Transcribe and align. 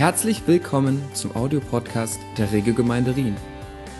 Herzlich 0.00 0.44
willkommen 0.46 1.04
zum 1.12 1.36
Audiopodcast 1.36 2.18
der 2.38 2.50
Regelgemeinde 2.52 3.16
Rien. 3.16 3.36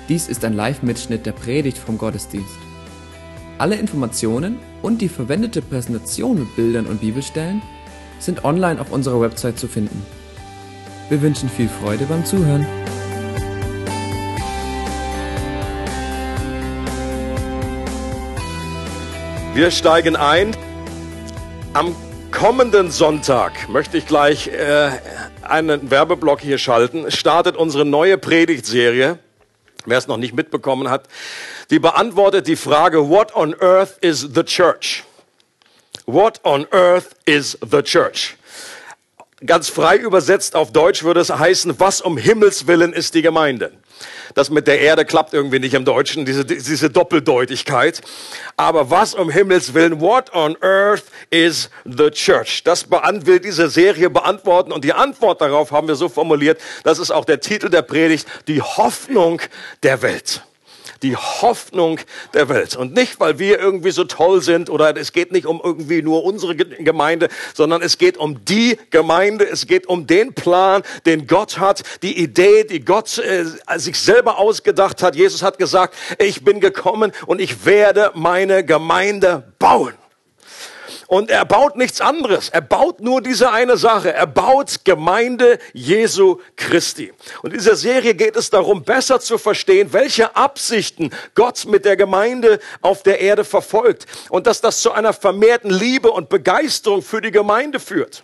Dies 0.08 0.28
ist 0.28 0.46
ein 0.46 0.54
Live-Mitschnitt 0.54 1.26
der 1.26 1.32
Predigt 1.32 1.76
vom 1.76 1.98
Gottesdienst. 1.98 2.56
Alle 3.58 3.74
Informationen 3.76 4.58
und 4.80 5.02
die 5.02 5.10
verwendete 5.10 5.60
Präsentation 5.60 6.38
mit 6.38 6.56
Bildern 6.56 6.86
und 6.86 7.02
Bibelstellen 7.02 7.60
sind 8.18 8.46
online 8.46 8.80
auf 8.80 8.90
unserer 8.92 9.20
Website 9.20 9.58
zu 9.58 9.68
finden. 9.68 10.02
Wir 11.10 11.20
wünschen 11.20 11.50
viel 11.50 11.68
Freude 11.68 12.06
beim 12.06 12.24
Zuhören. 12.24 12.66
Wir 19.52 19.70
steigen 19.70 20.16
ein. 20.16 20.56
Am 21.74 21.94
kommenden 22.30 22.90
Sonntag 22.90 23.68
möchte 23.68 23.98
ich 23.98 24.06
gleich 24.06 24.48
äh, 24.48 24.92
einen 25.50 25.90
Werbeblock 25.90 26.40
hier 26.40 26.58
schalten. 26.58 27.10
Startet 27.10 27.56
unsere 27.56 27.84
neue 27.84 28.18
Predigtserie. 28.18 29.18
Wer 29.86 29.98
es 29.98 30.06
noch 30.06 30.18
nicht 30.18 30.34
mitbekommen 30.34 30.90
hat, 30.90 31.08
die 31.70 31.78
beantwortet 31.78 32.46
die 32.46 32.56
Frage, 32.56 33.08
what 33.08 33.34
on 33.34 33.54
earth 33.60 33.96
is 34.00 34.20
the 34.34 34.42
church? 34.42 35.04
What 36.06 36.40
on 36.44 36.66
earth 36.72 37.16
is 37.24 37.58
the 37.62 37.82
church? 37.82 38.36
Ganz 39.46 39.70
frei 39.70 39.96
übersetzt 39.96 40.54
auf 40.54 40.70
Deutsch 40.70 41.02
würde 41.02 41.20
es 41.20 41.30
heißen, 41.30 41.80
was 41.80 42.02
um 42.02 42.18
Himmels 42.18 42.66
willen 42.66 42.92
ist 42.92 43.14
die 43.14 43.22
Gemeinde? 43.22 43.72
Das 44.34 44.50
mit 44.50 44.66
der 44.66 44.80
Erde 44.80 45.06
klappt 45.06 45.32
irgendwie 45.32 45.58
nicht 45.58 45.72
im 45.72 45.86
Deutschen, 45.86 46.26
diese, 46.26 46.44
diese 46.44 46.90
Doppeldeutigkeit. 46.90 48.02
Aber 48.58 48.90
was 48.90 49.14
um 49.14 49.30
Himmels 49.30 49.72
Willen, 49.72 50.00
what 50.00 50.34
on 50.34 50.56
earth 50.62 51.04
is 51.30 51.70
the 51.86 52.10
church? 52.10 52.64
Das 52.64 52.90
will 52.90 53.40
diese 53.40 53.70
Serie 53.70 54.10
beantworten 54.10 54.72
und 54.72 54.84
die 54.84 54.92
Antwort 54.92 55.40
darauf 55.40 55.72
haben 55.72 55.88
wir 55.88 55.96
so 55.96 56.10
formuliert, 56.10 56.60
das 56.84 56.98
ist 56.98 57.10
auch 57.10 57.24
der 57.24 57.40
Titel 57.40 57.70
der 57.70 57.82
Predigt, 57.82 58.26
die 58.46 58.60
Hoffnung 58.60 59.40
der 59.82 60.02
Welt 60.02 60.42
die 61.02 61.16
Hoffnung 61.16 61.98
der 62.34 62.48
Welt. 62.48 62.76
Und 62.76 62.94
nicht, 62.94 63.20
weil 63.20 63.38
wir 63.38 63.58
irgendwie 63.58 63.90
so 63.90 64.04
toll 64.04 64.42
sind 64.42 64.70
oder 64.70 64.96
es 64.96 65.12
geht 65.12 65.32
nicht 65.32 65.46
um 65.46 65.60
irgendwie 65.62 66.02
nur 66.02 66.24
unsere 66.24 66.56
Gemeinde, 66.56 67.28
sondern 67.54 67.82
es 67.82 67.98
geht 67.98 68.16
um 68.16 68.44
die 68.44 68.78
Gemeinde, 68.90 69.48
es 69.48 69.66
geht 69.66 69.86
um 69.86 70.06
den 70.06 70.34
Plan, 70.34 70.82
den 71.06 71.26
Gott 71.26 71.58
hat, 71.58 71.82
die 72.02 72.18
Idee, 72.18 72.64
die 72.64 72.84
Gott 72.84 73.18
äh, 73.18 73.44
sich 73.76 73.98
selber 73.98 74.38
ausgedacht 74.38 75.02
hat. 75.02 75.16
Jesus 75.16 75.42
hat 75.42 75.58
gesagt, 75.58 75.94
ich 76.18 76.44
bin 76.44 76.60
gekommen 76.60 77.12
und 77.26 77.40
ich 77.40 77.64
werde 77.64 78.12
meine 78.14 78.64
Gemeinde 78.64 79.52
bauen. 79.58 79.94
Und 81.10 81.28
er 81.28 81.44
baut 81.44 81.74
nichts 81.74 82.00
anderes. 82.00 82.50
Er 82.50 82.60
baut 82.60 83.00
nur 83.00 83.20
diese 83.20 83.50
eine 83.50 83.76
Sache. 83.76 84.14
Er 84.14 84.28
baut 84.28 84.84
Gemeinde 84.84 85.58
Jesu 85.72 86.38
Christi. 86.54 87.12
Und 87.42 87.50
in 87.50 87.58
dieser 87.58 87.74
Serie 87.74 88.14
geht 88.14 88.36
es 88.36 88.48
darum, 88.48 88.84
besser 88.84 89.18
zu 89.18 89.36
verstehen, 89.36 89.92
welche 89.92 90.36
Absichten 90.36 91.10
Gott 91.34 91.64
mit 91.66 91.84
der 91.84 91.96
Gemeinde 91.96 92.60
auf 92.80 93.02
der 93.02 93.18
Erde 93.18 93.42
verfolgt. 93.42 94.06
Und 94.28 94.46
dass 94.46 94.60
das 94.60 94.82
zu 94.82 94.92
einer 94.92 95.12
vermehrten 95.12 95.70
Liebe 95.70 96.12
und 96.12 96.28
Begeisterung 96.28 97.02
für 97.02 97.20
die 97.20 97.32
Gemeinde 97.32 97.80
führt. 97.80 98.22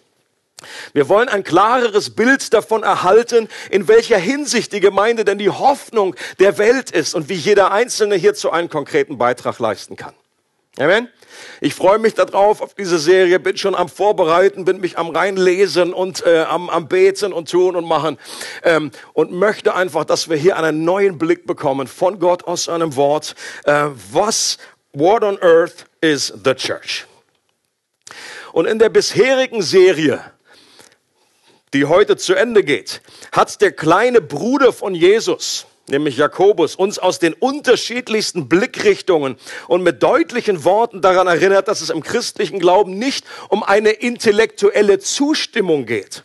Wir 0.93 1.09
wollen 1.09 1.29
ein 1.29 1.43
klareres 1.43 2.15
Bild 2.15 2.55
davon 2.55 2.85
erhalten, 2.85 3.49
in 3.69 3.89
welcher 3.89 4.19
Hinsicht 4.19 4.73
die 4.73 4.81
Gemeinde 4.81 5.25
denn 5.25 5.39
die 5.39 5.51
Hoffnung 5.51 6.15
der 6.39 6.57
Welt 6.59 6.93
ist 6.93 7.17
und 7.17 7.29
wie 7.29 7.35
jeder 7.35 7.73
Einzelne 7.73 8.15
hierzu 8.15 8.53
einen 8.53 8.69
konkreten 8.69 9.19
Beitrag 9.19 9.59
leisten 9.59 9.97
kann. 9.97 10.15
Amen. 10.79 11.09
Ich 11.61 11.75
freue 11.75 11.99
mich 11.99 12.15
darauf, 12.15 12.61
auf 12.61 12.75
diese 12.75 12.99
Serie, 12.99 13.41
bin 13.41 13.57
schon 13.57 13.75
am 13.75 13.89
Vorbereiten, 13.89 14.65
bin 14.65 14.81
mich 14.81 14.99
am 14.99 15.11
reinlesen 15.11 15.93
und 15.93 16.25
äh, 16.27 16.41
am, 16.43 16.69
am 16.71 16.89
Beten 16.89 17.33
und 17.33 17.51
tun 17.51 17.77
und 17.77 17.87
machen 17.87 18.19
ähm, 18.63 18.91
und 19.13 19.33
möchte 19.33 19.75
einfach, 19.75 20.05
dass 20.05 20.29
wir 20.29 20.37
hier 20.37 20.57
einen 20.57 20.85
neuen 20.85 21.19
Blick 21.19 21.47
bekommen 21.47 21.87
von 21.87 22.19
Gott 22.19 22.45
aus 22.45 22.65
seinem 22.65 22.97
Wort. 22.97 23.35
Äh, 23.65 23.87
was, 24.13 24.59
what 24.93 25.23
on 25.23 25.39
earth 25.43 25.87
is 26.01 26.33
the 26.45 26.55
church? 26.55 27.07
Und 28.53 28.67
in 28.67 28.79
der 28.79 28.89
bisherigen 28.89 29.61
Serie, 29.63 30.21
die 31.75 31.85
heute 31.85 32.17
zu 32.17 32.35
Ende 32.35 32.65
geht, 32.65 33.03
hat 33.33 33.61
der 33.61 33.73
kleine 33.73 34.21
Bruder 34.21 34.73
von 34.73 34.95
Jesus, 34.95 35.67
nämlich 35.89 36.17
Jakobus, 36.17 36.77
uns 36.77 36.99
aus 36.99 37.19
den 37.19 37.35
unterschiedlichsten 37.35 38.49
Blickrichtungen 38.49 39.37
und 39.69 39.83
mit 39.83 40.03
deutlichen 40.03 40.65
Worten 40.65 41.01
daran 41.01 41.27
erinnert, 41.27 41.69
dass 41.69 41.81
es 41.81 41.91
im 41.91 42.03
christlichen 42.03 42.59
Glauben 42.59 42.99
nicht 42.99 43.25
um 43.49 43.63
eine 43.63 43.91
intellektuelle 43.91 44.99
Zustimmung 44.99 45.87
geht, 45.87 46.25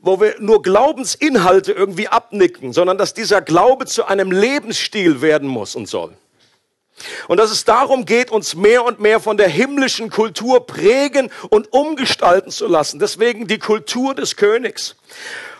wo 0.00 0.20
wir 0.20 0.36
nur 0.38 0.62
Glaubensinhalte 0.62 1.72
irgendwie 1.72 2.08
abnicken, 2.08 2.72
sondern 2.72 2.98
dass 2.98 3.14
dieser 3.14 3.40
Glaube 3.40 3.86
zu 3.86 4.04
einem 4.06 4.30
Lebensstil 4.30 5.20
werden 5.20 5.48
muss 5.48 5.74
und 5.74 5.88
soll. 5.88 6.12
Und 7.28 7.38
dass 7.38 7.52
es 7.52 7.64
darum 7.64 8.04
geht, 8.04 8.30
uns 8.30 8.56
mehr 8.56 8.84
und 8.84 8.98
mehr 8.98 9.20
von 9.20 9.36
der 9.36 9.48
himmlischen 9.48 10.10
Kultur 10.10 10.66
prägen 10.66 11.30
und 11.48 11.72
umgestalten 11.72 12.50
zu 12.50 12.66
lassen. 12.66 12.98
Deswegen 12.98 13.46
die 13.46 13.60
Kultur 13.60 14.16
des 14.16 14.34
Königs. 14.34 14.96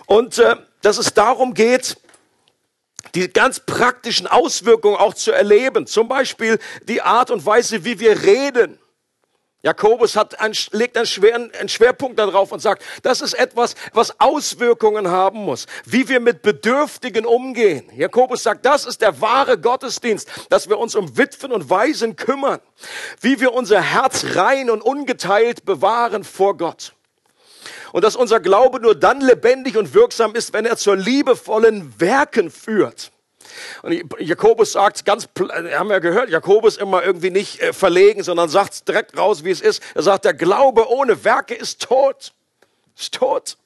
Und 0.06 0.38
äh, 0.38 0.56
dass 0.82 0.98
es 0.98 1.14
darum 1.14 1.54
geht, 1.54 1.96
die 3.14 3.28
ganz 3.28 3.60
praktischen 3.60 4.26
Auswirkungen 4.26 4.96
auch 4.96 5.14
zu 5.14 5.32
erleben. 5.32 5.86
Zum 5.86 6.08
Beispiel 6.08 6.58
die 6.82 7.02
Art 7.02 7.30
und 7.30 7.44
Weise, 7.46 7.84
wie 7.84 8.00
wir 8.00 8.22
reden. 8.22 8.78
Jakobus 9.62 10.14
hat 10.14 10.38
ein, 10.38 10.52
legt 10.70 10.96
einen, 10.96 11.06
schweren, 11.06 11.52
einen 11.58 11.68
Schwerpunkt 11.68 12.16
darauf 12.18 12.52
und 12.52 12.60
sagt, 12.60 12.84
das 13.02 13.20
ist 13.20 13.34
etwas, 13.34 13.74
was 13.92 14.20
Auswirkungen 14.20 15.08
haben 15.08 15.40
muss, 15.40 15.66
wie 15.84 16.08
wir 16.08 16.20
mit 16.20 16.42
Bedürftigen 16.42 17.26
umgehen. 17.26 17.90
Jakobus 17.96 18.44
sagt, 18.44 18.64
das 18.64 18.86
ist 18.86 19.02
der 19.02 19.20
wahre 19.20 19.58
Gottesdienst, 19.58 20.28
dass 20.48 20.68
wir 20.68 20.78
uns 20.78 20.94
um 20.94 21.18
Witwen 21.18 21.50
und 21.50 21.68
Waisen 21.68 22.14
kümmern, 22.14 22.60
wie 23.20 23.40
wir 23.40 23.52
unser 23.52 23.82
Herz 23.82 24.24
rein 24.36 24.70
und 24.70 24.80
ungeteilt 24.80 25.64
bewahren 25.64 26.22
vor 26.22 26.56
Gott. 26.56 26.94
Und 27.92 28.04
dass 28.04 28.16
unser 28.16 28.40
Glaube 28.40 28.80
nur 28.80 28.94
dann 28.94 29.20
lebendig 29.20 29.76
und 29.76 29.94
wirksam 29.94 30.34
ist, 30.34 30.52
wenn 30.52 30.66
er 30.66 30.76
zur 30.76 30.96
liebevollen 30.96 31.98
Werken 32.00 32.50
führt. 32.50 33.10
Und 33.82 34.02
Jakobus 34.18 34.72
sagt 34.72 35.04
ganz, 35.04 35.28
haben 35.38 35.88
wir 35.88 36.00
gehört, 36.00 36.30
Jakobus 36.30 36.76
immer 36.76 37.02
irgendwie 37.02 37.30
nicht 37.30 37.60
äh, 37.60 37.72
verlegen, 37.72 38.22
sondern 38.22 38.48
sagt 38.48 38.86
direkt 38.88 39.16
raus, 39.16 39.44
wie 39.44 39.50
es 39.50 39.60
ist. 39.60 39.82
Er 39.94 40.02
sagt, 40.02 40.24
der 40.24 40.34
Glaube 40.34 40.88
ohne 40.90 41.24
Werke 41.24 41.54
ist 41.54 41.82
tot. 41.82 42.32
Ist 42.96 43.14
tot. 43.14 43.56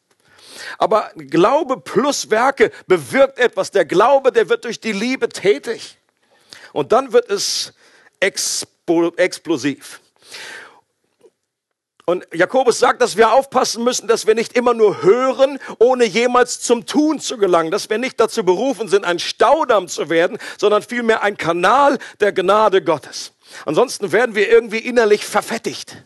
Aber 0.78 1.10
Glaube 1.16 1.80
plus 1.80 2.30
Werke 2.30 2.70
bewirkt 2.86 3.38
etwas. 3.38 3.70
Der 3.70 3.84
Glaube, 3.84 4.32
der 4.32 4.48
wird 4.48 4.64
durch 4.64 4.80
die 4.80 4.92
Liebe 4.92 5.28
tätig. 5.28 5.98
Und 6.72 6.92
dann 6.92 7.12
wird 7.12 7.30
es 7.30 7.72
explosiv. 8.20 10.01
Und 12.04 12.26
Jakobus 12.34 12.80
sagt, 12.80 13.00
dass 13.00 13.16
wir 13.16 13.32
aufpassen 13.32 13.84
müssen, 13.84 14.08
dass 14.08 14.26
wir 14.26 14.34
nicht 14.34 14.56
immer 14.56 14.74
nur 14.74 15.02
hören, 15.02 15.60
ohne 15.78 16.04
jemals 16.04 16.60
zum 16.60 16.84
Tun 16.84 17.20
zu 17.20 17.38
gelangen, 17.38 17.70
dass 17.70 17.88
wir 17.90 17.98
nicht 17.98 18.18
dazu 18.18 18.44
berufen 18.44 18.88
sind, 18.88 19.04
ein 19.04 19.20
Staudamm 19.20 19.86
zu 19.86 20.10
werden, 20.10 20.38
sondern 20.58 20.82
vielmehr 20.82 21.22
ein 21.22 21.36
Kanal 21.36 21.98
der 22.18 22.32
Gnade 22.32 22.82
Gottes. 22.82 23.32
Ansonsten 23.66 24.10
werden 24.10 24.34
wir 24.34 24.50
irgendwie 24.50 24.78
innerlich 24.78 25.24
verfettigt. 25.24 25.96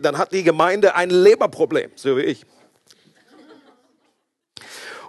dann 0.00 0.18
hat 0.18 0.32
die 0.32 0.42
Gemeinde 0.42 0.96
ein 0.96 1.10
Leberproblem, 1.10 1.92
so 1.94 2.16
wie 2.16 2.22
ich. 2.22 2.44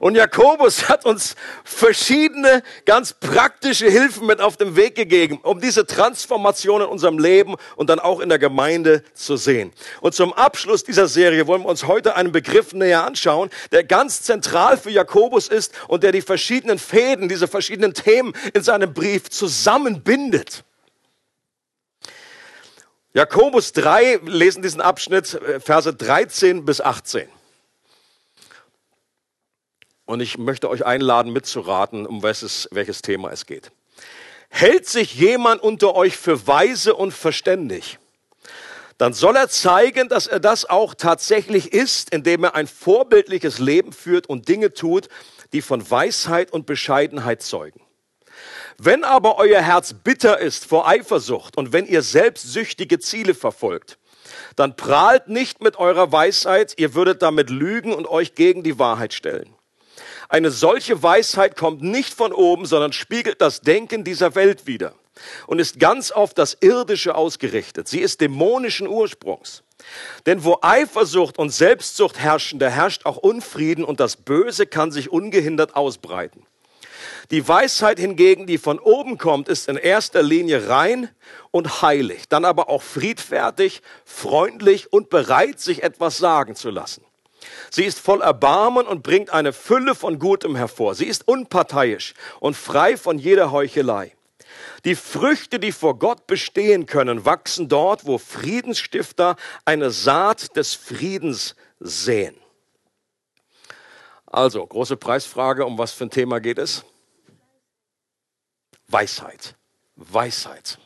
Und 0.01 0.15
Jakobus 0.15 0.89
hat 0.89 1.05
uns 1.05 1.35
verschiedene 1.63 2.63
ganz 2.85 3.13
praktische 3.13 3.87
Hilfen 3.87 4.25
mit 4.25 4.41
auf 4.41 4.57
den 4.57 4.75
Weg 4.75 4.95
gegeben, 4.95 5.39
um 5.43 5.61
diese 5.61 5.85
Transformation 5.85 6.81
in 6.81 6.87
unserem 6.87 7.19
Leben 7.19 7.53
und 7.75 7.87
dann 7.87 7.99
auch 7.99 8.19
in 8.19 8.27
der 8.27 8.39
Gemeinde 8.39 9.03
zu 9.13 9.37
sehen. 9.37 9.71
Und 10.01 10.15
zum 10.15 10.33
Abschluss 10.33 10.83
dieser 10.83 11.07
Serie 11.07 11.45
wollen 11.45 11.61
wir 11.61 11.69
uns 11.69 11.85
heute 11.85 12.15
einen 12.15 12.31
Begriff 12.31 12.73
näher 12.73 13.05
anschauen, 13.05 13.51
der 13.71 13.83
ganz 13.83 14.23
zentral 14.23 14.75
für 14.75 14.89
Jakobus 14.89 15.47
ist 15.47 15.71
und 15.87 16.01
der 16.01 16.11
die 16.11 16.23
verschiedenen 16.23 16.79
Fäden, 16.79 17.29
diese 17.29 17.47
verschiedenen 17.47 17.93
Themen 17.93 18.33
in 18.55 18.63
seinem 18.63 18.95
Brief 18.95 19.29
zusammenbindet. 19.29 20.63
Jakobus 23.13 23.71
3, 23.73 24.21
lesen 24.23 24.63
diesen 24.63 24.81
Abschnitt, 24.81 25.35
äh, 25.35 25.59
Verse 25.59 25.93
13 25.93 26.65
bis 26.65 26.81
18. 26.81 27.29
Und 30.05 30.19
ich 30.19 30.37
möchte 30.37 30.69
euch 30.69 30.85
einladen, 30.85 31.31
mitzuraten, 31.31 32.05
um 32.05 32.23
welches, 32.23 32.67
welches 32.71 33.01
Thema 33.01 33.31
es 33.31 33.45
geht. 33.45 33.71
Hält 34.49 34.87
sich 34.87 35.15
jemand 35.15 35.63
unter 35.63 35.95
euch 35.95 36.17
für 36.17 36.45
weise 36.47 36.93
und 36.93 37.13
verständig? 37.13 37.99
Dann 38.97 39.13
soll 39.13 39.35
er 39.35 39.49
zeigen, 39.49 40.09
dass 40.09 40.27
er 40.27 40.39
das 40.39 40.69
auch 40.69 40.93
tatsächlich 40.93 41.73
ist, 41.73 42.13
indem 42.13 42.43
er 42.43 42.53
ein 42.55 42.67
vorbildliches 42.67 43.57
Leben 43.57 43.93
führt 43.93 44.27
und 44.27 44.47
Dinge 44.47 44.73
tut, 44.73 45.07
die 45.53 45.61
von 45.61 45.89
Weisheit 45.89 46.51
und 46.51 46.65
Bescheidenheit 46.65 47.41
zeugen. 47.41 47.81
Wenn 48.77 49.03
aber 49.03 49.37
euer 49.37 49.61
Herz 49.61 49.93
bitter 49.93 50.39
ist 50.39 50.65
vor 50.65 50.87
Eifersucht 50.87 51.57
und 51.57 51.73
wenn 51.73 51.85
ihr 51.87 52.01
selbstsüchtige 52.01 52.99
Ziele 52.99 53.33
verfolgt, 53.33 53.97
dann 54.55 54.75
prahlt 54.75 55.27
nicht 55.27 55.61
mit 55.61 55.77
eurer 55.77 56.11
Weisheit, 56.11 56.73
ihr 56.77 56.93
würdet 56.93 57.21
damit 57.21 57.49
lügen 57.49 57.93
und 57.93 58.07
euch 58.07 58.35
gegen 58.35 58.63
die 58.63 58.79
Wahrheit 58.79 59.13
stellen. 59.13 59.55
Eine 60.31 60.49
solche 60.49 61.03
Weisheit 61.03 61.57
kommt 61.57 61.81
nicht 61.81 62.13
von 62.13 62.31
oben, 62.31 62.65
sondern 62.65 62.93
spiegelt 62.93 63.41
das 63.41 63.59
Denken 63.59 64.05
dieser 64.05 64.33
Welt 64.33 64.65
wider 64.65 64.93
und 65.45 65.59
ist 65.59 65.77
ganz 65.77 66.09
auf 66.09 66.33
das 66.33 66.55
Irdische 66.61 67.15
ausgerichtet. 67.15 67.89
Sie 67.89 67.99
ist 67.99 68.21
dämonischen 68.21 68.87
Ursprungs. 68.87 69.63
Denn 70.25 70.45
wo 70.45 70.59
Eifersucht 70.61 71.37
und 71.37 71.49
Selbstsucht 71.49 72.17
herrschen, 72.17 72.59
da 72.59 72.69
herrscht 72.69 73.05
auch 73.05 73.17
Unfrieden 73.17 73.83
und 73.83 73.99
das 73.99 74.15
Böse 74.15 74.67
kann 74.67 74.93
sich 74.93 75.11
ungehindert 75.11 75.75
ausbreiten. 75.75 76.45
Die 77.29 77.45
Weisheit 77.45 77.99
hingegen, 77.99 78.47
die 78.47 78.57
von 78.57 78.79
oben 78.79 79.17
kommt, 79.17 79.49
ist 79.49 79.67
in 79.67 79.75
erster 79.75 80.23
Linie 80.23 80.69
rein 80.69 81.09
und 81.51 81.81
heilig, 81.81 82.29
dann 82.29 82.45
aber 82.45 82.69
auch 82.69 82.83
friedfertig, 82.83 83.81
freundlich 84.05 84.93
und 84.93 85.09
bereit, 85.09 85.59
sich 85.59 85.83
etwas 85.83 86.19
sagen 86.19 86.55
zu 86.55 86.69
lassen. 86.69 87.03
Sie 87.69 87.83
ist 87.83 87.99
voll 87.99 88.21
Erbarmen 88.21 88.85
und 88.87 89.03
bringt 89.03 89.31
eine 89.31 89.53
Fülle 89.53 89.95
von 89.95 90.19
Gutem 90.19 90.55
hervor. 90.55 90.95
Sie 90.95 91.05
ist 91.05 91.27
unparteiisch 91.27 92.13
und 92.39 92.55
frei 92.55 92.97
von 92.97 93.17
jeder 93.17 93.51
Heuchelei. 93.51 94.15
Die 94.85 94.95
Früchte, 94.95 95.59
die 95.59 95.71
vor 95.71 95.99
Gott 95.99 96.27
bestehen 96.27 96.85
können, 96.85 97.25
wachsen 97.25 97.69
dort, 97.69 98.05
wo 98.05 98.17
Friedensstifter 98.17 99.35
eine 99.65 99.91
Saat 99.91 100.55
des 100.55 100.73
Friedens 100.73 101.55
säen. 101.79 102.35
Also, 104.25 104.65
große 104.65 104.97
Preisfrage, 104.97 105.65
um 105.65 105.77
was 105.77 105.91
für 105.91 106.05
ein 106.05 106.09
Thema 106.09 106.39
geht 106.39 106.57
es? 106.57 106.85
Weisheit. 108.87 109.55
Weisheit. 109.95 110.79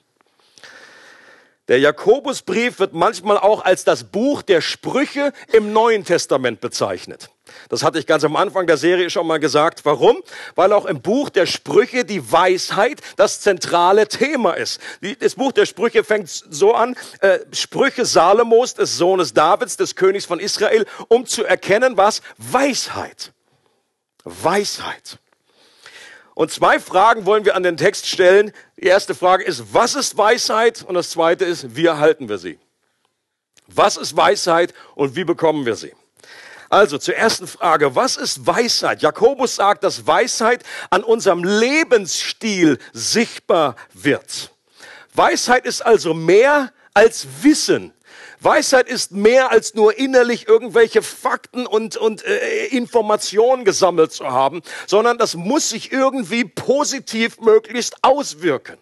Der 1.67 1.79
Jakobusbrief 1.79 2.77
wird 2.79 2.93
manchmal 2.93 3.39
auch 3.39 3.65
als 3.65 3.83
das 3.83 4.03
Buch 4.03 4.43
der 4.43 4.61
Sprüche 4.61 5.33
im 5.51 5.73
Neuen 5.73 6.05
Testament 6.05 6.61
bezeichnet. 6.61 7.31
Das 7.69 7.83
hatte 7.83 7.97
ich 7.97 8.05
ganz 8.05 8.23
am 8.23 8.35
Anfang 8.35 8.67
der 8.67 8.77
Serie 8.77 9.09
schon 9.09 9.25
mal 9.25 9.39
gesagt. 9.39 9.83
Warum? 9.83 10.21
Weil 10.53 10.73
auch 10.73 10.85
im 10.85 11.01
Buch 11.01 11.29
der 11.29 11.47
Sprüche 11.47 12.05
die 12.05 12.31
Weisheit 12.31 13.01
das 13.17 13.41
zentrale 13.41 14.07
Thema 14.07 14.53
ist. 14.53 14.79
Das 15.19 15.35
Buch 15.35 15.51
der 15.51 15.65
Sprüche 15.65 16.03
fängt 16.03 16.29
so 16.29 16.73
an, 16.73 16.95
äh, 17.21 17.39
Sprüche 17.51 18.05
Salomos, 18.05 18.75
des 18.75 18.97
Sohnes 18.97 19.33
Davids, 19.33 19.77
des 19.77 19.95
Königs 19.95 20.25
von 20.25 20.39
Israel, 20.39 20.85
um 21.07 21.25
zu 21.25 21.45
erkennen, 21.45 21.97
was 21.97 22.21
Weisheit. 22.37 23.31
Weisheit. 24.23 25.19
Und 26.35 26.51
zwei 26.51 26.81
Fragen 26.81 27.25
wollen 27.25 27.45
wir 27.45 27.55
an 27.55 27.63
den 27.63 27.77
Text 27.77 28.07
stellen. 28.07 28.51
Die 28.75 28.87
erste 28.87 29.15
Frage 29.15 29.45
ist, 29.45 29.73
was 29.73 29.95
ist 29.95 30.17
Weisheit? 30.17 30.83
Und 30.83 30.93
das 30.95 31.09
zweite 31.09 31.45
ist, 31.45 31.77
wie 31.77 31.85
erhalten 31.85 32.27
wir 32.27 32.37
sie? 32.37 32.59
Was 33.67 33.95
ist 33.95 34.15
Weisheit 34.15 34.73
und 34.95 35.15
wie 35.15 35.23
bekommen 35.23 35.65
wir 35.65 35.75
sie? 35.75 35.93
Also 36.69 36.97
zur 36.97 37.15
ersten 37.15 37.47
Frage, 37.47 37.95
was 37.95 38.17
ist 38.17 38.45
Weisheit? 38.45 39.01
Jakobus 39.01 39.55
sagt, 39.55 39.85
dass 39.85 40.05
Weisheit 40.05 40.63
an 40.89 41.05
unserem 41.05 41.43
Lebensstil 41.43 42.79
sichtbar 42.91 43.77
wird. 43.93 44.51
Weisheit 45.13 45.65
ist 45.65 45.85
also 45.85 46.13
mehr 46.13 46.73
als 46.93 47.25
Wissen. 47.43 47.93
Weisheit 48.45 48.87
ist 48.87 49.11
mehr 49.11 49.51
als 49.51 49.73
nur 49.73 49.97
innerlich 49.97 50.47
irgendwelche 50.47 51.01
Fakten 51.01 51.65
und, 51.65 51.97
und 51.97 52.23
äh, 52.23 52.67
Informationen 52.67 53.65
gesammelt 53.65 54.11
zu 54.11 54.27
haben, 54.27 54.61
sondern 54.87 55.17
das 55.17 55.35
muss 55.35 55.69
sich 55.69 55.91
irgendwie 55.91 56.45
positiv 56.45 57.39
möglichst 57.39 57.95
auswirken. 58.03 58.77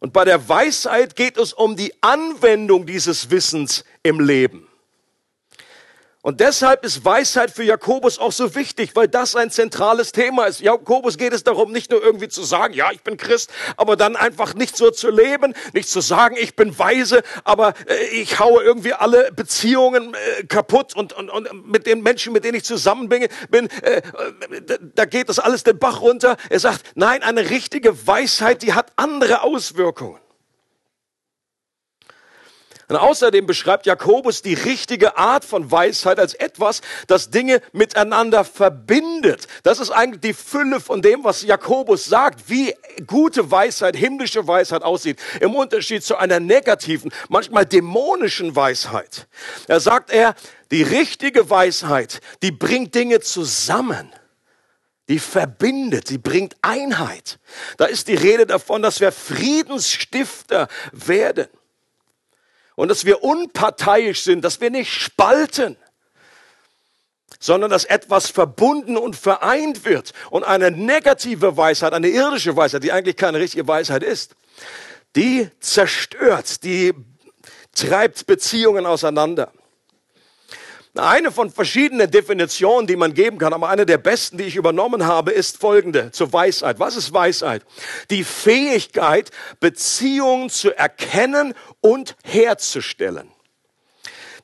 Und 0.00 0.12
bei 0.12 0.24
der 0.24 0.48
Weisheit 0.48 1.14
geht 1.14 1.36
es 1.36 1.52
um 1.52 1.76
die 1.76 1.94
Anwendung 2.02 2.86
dieses 2.86 3.30
Wissens 3.30 3.84
im 4.02 4.18
Leben. 4.18 4.69
Und 6.22 6.40
deshalb 6.40 6.84
ist 6.84 7.02
Weisheit 7.02 7.50
für 7.50 7.62
Jakobus 7.62 8.18
auch 8.18 8.32
so 8.32 8.54
wichtig, 8.54 8.90
weil 8.94 9.08
das 9.08 9.34
ein 9.36 9.50
zentrales 9.50 10.12
Thema 10.12 10.44
ist. 10.44 10.60
Jakobus 10.60 11.16
geht 11.16 11.32
es 11.32 11.44
darum, 11.44 11.72
nicht 11.72 11.90
nur 11.90 12.02
irgendwie 12.02 12.28
zu 12.28 12.42
sagen, 12.42 12.74
ja, 12.74 12.90
ich 12.92 13.02
bin 13.02 13.16
Christ, 13.16 13.50
aber 13.78 13.96
dann 13.96 14.16
einfach 14.16 14.52
nicht 14.52 14.76
so 14.76 14.90
zu 14.90 15.10
leben, 15.10 15.54
nicht 15.72 15.88
zu 15.88 16.02
sagen, 16.02 16.36
ich 16.38 16.56
bin 16.56 16.78
weise, 16.78 17.22
aber 17.44 17.72
äh, 17.86 18.04
ich 18.08 18.38
haue 18.38 18.62
irgendwie 18.62 18.92
alle 18.92 19.32
Beziehungen 19.32 20.12
äh, 20.12 20.44
kaputt 20.44 20.94
und, 20.94 21.14
und, 21.14 21.30
und 21.30 21.66
mit 21.66 21.86
den 21.86 22.02
Menschen, 22.02 22.34
mit 22.34 22.44
denen 22.44 22.58
ich 22.58 22.64
zusammen 22.64 23.08
bin, 23.08 23.26
bin 23.48 23.70
äh, 23.80 24.02
da 24.94 25.06
geht 25.06 25.30
das 25.30 25.38
alles 25.38 25.64
den 25.64 25.78
Bach 25.78 26.02
runter. 26.02 26.36
Er 26.50 26.60
sagt, 26.60 26.82
nein, 26.96 27.22
eine 27.22 27.48
richtige 27.48 28.06
Weisheit, 28.06 28.60
die 28.60 28.74
hat 28.74 28.92
andere 28.96 29.42
Auswirkungen. 29.42 30.20
Und 32.90 32.96
außerdem 32.96 33.46
beschreibt 33.46 33.86
Jakobus 33.86 34.42
die 34.42 34.54
richtige 34.54 35.16
Art 35.16 35.44
von 35.44 35.70
Weisheit 35.70 36.18
als 36.18 36.34
etwas, 36.34 36.80
das 37.06 37.30
Dinge 37.30 37.62
miteinander 37.70 38.44
verbindet. 38.44 39.46
Das 39.62 39.78
ist 39.78 39.92
eigentlich 39.92 40.22
die 40.22 40.34
Fülle 40.34 40.80
von 40.80 41.00
dem, 41.00 41.22
was 41.22 41.42
Jakobus 41.42 42.06
sagt, 42.06 42.50
wie 42.50 42.74
gute 43.06 43.48
Weisheit, 43.48 43.94
himmlische 43.94 44.44
Weisheit 44.48 44.82
aussieht, 44.82 45.20
im 45.40 45.54
Unterschied 45.54 46.02
zu 46.02 46.16
einer 46.16 46.40
negativen, 46.40 47.12
manchmal 47.28 47.64
dämonischen 47.64 48.56
Weisheit. 48.56 49.28
Er 49.68 49.78
sagt 49.78 50.10
er, 50.10 50.34
die 50.72 50.82
richtige 50.82 51.48
Weisheit, 51.48 52.20
die 52.42 52.50
bringt 52.50 52.96
Dinge 52.96 53.20
zusammen 53.20 54.12
die 55.08 55.18
verbindet, 55.18 56.06
sie 56.06 56.18
bringt 56.18 56.54
Einheit. 56.62 57.40
Da 57.78 57.86
ist 57.86 58.06
die 58.06 58.14
Rede 58.14 58.46
davon, 58.46 58.80
dass 58.80 59.00
wir 59.00 59.10
Friedensstifter 59.10 60.68
werden 60.92 61.48
und 62.80 62.88
dass 62.88 63.04
wir 63.04 63.22
unparteiisch 63.22 64.22
sind, 64.22 64.42
dass 64.42 64.62
wir 64.62 64.70
nicht 64.70 64.90
spalten, 64.90 65.76
sondern 67.38 67.70
dass 67.70 67.84
etwas 67.84 68.30
verbunden 68.30 68.96
und 68.96 69.16
vereint 69.16 69.84
wird. 69.84 70.14
Und 70.30 70.44
eine 70.44 70.70
negative 70.70 71.58
Weisheit, 71.58 71.92
eine 71.92 72.08
irdische 72.08 72.56
Weisheit, 72.56 72.82
die 72.82 72.90
eigentlich 72.90 73.18
keine 73.18 73.38
richtige 73.38 73.68
Weisheit 73.68 74.02
ist, 74.02 74.34
die 75.14 75.50
zerstört, 75.60 76.64
die 76.64 76.94
treibt 77.74 78.26
Beziehungen 78.26 78.86
auseinander. 78.86 79.52
Eine 80.96 81.30
von 81.30 81.50
verschiedenen 81.50 82.10
Definitionen, 82.10 82.88
die 82.88 82.96
man 82.96 83.14
geben 83.14 83.38
kann, 83.38 83.52
aber 83.52 83.68
eine 83.68 83.86
der 83.86 83.98
besten, 83.98 84.38
die 84.38 84.44
ich 84.44 84.56
übernommen 84.56 85.06
habe, 85.06 85.30
ist 85.30 85.56
folgende 85.56 86.10
zur 86.10 86.32
Weisheit. 86.32 86.80
Was 86.80 86.96
ist 86.96 87.12
Weisheit? 87.14 87.62
Die 88.10 88.24
Fähigkeit, 88.24 89.30
Beziehungen 89.60 90.50
zu 90.50 90.76
erkennen 90.76 91.54
und 91.80 92.16
herzustellen. 92.22 93.30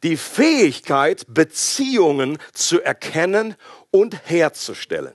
Die 0.02 0.16
Fähigkeit, 0.16 1.24
Beziehungen 1.28 2.38
zu 2.52 2.82
erkennen 2.82 3.56
und 3.90 4.28
herzustellen. 4.28 5.14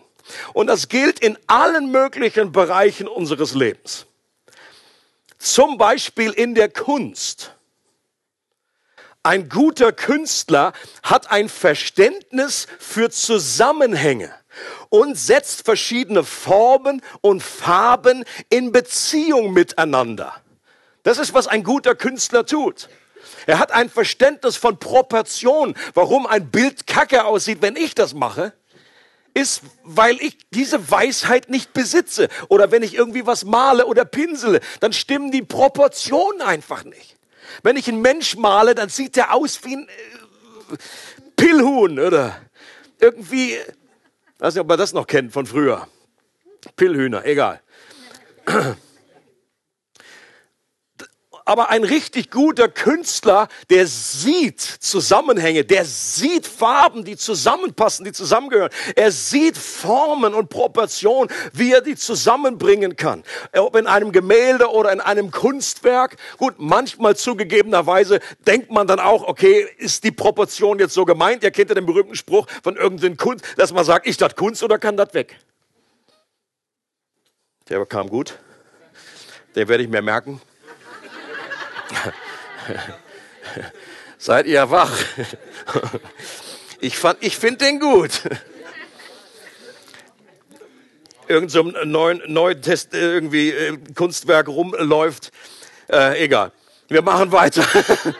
Und 0.54 0.68
das 0.68 0.88
gilt 0.88 1.20
in 1.20 1.38
allen 1.48 1.92
möglichen 1.92 2.52
Bereichen 2.52 3.08
unseres 3.08 3.54
Lebens. 3.54 4.06
Zum 5.38 5.78
Beispiel 5.78 6.32
in 6.32 6.56
der 6.56 6.70
Kunst 6.70 7.52
ein 9.24 9.50
guter 9.50 9.92
Künstler 9.92 10.74
hat 11.04 11.30
ein 11.30 11.48
Verständnis 11.48 12.68
für 12.80 13.12
Zusammenhänge 13.12 14.34
und 14.90 15.16
setzt 15.16 15.64
verschiedene 15.64 16.24
Formen 16.24 17.04
und 17.22 17.44
Farben 17.44 18.26
in 18.50 18.72
Beziehung 18.72 19.54
miteinander. 19.54 20.41
Das 21.04 21.18
ist, 21.18 21.34
was 21.34 21.48
ein 21.48 21.64
guter 21.64 21.96
Künstler 21.96 22.46
tut. 22.46 22.90
Er 23.46 23.60
hat 23.60 23.72
ein 23.72 23.90
Verständnis 23.90 24.58
von 24.58 24.78
Proportion, 24.78 25.76
warum 25.94 26.28
ein 26.28 26.50
Bild 26.50 26.88
kacke 26.88 27.26
aussieht, 27.26 27.62
wenn 27.62 27.76
ich 27.76 27.96
das 27.96 28.14
mache 28.14 28.54
ist, 29.34 29.62
weil 29.84 30.18
ich 30.22 30.38
diese 30.50 30.92
Weisheit 30.92 31.50
nicht 31.50 31.72
besitze. 31.72 32.28
Oder 32.50 32.72
wenn 32.72 32.84
ich 32.84 32.96
irgendwie 32.96 33.26
was 33.26 33.46
male 33.46 33.86
oder 33.86 34.04
pinsele, 34.04 34.60
dann 34.82 34.92
stimmen 34.92 35.32
die 35.32 35.42
Proportionen 35.42 36.42
einfach 36.42 36.84
nicht. 36.84 37.16
Wenn 37.64 37.78
ich 37.78 37.88
einen 37.88 38.02
Mensch 38.02 38.36
male, 38.36 38.76
dann 38.76 38.90
sieht 38.90 39.16
er 39.18 39.34
aus 39.34 39.64
wie 39.64 39.78
ein 39.78 39.88
äh, 39.88 40.78
Pillhuhn 41.38 42.00
oder 42.00 42.42
irgendwie, 43.00 43.58
weiß 44.40 44.54
nicht, 44.54 44.62
ob 44.62 44.68
man 44.68 44.78
das 44.78 44.94
noch 44.94 45.08
kennt 45.08 45.32
von 45.32 45.46
früher. 45.46 45.88
Pillhühner, 46.76 47.26
egal 47.26 47.62
aber 51.52 51.70
ein 51.70 51.84
richtig 51.84 52.32
guter 52.32 52.70
Künstler, 52.70 53.50
der 53.70 53.86
sieht 53.86 54.62
Zusammenhänge, 54.62 55.66
der 55.66 55.84
sieht 55.84 56.48
Farben, 56.48 57.04
die 57.04 57.18
zusammenpassen, 57.18 58.06
die 58.06 58.14
zusammengehören. 58.14 58.72
Er 58.96 59.12
sieht 59.12 59.58
Formen 59.58 60.34
und 60.34 60.48
Proportionen, 60.48 61.30
wie 61.52 61.74
er 61.74 61.82
die 61.82 61.98
zusammenbringen 61.98 62.96
kann. 62.96 63.26
Ob 63.54 63.76
in 63.76 63.86
einem 63.86 64.14
Gemälde 64.14 64.72
oder 64.72 64.94
in 64.94 65.02
einem 65.02 65.30
Kunstwerk. 65.30 66.16
Gut, 66.38 66.54
manchmal 66.58 67.18
zugegebenerweise 67.18 68.22
denkt 68.48 68.72
man 68.72 68.88
dann 68.88 69.02
auch, 69.02 69.28
okay, 69.28 69.68
ist 69.78 70.06
die 70.06 70.12
Proportion 70.12 70.80
jetzt 70.80 70.94
so 70.94 71.04
gemeint? 71.04 71.44
Ihr 71.44 71.52
kennt 71.52 71.68
ja 71.68 71.76
den 71.76 71.86
berühmten 71.86 72.16
Spruch 72.16 72.48
von 72.64 72.78
irgendeinem 72.78 73.18
Kunst, 73.18 73.44
dass 73.58 73.74
man 73.74 73.84
sagt, 73.84 74.08
ist 74.08 74.22
das 74.22 74.38
Kunst 74.38 74.64
oder 74.64 74.80
kann 74.80 74.96
das 74.96 75.14
weg? 75.14 75.38
Der 77.68 77.86
kam 77.86 78.08
gut. 78.08 78.40
Den 79.54 79.68
werde 79.68 79.84
ich 79.84 79.90
mir 79.90 80.02
merken. 80.02 80.40
Seid 84.18 84.46
ihr 84.46 84.70
wach? 84.70 84.92
Ich, 86.80 86.98
ich 87.20 87.38
finde 87.38 87.66
den 87.66 87.80
gut. 87.80 88.22
Irgend 91.28 91.52
so 91.52 91.64
ein 91.64 91.90
neuen, 91.90 92.22
neuen 92.28 92.62
Test, 92.62 92.94
irgendwie 92.94 93.52
äh, 93.52 93.78
Kunstwerk 93.96 94.48
rumläuft. 94.48 95.32
Äh, 95.90 96.24
egal. 96.24 96.52
Wir 96.88 97.02
machen 97.02 97.32
weiter. 97.32 97.64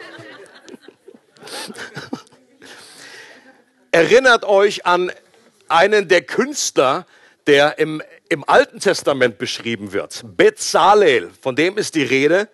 Erinnert 3.90 4.44
euch 4.44 4.86
an 4.86 5.12
einen 5.68 6.08
der 6.08 6.22
Künstler, 6.22 7.06
der 7.46 7.78
im, 7.78 8.02
im 8.28 8.48
Alten 8.48 8.80
Testament 8.80 9.38
beschrieben 9.38 9.92
wird. 9.92 10.24
Bezalel, 10.36 11.30
von 11.40 11.56
dem 11.56 11.76
ist 11.76 11.94
die 11.94 12.04
Rede. 12.04 12.48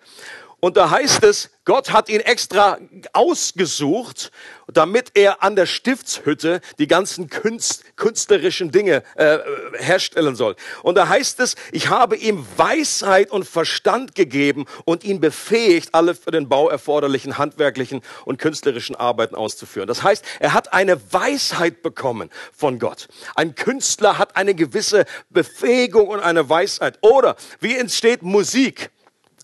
Und 0.61 0.75
da 0.75 0.89
heißt 0.89 1.23
es, 1.23 1.51
Gott 1.63 1.91
hat 1.91 2.09
ihn 2.09 2.19
extra 2.19 2.79
ausgesucht, 3.13 4.31
damit 4.67 5.11
er 5.13 5.41
an 5.43 5.55
der 5.55 5.65
Stiftshütte 5.65 6.61
die 6.79 6.87
ganzen 6.87 7.29
Künst, 7.29 7.95
künstlerischen 7.95 8.71
Dinge 8.71 9.03
äh, 9.15 9.37
herstellen 9.77 10.35
soll. 10.35 10.55
Und 10.83 10.95
da 10.95 11.07
heißt 11.07 11.39
es, 11.39 11.55
ich 11.71 11.89
habe 11.89 12.17
ihm 12.17 12.45
Weisheit 12.57 13.31
und 13.31 13.45
Verstand 13.45 14.15
gegeben 14.15 14.65
und 14.83 15.03
ihn 15.03 15.19
befähigt, 15.19 15.93
alle 15.93 16.13
für 16.13 16.31
den 16.31 16.49
Bau 16.49 16.69
erforderlichen 16.69 17.37
handwerklichen 17.37 18.01
und 18.25 18.37
künstlerischen 18.37 18.95
Arbeiten 18.95 19.35
auszuführen. 19.35 19.87
Das 19.87 20.03
heißt, 20.03 20.25
er 20.39 20.53
hat 20.53 20.73
eine 20.73 20.99
Weisheit 21.13 21.83
bekommen 21.83 22.29
von 22.51 22.79
Gott. 22.79 23.07
Ein 23.35 23.55
Künstler 23.55 24.17
hat 24.17 24.35
eine 24.35 24.55
gewisse 24.55 25.05
Befähigung 25.29 26.07
und 26.07 26.19
eine 26.19 26.49
Weisheit. 26.49 26.97
Oder 27.01 27.35
wie 27.59 27.75
entsteht 27.75 28.23
Musik? 28.23 28.89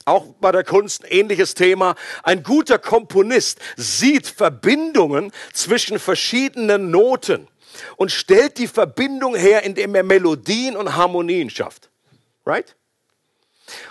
Auch 0.06 0.36
bei 0.40 0.52
der 0.52 0.64
Kunst 0.64 1.04
ein 1.04 1.12
ähnliches 1.12 1.56
Thema. 1.56 1.96
Ein 2.22 2.44
guter 2.44 2.78
Komponist 2.78 3.60
sieht 3.76 4.28
Verbindungen 4.28 5.32
zwischen 5.52 5.98
verschiedenen 5.98 6.92
Noten 6.92 7.48
und 7.98 8.12
stellt 8.12 8.60
die 8.60 8.68
Verbindung 8.68 9.36
her, 9.36 9.64
indem 9.64 9.96
er 9.96 10.04
Melodien 10.04 10.78
und 10.78 10.96
Harmonien 10.96 11.50
schafft. 11.50 11.90
Right? 12.46 12.76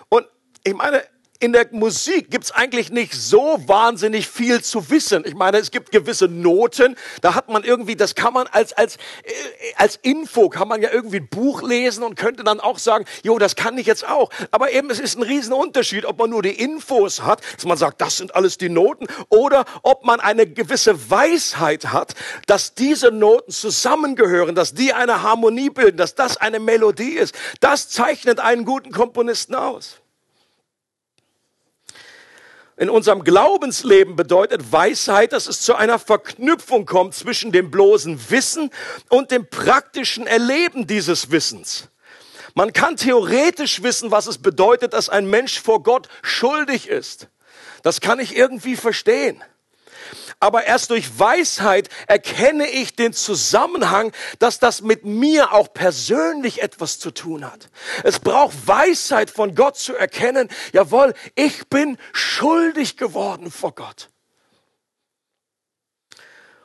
Und 0.08 0.26
ich 0.62 0.74
meine, 0.74 1.04
in 1.44 1.52
der 1.52 1.66
Musik 1.72 2.30
gibt's 2.30 2.52
eigentlich 2.52 2.90
nicht 2.90 3.12
so 3.12 3.60
wahnsinnig 3.66 4.26
viel 4.28 4.62
zu 4.62 4.88
wissen. 4.88 5.24
Ich 5.26 5.34
meine, 5.34 5.58
es 5.58 5.70
gibt 5.70 5.90
gewisse 5.90 6.26
Noten, 6.26 6.96
da 7.20 7.34
hat 7.34 7.50
man 7.50 7.64
irgendwie, 7.64 7.96
das 7.96 8.14
kann 8.14 8.32
man 8.32 8.46
als, 8.46 8.72
als, 8.72 8.96
äh, 8.96 9.30
als 9.76 9.98
Info, 10.00 10.48
kann 10.48 10.68
man 10.68 10.80
ja 10.80 10.88
irgendwie 10.90 11.18
ein 11.18 11.28
Buch 11.28 11.62
lesen 11.62 12.02
und 12.02 12.16
könnte 12.16 12.44
dann 12.44 12.60
auch 12.60 12.78
sagen, 12.78 13.04
jo, 13.22 13.38
das 13.38 13.56
kann 13.56 13.76
ich 13.76 13.86
jetzt 13.86 14.08
auch. 14.08 14.30
Aber 14.52 14.72
eben, 14.72 14.88
es 14.88 14.98
ist 15.00 15.18
ein 15.18 15.22
Riesenunterschied, 15.22 16.06
ob 16.06 16.18
man 16.18 16.30
nur 16.30 16.40
die 16.40 16.58
Infos 16.58 17.22
hat, 17.22 17.42
dass 17.56 17.66
man 17.66 17.76
sagt, 17.76 18.00
das 18.00 18.16
sind 18.16 18.34
alles 18.34 18.56
die 18.56 18.70
Noten, 18.70 19.06
oder 19.28 19.66
ob 19.82 20.06
man 20.06 20.20
eine 20.20 20.46
gewisse 20.46 21.10
Weisheit 21.10 21.92
hat, 21.92 22.14
dass 22.46 22.74
diese 22.74 23.10
Noten 23.10 23.52
zusammengehören, 23.52 24.54
dass 24.54 24.72
die 24.72 24.94
eine 24.94 25.20
Harmonie 25.22 25.68
bilden, 25.68 25.98
dass 25.98 26.14
das 26.14 26.38
eine 26.38 26.58
Melodie 26.58 27.18
ist. 27.18 27.34
Das 27.60 27.90
zeichnet 27.90 28.40
einen 28.40 28.64
guten 28.64 28.92
Komponisten 28.92 29.54
aus. 29.54 30.00
In 32.76 32.90
unserem 32.90 33.22
Glaubensleben 33.22 34.16
bedeutet 34.16 34.72
Weisheit, 34.72 35.32
dass 35.32 35.46
es 35.46 35.60
zu 35.60 35.74
einer 35.74 35.98
Verknüpfung 35.98 36.86
kommt 36.86 37.14
zwischen 37.14 37.52
dem 37.52 37.70
bloßen 37.70 38.30
Wissen 38.30 38.70
und 39.08 39.30
dem 39.30 39.48
praktischen 39.48 40.26
Erleben 40.26 40.86
dieses 40.86 41.30
Wissens. 41.30 41.88
Man 42.54 42.72
kann 42.72 42.96
theoretisch 42.96 43.82
wissen, 43.82 44.10
was 44.10 44.26
es 44.26 44.38
bedeutet, 44.38 44.92
dass 44.92 45.08
ein 45.08 45.28
Mensch 45.28 45.60
vor 45.60 45.82
Gott 45.82 46.08
schuldig 46.22 46.88
ist. 46.88 47.28
Das 47.82 48.00
kann 48.00 48.18
ich 48.18 48.36
irgendwie 48.36 48.76
verstehen 48.76 49.42
aber 50.40 50.64
erst 50.64 50.90
durch 50.90 51.18
Weisheit 51.18 51.88
erkenne 52.06 52.66
ich 52.66 52.94
den 52.94 53.12
Zusammenhang, 53.12 54.12
dass 54.38 54.58
das 54.58 54.82
mit 54.82 55.04
mir 55.04 55.52
auch 55.52 55.72
persönlich 55.72 56.62
etwas 56.62 56.98
zu 56.98 57.10
tun 57.10 57.50
hat. 57.50 57.68
Es 58.02 58.18
braucht 58.18 58.66
Weisheit 58.66 59.30
von 59.30 59.54
Gott 59.54 59.76
zu 59.76 59.94
erkennen, 59.94 60.48
jawohl, 60.72 61.14
ich 61.34 61.68
bin 61.68 61.98
schuldig 62.12 62.96
geworden 62.96 63.50
vor 63.50 63.74
Gott. 63.74 64.10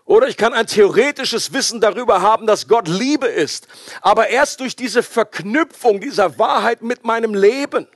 Oder 0.10 0.28
ich 0.28 0.38
kann 0.38 0.56
ein 0.56 0.66
theoretisches 0.66 1.54
Wissen 1.54 1.82
darüber 1.82 2.24
haben, 2.24 2.48
dass 2.48 2.68
Gott 2.68 2.88
Liebe 2.88 3.28
ist. 3.28 3.68
Aber 4.02 4.30
erst 4.30 4.60
durch 4.60 4.76
diese 4.76 5.04
Verknüpfung 5.04 6.02
dieser 6.02 6.40
Wahrheit 6.40 6.82
mit 6.82 7.04
meinem 7.04 7.36
Leben 7.36 7.88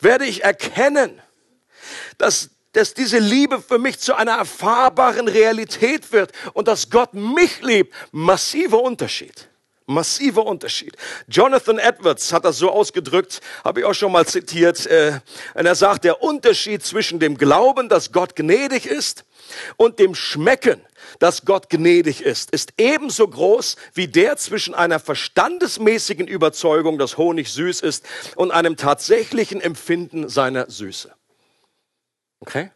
werde 0.00 0.24
ich 0.24 0.42
erkennen, 0.42 1.20
dass 2.16 2.48
dass 2.78 2.94
diese 2.94 3.18
Liebe 3.18 3.60
für 3.60 3.78
mich 3.78 3.98
zu 3.98 4.14
einer 4.14 4.32
erfahrbaren 4.32 5.26
Realität 5.26 6.12
wird 6.12 6.32
und 6.52 6.68
dass 6.68 6.90
Gott 6.90 7.12
mich 7.12 7.60
liebt. 7.60 7.92
Massiver 8.12 8.80
Unterschied. 8.80 9.48
Massiver 9.86 10.46
Unterschied. 10.46 10.96
Jonathan 11.26 11.78
Edwards 11.78 12.32
hat 12.32 12.44
das 12.44 12.58
so 12.58 12.70
ausgedrückt, 12.70 13.40
habe 13.64 13.80
ich 13.80 13.86
auch 13.86 13.94
schon 13.94 14.12
mal 14.12 14.26
zitiert. 14.26 14.86
Äh, 14.86 15.18
und 15.54 15.66
er 15.66 15.74
sagt, 15.74 16.04
der 16.04 16.22
Unterschied 16.22 16.84
zwischen 16.84 17.18
dem 17.18 17.36
Glauben, 17.36 17.88
dass 17.88 18.12
Gott 18.12 18.36
gnädig 18.36 18.86
ist, 18.86 19.24
und 19.76 19.98
dem 19.98 20.14
Schmecken, 20.14 20.80
dass 21.18 21.46
Gott 21.46 21.70
gnädig 21.70 22.20
ist, 22.20 22.50
ist 22.50 22.74
ebenso 22.76 23.26
groß 23.26 23.76
wie 23.94 24.06
der 24.06 24.36
zwischen 24.36 24.74
einer 24.74 25.00
verstandesmäßigen 25.00 26.28
Überzeugung, 26.28 26.98
dass 26.98 27.16
Honig 27.16 27.50
süß 27.50 27.80
ist, 27.80 28.04
und 28.36 28.50
einem 28.50 28.76
tatsächlichen 28.76 29.62
Empfinden 29.62 30.28
seiner 30.28 30.70
Süße. 30.70 31.17
Okay? 32.40 32.70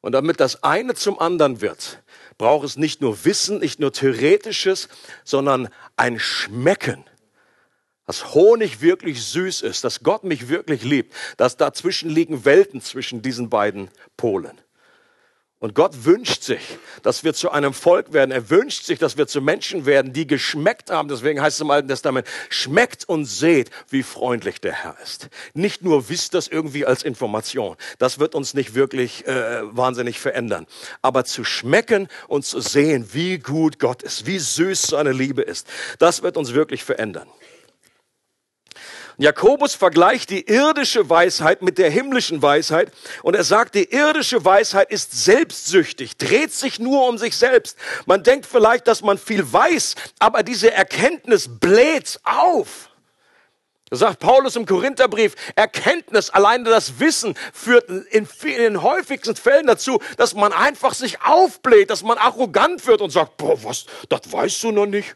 Und 0.00 0.12
damit 0.12 0.40
das 0.40 0.62
eine 0.64 0.94
zum 0.94 1.18
anderen 1.20 1.60
wird, 1.60 2.02
braucht 2.36 2.66
es 2.66 2.76
nicht 2.76 3.00
nur 3.00 3.24
Wissen, 3.24 3.58
nicht 3.58 3.78
nur 3.78 3.92
Theoretisches, 3.92 4.88
sondern 5.24 5.68
ein 5.96 6.18
Schmecken. 6.18 7.04
Dass 8.06 8.34
Honig 8.34 8.80
wirklich 8.80 9.24
süß 9.24 9.62
ist, 9.62 9.84
dass 9.84 10.02
Gott 10.02 10.24
mich 10.24 10.48
wirklich 10.48 10.82
liebt, 10.82 11.14
dass 11.36 11.56
dazwischen 11.56 12.10
liegen 12.10 12.44
Welten 12.44 12.80
zwischen 12.80 13.22
diesen 13.22 13.48
beiden 13.48 13.90
Polen. 14.16 14.60
Und 15.62 15.76
Gott 15.76 16.04
wünscht 16.04 16.42
sich, 16.42 16.60
dass 17.04 17.22
wir 17.22 17.34
zu 17.34 17.52
einem 17.52 17.72
Volk 17.72 18.12
werden. 18.12 18.32
Er 18.32 18.50
wünscht 18.50 18.84
sich, 18.84 18.98
dass 18.98 19.16
wir 19.16 19.28
zu 19.28 19.40
Menschen 19.40 19.86
werden, 19.86 20.12
die 20.12 20.26
geschmeckt 20.26 20.90
haben. 20.90 21.08
Deswegen 21.08 21.40
heißt 21.40 21.58
es 21.58 21.60
im 21.60 21.70
Alten 21.70 21.86
Testament, 21.86 22.26
schmeckt 22.48 23.08
und 23.08 23.26
seht, 23.26 23.70
wie 23.88 24.02
freundlich 24.02 24.60
der 24.60 24.72
Herr 24.72 24.96
ist. 25.04 25.28
Nicht 25.54 25.82
nur 25.82 26.08
wisst 26.08 26.34
das 26.34 26.48
irgendwie 26.48 26.84
als 26.84 27.04
Information. 27.04 27.76
Das 27.98 28.18
wird 28.18 28.34
uns 28.34 28.54
nicht 28.54 28.74
wirklich 28.74 29.24
äh, 29.28 29.60
wahnsinnig 29.62 30.18
verändern. 30.18 30.66
Aber 31.00 31.24
zu 31.24 31.44
schmecken 31.44 32.08
und 32.26 32.44
zu 32.44 32.60
sehen, 32.60 33.10
wie 33.12 33.38
gut 33.38 33.78
Gott 33.78 34.02
ist, 34.02 34.26
wie 34.26 34.40
süß 34.40 34.82
seine 34.82 35.12
Liebe 35.12 35.42
ist, 35.42 35.68
das 36.00 36.24
wird 36.24 36.36
uns 36.36 36.54
wirklich 36.54 36.82
verändern. 36.82 37.28
Jakobus 39.18 39.74
vergleicht 39.74 40.30
die 40.30 40.48
irdische 40.48 41.08
Weisheit 41.08 41.62
mit 41.62 41.78
der 41.78 41.90
himmlischen 41.90 42.40
Weisheit 42.42 42.92
und 43.22 43.36
er 43.36 43.44
sagt, 43.44 43.74
die 43.74 43.92
irdische 43.92 44.44
Weisheit 44.44 44.90
ist 44.90 45.24
selbstsüchtig, 45.24 46.16
dreht 46.16 46.52
sich 46.52 46.78
nur 46.78 47.08
um 47.08 47.18
sich 47.18 47.36
selbst. 47.36 47.76
Man 48.06 48.22
denkt 48.22 48.46
vielleicht, 48.46 48.86
dass 48.86 49.02
man 49.02 49.18
viel 49.18 49.52
weiß, 49.52 49.94
aber 50.18 50.42
diese 50.42 50.72
Erkenntnis 50.72 51.48
bläht 51.48 52.20
auf. 52.24 52.90
Das 53.90 53.98
sagt 53.98 54.20
Paulus 54.20 54.56
im 54.56 54.64
Korintherbrief, 54.64 55.34
Erkenntnis, 55.54 56.30
alleine 56.30 56.64
das 56.64 56.98
Wissen 56.98 57.34
führt 57.52 57.90
in, 57.90 58.06
in 58.10 58.26
den 58.42 58.82
häufigsten 58.82 59.36
Fällen 59.36 59.66
dazu, 59.66 60.00
dass 60.16 60.32
man 60.34 60.54
einfach 60.54 60.94
sich 60.94 61.20
aufbläht, 61.20 61.90
dass 61.90 62.02
man 62.02 62.16
arrogant 62.16 62.86
wird 62.86 63.02
und 63.02 63.10
sagt, 63.10 63.36
boah, 63.36 63.62
was, 63.64 63.84
das 64.08 64.32
weißt 64.32 64.62
du 64.62 64.72
noch 64.72 64.86
nicht? 64.86 65.14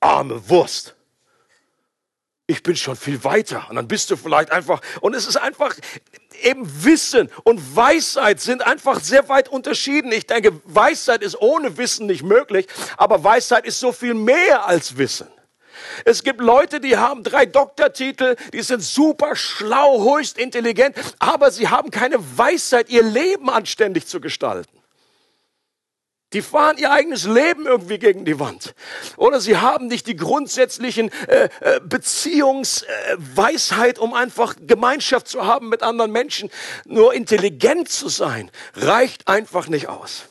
Arme 0.00 0.48
Wurst 0.48 0.96
ich 2.46 2.62
bin 2.62 2.76
schon 2.76 2.96
viel 2.96 3.24
weiter. 3.24 3.66
Und 3.70 3.76
dann 3.76 3.88
bist 3.88 4.10
du 4.10 4.16
vielleicht 4.16 4.52
einfach, 4.52 4.80
und 5.00 5.14
es 5.14 5.26
ist 5.26 5.36
einfach, 5.36 5.74
eben 6.42 6.84
Wissen 6.84 7.30
und 7.44 7.76
Weisheit 7.76 8.40
sind 8.40 8.66
einfach 8.66 9.00
sehr 9.00 9.28
weit 9.28 9.48
unterschieden. 9.48 10.12
Ich 10.12 10.26
denke, 10.26 10.60
Weisheit 10.64 11.22
ist 11.22 11.40
ohne 11.40 11.78
Wissen 11.78 12.06
nicht 12.06 12.22
möglich, 12.22 12.66
aber 12.96 13.24
Weisheit 13.24 13.64
ist 13.64 13.80
so 13.80 13.92
viel 13.92 14.14
mehr 14.14 14.66
als 14.66 14.98
Wissen. 14.98 15.28
Es 16.04 16.22
gibt 16.22 16.40
Leute, 16.40 16.80
die 16.80 16.96
haben 16.96 17.24
drei 17.24 17.46
Doktortitel, 17.46 18.36
die 18.52 18.62
sind 18.62 18.82
super 18.82 19.34
schlau, 19.34 20.16
höchst 20.16 20.38
intelligent, 20.38 20.96
aber 21.18 21.50
sie 21.50 21.68
haben 21.68 21.90
keine 21.90 22.16
Weisheit, 22.36 22.90
ihr 22.90 23.02
Leben 23.02 23.50
anständig 23.50 24.06
zu 24.06 24.20
gestalten. 24.20 24.83
Die 26.34 26.42
fahren 26.42 26.76
ihr 26.78 26.90
eigenes 26.90 27.24
Leben 27.24 27.66
irgendwie 27.66 28.00
gegen 28.00 28.24
die 28.24 28.40
Wand. 28.40 28.74
Oder 29.16 29.40
sie 29.40 29.56
haben 29.56 29.86
nicht 29.86 30.08
die 30.08 30.16
grundsätzlichen 30.16 31.12
äh, 31.28 31.48
äh, 31.60 31.80
Beziehungsweisheit, 31.80 34.00
um 34.00 34.14
einfach 34.14 34.56
Gemeinschaft 34.60 35.28
zu 35.28 35.46
haben 35.46 35.68
mit 35.68 35.84
anderen 35.84 36.10
Menschen. 36.10 36.50
Nur 36.86 37.14
intelligent 37.14 37.88
zu 37.88 38.08
sein, 38.08 38.50
reicht 38.74 39.28
einfach 39.28 39.68
nicht 39.68 39.86
aus. 39.88 40.24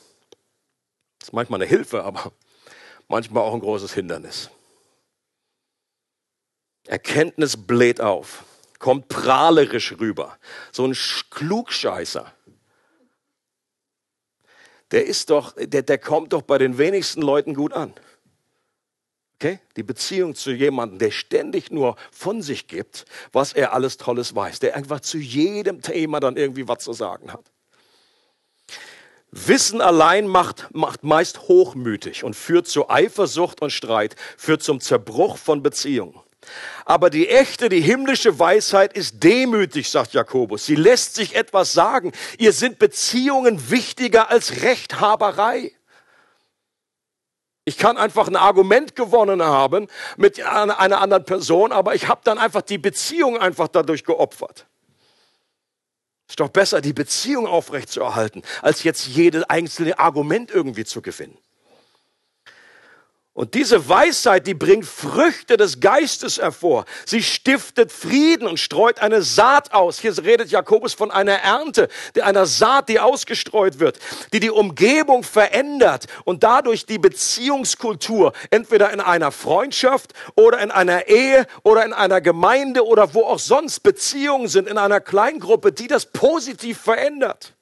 Das 1.20 1.30
ist 1.30 1.32
manchmal 1.32 1.62
eine 1.62 1.70
Hilfe, 1.70 2.04
aber 2.04 2.32
manchmal 3.08 3.42
auch 3.42 3.54
ein 3.54 3.60
großes 3.60 3.94
Hindernis. 3.94 4.50
Erkenntnis 6.86 7.56
bläht 7.56 8.02
auf, 8.02 8.44
kommt 8.78 9.08
prahlerisch 9.08 9.94
rüber. 9.98 10.36
So 10.70 10.86
ein 10.86 10.94
Klugscheißer 11.30 12.30
der 14.94 15.06
ist 15.06 15.30
doch, 15.30 15.54
der, 15.58 15.82
der 15.82 15.98
kommt 15.98 16.32
doch 16.32 16.42
bei 16.42 16.56
den 16.56 16.78
wenigsten 16.78 17.20
Leuten 17.20 17.52
gut 17.54 17.72
an. 17.72 17.92
Okay? 19.34 19.58
Die 19.76 19.82
Beziehung 19.82 20.36
zu 20.36 20.52
jemandem, 20.52 21.00
der 21.00 21.10
ständig 21.10 21.72
nur 21.72 21.96
von 22.12 22.42
sich 22.42 22.68
gibt, 22.68 23.04
was 23.32 23.52
er 23.52 23.72
alles 23.72 23.96
Tolles 23.96 24.36
weiß, 24.36 24.60
der 24.60 24.76
einfach 24.76 25.00
zu 25.00 25.18
jedem 25.18 25.82
Thema 25.82 26.20
dann 26.20 26.36
irgendwie 26.36 26.68
was 26.68 26.84
zu 26.84 26.92
sagen 26.92 27.32
hat. 27.32 27.44
Wissen 29.32 29.80
allein 29.80 30.28
macht, 30.28 30.72
macht 30.72 31.02
meist 31.02 31.48
hochmütig 31.48 32.22
und 32.22 32.34
führt 32.34 32.68
zu 32.68 32.88
Eifersucht 32.88 33.62
und 33.62 33.70
Streit, 33.70 34.14
führt 34.38 34.62
zum 34.62 34.78
Zerbruch 34.78 35.38
von 35.38 35.60
Beziehungen. 35.60 36.20
Aber 36.84 37.10
die 37.10 37.28
echte, 37.28 37.68
die 37.68 37.80
himmlische 37.80 38.38
Weisheit 38.38 38.92
ist 38.92 39.22
demütig, 39.22 39.90
sagt 39.90 40.12
Jakobus. 40.12 40.66
Sie 40.66 40.74
lässt 40.74 41.14
sich 41.14 41.34
etwas 41.34 41.72
sagen. 41.72 42.12
Ihr 42.38 42.52
sind 42.52 42.78
Beziehungen 42.78 43.70
wichtiger 43.70 44.30
als 44.30 44.62
Rechthaberei. 44.62 45.72
Ich 47.64 47.78
kann 47.78 47.96
einfach 47.96 48.28
ein 48.28 48.36
Argument 48.36 48.94
gewonnen 48.94 49.42
haben 49.42 49.88
mit 50.16 50.42
einer 50.42 50.78
anderen 50.78 51.24
Person, 51.24 51.72
aber 51.72 51.94
ich 51.94 52.08
habe 52.08 52.20
dann 52.24 52.38
einfach 52.38 52.62
die 52.62 52.78
Beziehung 52.78 53.38
einfach 53.38 53.68
dadurch 53.68 54.04
geopfert. 54.04 54.66
Ist 56.28 56.40
doch 56.40 56.50
besser, 56.50 56.80
die 56.80 56.92
Beziehung 56.92 57.46
aufrechtzuerhalten, 57.46 58.42
als 58.62 58.82
jetzt 58.82 59.06
jedes 59.06 59.44
einzelne 59.44 59.98
Argument 59.98 60.50
irgendwie 60.50 60.84
zu 60.84 61.00
gewinnen. 61.00 61.38
Und 63.36 63.54
diese 63.54 63.88
Weisheit, 63.88 64.46
die 64.46 64.54
bringt 64.54 64.86
Früchte 64.86 65.56
des 65.56 65.80
Geistes 65.80 66.38
hervor. 66.38 66.84
Sie 67.04 67.20
stiftet 67.20 67.90
Frieden 67.90 68.46
und 68.46 68.60
streut 68.60 69.00
eine 69.00 69.22
Saat 69.22 69.74
aus. 69.74 69.98
Hier 69.98 70.16
redet 70.22 70.52
Jakobus 70.52 70.94
von 70.94 71.10
einer 71.10 71.32
Ernte, 71.40 71.88
einer 72.22 72.46
Saat, 72.46 72.88
die 72.88 73.00
ausgestreut 73.00 73.80
wird, 73.80 73.98
die 74.32 74.38
die 74.38 74.52
Umgebung 74.52 75.24
verändert 75.24 76.06
und 76.22 76.44
dadurch 76.44 76.86
die 76.86 77.00
Beziehungskultur 77.00 78.34
entweder 78.50 78.92
in 78.92 79.00
einer 79.00 79.32
Freundschaft 79.32 80.12
oder 80.36 80.60
in 80.60 80.70
einer 80.70 81.08
Ehe 81.08 81.48
oder 81.64 81.84
in 81.84 81.92
einer 81.92 82.20
Gemeinde 82.20 82.86
oder 82.86 83.14
wo 83.14 83.24
auch 83.24 83.40
sonst 83.40 83.80
Beziehungen 83.80 84.46
sind, 84.46 84.68
in 84.68 84.78
einer 84.78 85.00
Kleingruppe, 85.00 85.72
die 85.72 85.88
das 85.88 86.06
positiv 86.06 86.78
verändert. 86.78 87.52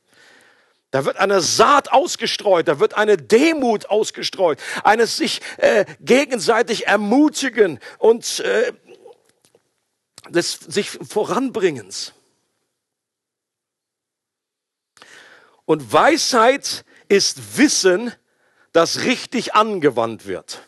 Da 0.92 1.06
wird 1.06 1.16
eine 1.16 1.40
Saat 1.40 1.90
ausgestreut, 1.90 2.68
da 2.68 2.78
wird 2.78 2.94
eine 2.94 3.16
Demut 3.16 3.86
ausgestreut, 3.86 4.60
eines 4.84 5.16
sich 5.16 5.40
äh, 5.56 5.86
gegenseitig 6.00 6.86
ermutigen 6.86 7.80
und 7.98 8.40
äh, 8.40 8.74
des 10.28 10.52
sich 10.52 10.90
voranbringens. 10.90 12.12
Und 15.64 15.92
Weisheit 15.92 16.84
ist 17.08 17.56
Wissen, 17.56 18.12
das 18.72 19.04
richtig 19.04 19.54
angewandt 19.54 20.26
wird. 20.26 20.60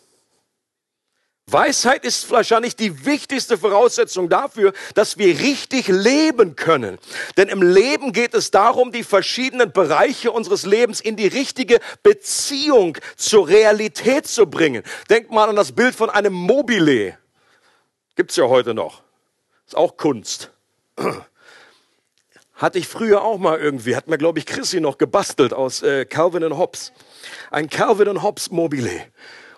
Weisheit 1.46 2.04
ist 2.04 2.30
wahrscheinlich 2.30 2.74
die 2.74 3.04
wichtigste 3.04 3.58
Voraussetzung 3.58 4.30
dafür, 4.30 4.72
dass 4.94 5.18
wir 5.18 5.38
richtig 5.40 5.88
leben 5.88 6.56
können. 6.56 6.98
Denn 7.36 7.48
im 7.48 7.62
Leben 7.62 8.12
geht 8.12 8.32
es 8.32 8.50
darum, 8.50 8.92
die 8.92 9.04
verschiedenen 9.04 9.70
Bereiche 9.70 10.32
unseres 10.32 10.64
Lebens 10.64 11.00
in 11.00 11.16
die 11.16 11.26
richtige 11.26 11.80
Beziehung 12.02 12.96
zur 13.16 13.46
Realität 13.48 14.26
zu 14.26 14.46
bringen. 14.46 14.82
Denkt 15.10 15.30
mal 15.30 15.48
an 15.48 15.56
das 15.56 15.72
Bild 15.72 15.94
von 15.94 16.08
einem 16.08 16.32
Mobile. 16.32 17.18
Gibt's 18.16 18.36
ja 18.36 18.48
heute 18.48 18.72
noch. 18.72 19.02
Ist 19.66 19.76
auch 19.76 19.98
Kunst. 19.98 20.50
Hatte 22.54 22.78
ich 22.78 22.88
früher 22.88 23.22
auch 23.22 23.38
mal 23.38 23.58
irgendwie, 23.58 23.96
hat 23.96 24.06
mir 24.06 24.16
glaube 24.16 24.38
ich 24.38 24.46
Chrissy 24.46 24.80
noch 24.80 24.96
gebastelt 24.96 25.52
aus 25.52 25.82
äh, 25.82 26.04
Calvin 26.04 26.56
Hobbes. 26.56 26.92
Ein 27.50 27.68
Calvin 27.68 28.22
Hobbes 28.22 28.50
Mobile 28.52 29.02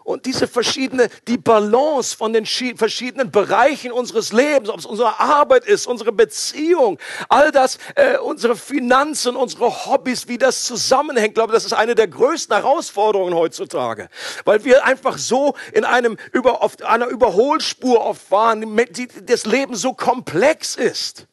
und 0.06 0.24
diese 0.24 0.46
verschiedene, 0.46 1.08
die 1.26 1.36
Balance 1.36 2.16
von 2.16 2.32
den 2.32 2.46
verschiedenen 2.46 3.32
Bereichen 3.32 3.90
unseres 3.90 4.32
Lebens, 4.32 4.68
ob 4.68 4.78
es 4.78 4.86
unsere 4.86 5.18
Arbeit 5.18 5.64
ist, 5.66 5.86
unsere 5.86 6.12
Beziehung, 6.12 6.98
all 7.28 7.50
das, 7.50 7.78
äh, 7.96 8.16
unsere 8.18 8.54
Finanzen, 8.54 9.34
unsere 9.34 9.86
Hobbys, 9.86 10.28
wie 10.28 10.38
das 10.38 10.64
zusammenhängt, 10.64 11.30
ich 11.30 11.34
glaube, 11.34 11.52
das 11.52 11.64
ist 11.64 11.72
eine 11.72 11.96
der 11.96 12.06
größten 12.06 12.54
Herausforderungen 12.54 13.34
heutzutage, 13.34 14.08
weil 14.44 14.64
wir 14.64 14.84
einfach 14.84 15.18
so 15.18 15.56
in 15.72 15.84
einem 15.84 16.16
über, 16.32 16.62
auf 16.62 16.80
einer 16.84 17.08
Überholspur 17.08 18.00
oft 18.00 18.22
fahren, 18.22 18.76
die, 18.90 19.08
das 19.26 19.44
Leben 19.44 19.74
so 19.74 19.92
komplex 19.92 20.76
ist. 20.76 21.26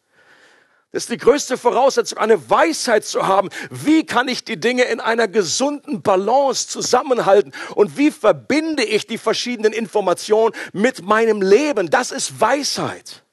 Das 0.94 1.06
ist 1.06 1.10
die 1.10 1.18
größte 1.18 1.58
Voraussetzung, 1.58 2.20
eine 2.20 2.52
Weisheit 2.52 3.04
zu 3.04 3.26
haben. 3.26 3.50
Wie 3.72 4.06
kann 4.06 4.28
ich 4.28 4.44
die 4.44 4.60
Dinge 4.60 4.84
in 4.84 5.00
einer 5.00 5.28
gesunden 5.28 6.04
Balance 6.04 6.68
zusammenhalten? 6.68 7.52
Und 7.74 7.98
wie 7.98 8.12
verbinde 8.12 8.84
ich 8.84 9.08
die 9.08 9.18
verschiedenen 9.18 9.74
Informationen 9.74 10.54
mit 10.72 11.02
meinem 11.02 11.42
Leben? 11.42 11.90
Das 11.90 12.12
ist 12.12 12.40
Weisheit. 12.40 13.24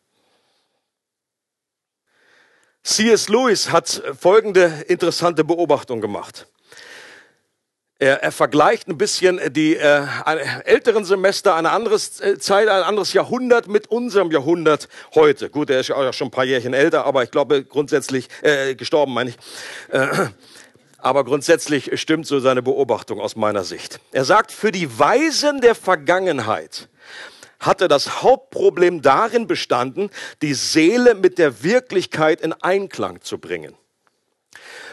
C.S. 2.82 3.28
Lewis 3.28 3.70
hat 3.70 4.02
folgende 4.18 4.86
interessante 4.88 5.44
Beobachtung 5.44 6.00
gemacht. 6.00 6.46
Er, 8.00 8.22
er 8.22 8.32
vergleicht 8.32 8.88
ein 8.88 8.96
bisschen 8.96 9.38
die 9.52 9.76
äh, 9.76 10.06
älteren 10.64 11.04
Semester, 11.04 11.54
eine 11.54 11.70
andere 11.70 11.96
äh, 11.96 12.38
Zeit, 12.38 12.66
ein 12.66 12.82
anderes 12.82 13.12
Jahrhundert 13.12 13.68
mit 13.68 13.88
unserem 13.88 14.30
Jahrhundert 14.30 14.88
heute. 15.14 15.50
Gut, 15.50 15.68
er 15.68 15.80
ist 15.80 15.88
ja 15.88 16.10
schon 16.14 16.28
ein 16.28 16.30
paar 16.30 16.46
Jährchen 16.46 16.72
älter, 16.72 17.04
aber 17.04 17.24
ich 17.24 17.30
glaube 17.30 17.62
grundsätzlich, 17.62 18.28
äh, 18.40 18.74
gestorben 18.74 19.12
meine 19.12 19.30
ich. 19.30 19.36
Äh, 19.90 20.08
aber 20.96 21.24
grundsätzlich 21.24 22.00
stimmt 22.00 22.26
so 22.26 22.40
seine 22.40 22.62
Beobachtung 22.62 23.20
aus 23.20 23.36
meiner 23.36 23.64
Sicht. 23.64 24.00
Er 24.12 24.24
sagt, 24.24 24.50
für 24.50 24.72
die 24.72 24.98
Weisen 24.98 25.60
der 25.60 25.74
Vergangenheit 25.74 26.88
hatte 27.58 27.86
das 27.86 28.22
Hauptproblem 28.22 29.02
darin 29.02 29.46
bestanden, 29.46 30.08
die 30.40 30.54
Seele 30.54 31.14
mit 31.14 31.36
der 31.36 31.62
Wirklichkeit 31.62 32.40
in 32.40 32.54
Einklang 32.54 33.20
zu 33.20 33.36
bringen. 33.36 33.74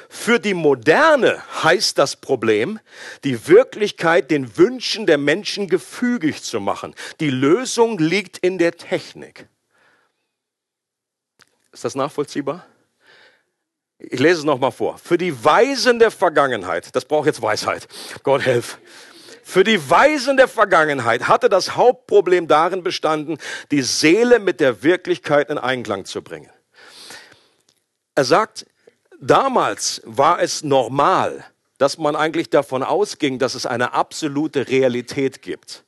Für 0.10 0.39
die 0.39 0.54
Moderne 0.54 1.41
heißt 1.63 1.98
das 1.98 2.15
Problem, 2.15 2.80
die 3.24 3.48
Wirklichkeit 3.48 4.32
den 4.32 4.58
Wünschen 4.58 5.06
der 5.06 5.17
Menschen 5.17 5.67
gefügig 5.67 6.43
zu 6.43 6.60
machen. 6.60 6.96
Die 7.20 7.30
Lösung 7.30 7.98
liegt 7.98 8.38
in 8.38 8.58
der 8.58 8.74
Technik. 8.74 9.48
Ist 11.72 11.84
das 11.84 11.96
nachvollziehbar? 11.96 12.65
Ich 14.00 14.20
lese 14.20 14.39
es 14.39 14.43
nochmal 14.46 14.72
vor. 14.72 14.98
Für 14.98 15.17
die 15.17 15.43
Weisen 15.43 16.00
der 16.00 16.12
Vergangenheit, 16.12 16.96
das 16.96 17.06
braucht 17.06 17.26
jetzt 17.26 17.41
Weisheit, 17.41 17.88
Gott 18.24 18.43
helf. 18.43 18.78
Für 19.43 19.63
die 19.63 19.89
Weisen 19.89 20.38
der 20.38 20.48
Vergangenheit 20.48 21.28
hatte 21.28 21.50
das 21.50 21.76
Hauptproblem 21.76 22.48
darin 22.48 22.84
bestanden, 22.84 23.38
die 23.72 23.82
Seele 23.82 24.39
mit 24.39 24.60
der 24.60 24.84
Wirklichkeit 24.84 25.50
in 25.50 25.58
Einklang 25.58 26.06
zu 26.06 26.22
bringen. 26.22 26.50
Er 28.13 28.26
sagt, 28.26 28.65
Damals 29.20 30.02
war 30.06 30.40
es 30.42 30.64
normal, 30.64 31.44
dass 31.78 31.98
man 31.98 32.16
eigentlich 32.16 32.50
davon 32.50 32.84
ausging, 32.84 33.40
dass 33.40 33.56
es 33.56 33.66
eine 33.66 33.94
absolute 33.94 34.68
Realität 34.68 35.42
gibt. 35.42 35.84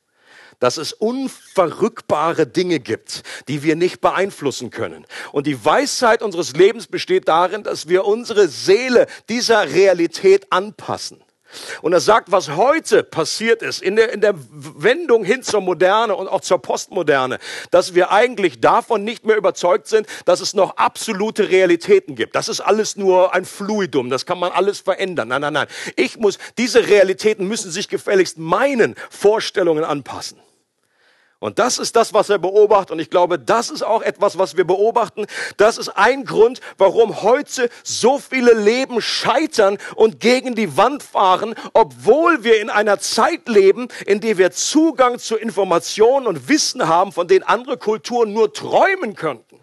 Dass 0.58 0.76
es 0.76 0.92
unverrückbare 0.92 2.46
Dinge 2.46 2.80
gibt, 2.80 3.22
die 3.48 3.62
wir 3.62 3.76
nicht 3.76 4.00
beeinflussen 4.00 4.70
können. 4.70 5.06
Und 5.32 5.46
die 5.46 5.64
Weisheit 5.64 6.22
unseres 6.22 6.54
Lebens 6.54 6.86
besteht 6.86 7.28
darin, 7.28 7.62
dass 7.62 7.88
wir 7.88 8.04
unsere 8.04 8.48
Seele 8.48 9.06
dieser 9.28 9.70
Realität 9.70 10.52
anpassen. 10.52 11.22
Und 11.82 11.92
er 11.92 12.00
sagt, 12.00 12.32
was 12.32 12.50
heute 12.50 13.02
passiert 13.02 13.62
ist, 13.62 13.82
in 13.82 13.96
der, 13.96 14.12
in 14.12 14.20
der 14.20 14.34
Wendung 14.36 15.24
hin 15.24 15.42
zur 15.42 15.60
Moderne 15.60 16.14
und 16.14 16.28
auch 16.28 16.40
zur 16.40 16.60
Postmoderne, 16.60 17.38
dass 17.70 17.94
wir 17.94 18.12
eigentlich 18.12 18.60
davon 18.60 19.04
nicht 19.04 19.24
mehr 19.24 19.36
überzeugt 19.36 19.86
sind, 19.86 20.06
dass 20.24 20.40
es 20.40 20.54
noch 20.54 20.76
absolute 20.76 21.50
Realitäten 21.50 22.14
gibt. 22.14 22.34
Das 22.34 22.48
ist 22.48 22.60
alles 22.60 22.96
nur 22.96 23.34
ein 23.34 23.44
Fluidum, 23.44 24.10
das 24.10 24.26
kann 24.26 24.38
man 24.38 24.52
alles 24.52 24.80
verändern. 24.80 25.28
Nein, 25.28 25.40
nein, 25.40 25.52
nein. 25.52 25.68
Ich 25.96 26.18
muss, 26.18 26.38
diese 26.58 26.88
Realitäten 26.88 27.46
müssen 27.48 27.70
sich 27.70 27.88
gefälligst 27.88 28.38
meinen 28.38 28.94
Vorstellungen 29.10 29.84
anpassen. 29.84 30.38
Und 31.40 31.58
das 31.58 31.78
ist 31.78 31.96
das, 31.96 32.12
was 32.12 32.28
er 32.28 32.38
beobachtet. 32.38 32.92
Und 32.92 32.98
ich 32.98 33.08
glaube, 33.08 33.38
das 33.38 33.70
ist 33.70 33.82
auch 33.82 34.02
etwas, 34.02 34.36
was 34.36 34.58
wir 34.58 34.64
beobachten. 34.64 35.26
Das 35.56 35.78
ist 35.78 35.88
ein 35.88 36.24
Grund, 36.24 36.60
warum 36.76 37.22
heute 37.22 37.70
so 37.82 38.18
viele 38.18 38.52
Leben 38.52 39.00
scheitern 39.00 39.78
und 39.96 40.20
gegen 40.20 40.54
die 40.54 40.76
Wand 40.76 41.02
fahren, 41.02 41.54
obwohl 41.72 42.44
wir 42.44 42.60
in 42.60 42.68
einer 42.68 42.98
Zeit 42.98 43.48
leben, 43.48 43.88
in 44.04 44.20
der 44.20 44.36
wir 44.36 44.50
Zugang 44.50 45.18
zu 45.18 45.36
Informationen 45.36 46.26
und 46.26 46.48
Wissen 46.50 46.86
haben, 46.86 47.10
von 47.10 47.26
denen 47.26 47.42
andere 47.44 47.78
Kulturen 47.78 48.34
nur 48.34 48.52
träumen 48.52 49.14
könnten. 49.14 49.59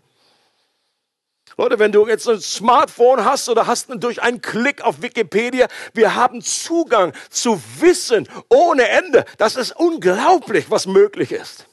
Leute, 1.59 1.79
wenn 1.79 1.91
du 1.91 2.07
jetzt 2.07 2.29
ein 2.29 2.39
Smartphone 2.39 3.25
hast 3.25 3.49
oder 3.49 3.65
hast 3.65 3.87
durch 3.89 4.21
einen 4.21 4.41
Klick 4.41 4.83
auf 4.83 5.01
Wikipedia, 5.01 5.67
wir 5.93 6.13
haben 6.13 6.43
Zugang 6.43 7.13
zu 7.31 7.59
Wissen 7.79 8.29
ohne 8.47 8.87
Ende. 8.87 9.25
Das 9.39 9.55
ist 9.55 9.75
unglaublich, 9.75 10.69
was 10.69 10.85
möglich 10.85 11.31
ist. 11.31 11.65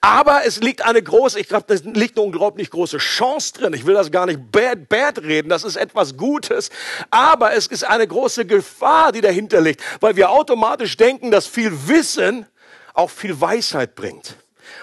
Aber 0.00 0.44
es 0.44 0.60
liegt 0.60 0.84
eine 0.84 1.00
große, 1.00 1.38
ich 1.38 1.48
glaube, 1.48 1.66
das 1.68 1.84
liegt 1.84 2.18
eine 2.18 2.26
unglaublich 2.26 2.70
große 2.70 2.98
Chance 2.98 3.52
drin. 3.54 3.74
Ich 3.74 3.86
will 3.86 3.94
das 3.94 4.10
gar 4.10 4.26
nicht 4.26 4.50
bad, 4.50 4.88
bad 4.88 5.22
reden, 5.22 5.48
das 5.48 5.62
ist 5.62 5.76
etwas 5.76 6.16
Gutes. 6.16 6.70
Aber 7.10 7.54
es 7.54 7.68
ist 7.68 7.84
eine 7.84 8.08
große 8.08 8.44
Gefahr, 8.44 9.12
die 9.12 9.20
dahinter 9.20 9.60
liegt, 9.60 9.82
weil 10.00 10.16
wir 10.16 10.30
automatisch 10.30 10.96
denken, 10.96 11.30
dass 11.30 11.46
viel 11.46 11.70
Wissen 11.86 12.46
auch 12.92 13.08
viel 13.08 13.40
Weisheit 13.40 13.94
bringt. 13.94 14.36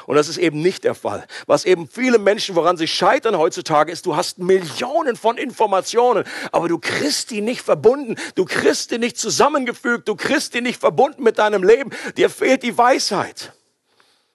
Und 0.05 0.15
das 0.15 0.27
ist 0.27 0.37
eben 0.37 0.61
nicht 0.61 0.83
der 0.83 0.95
Fall. 0.95 1.25
Was 1.45 1.65
eben 1.65 1.87
viele 1.87 2.19
Menschen, 2.19 2.55
woran 2.55 2.77
sie 2.77 2.87
scheitern 2.87 3.37
heutzutage, 3.37 3.91
ist, 3.91 4.05
du 4.05 4.15
hast 4.15 4.39
Millionen 4.39 5.15
von 5.15 5.37
Informationen, 5.37 6.23
aber 6.51 6.67
du 6.67 6.79
kriegst 6.79 7.31
die 7.31 7.41
nicht 7.41 7.61
verbunden, 7.61 8.15
du 8.35 8.45
kriegst 8.45 8.91
die 8.91 8.97
nicht 8.97 9.17
zusammengefügt, 9.17 10.07
du 10.07 10.15
kriegst 10.15 10.53
die 10.53 10.61
nicht 10.61 10.79
verbunden 10.79 11.23
mit 11.23 11.37
deinem 11.37 11.63
Leben. 11.63 11.91
Dir 12.17 12.29
fehlt 12.29 12.63
die 12.63 12.77
Weisheit. 12.77 13.53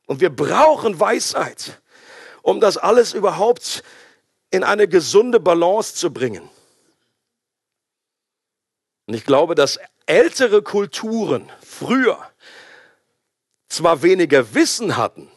Und 0.07 0.21
wir 0.21 0.31
brauchen 0.31 1.01
Weisheit, 1.01 1.81
um 2.43 2.61
das 2.61 2.77
alles 2.77 3.15
überhaupt 3.15 3.83
in 4.51 4.63
eine 4.63 4.87
gesunde 4.87 5.41
Balance 5.41 5.95
zu 5.95 6.13
bringen. 6.13 6.49
Und 9.07 9.15
ich 9.15 9.25
glaube, 9.25 9.55
dass 9.55 9.79
ältere 10.07 10.63
Kulturen 10.63 11.51
früher 11.63 12.19
zwar 13.69 14.03
weniger 14.03 14.55
Wissen 14.55 14.97
hatten, 14.97 15.31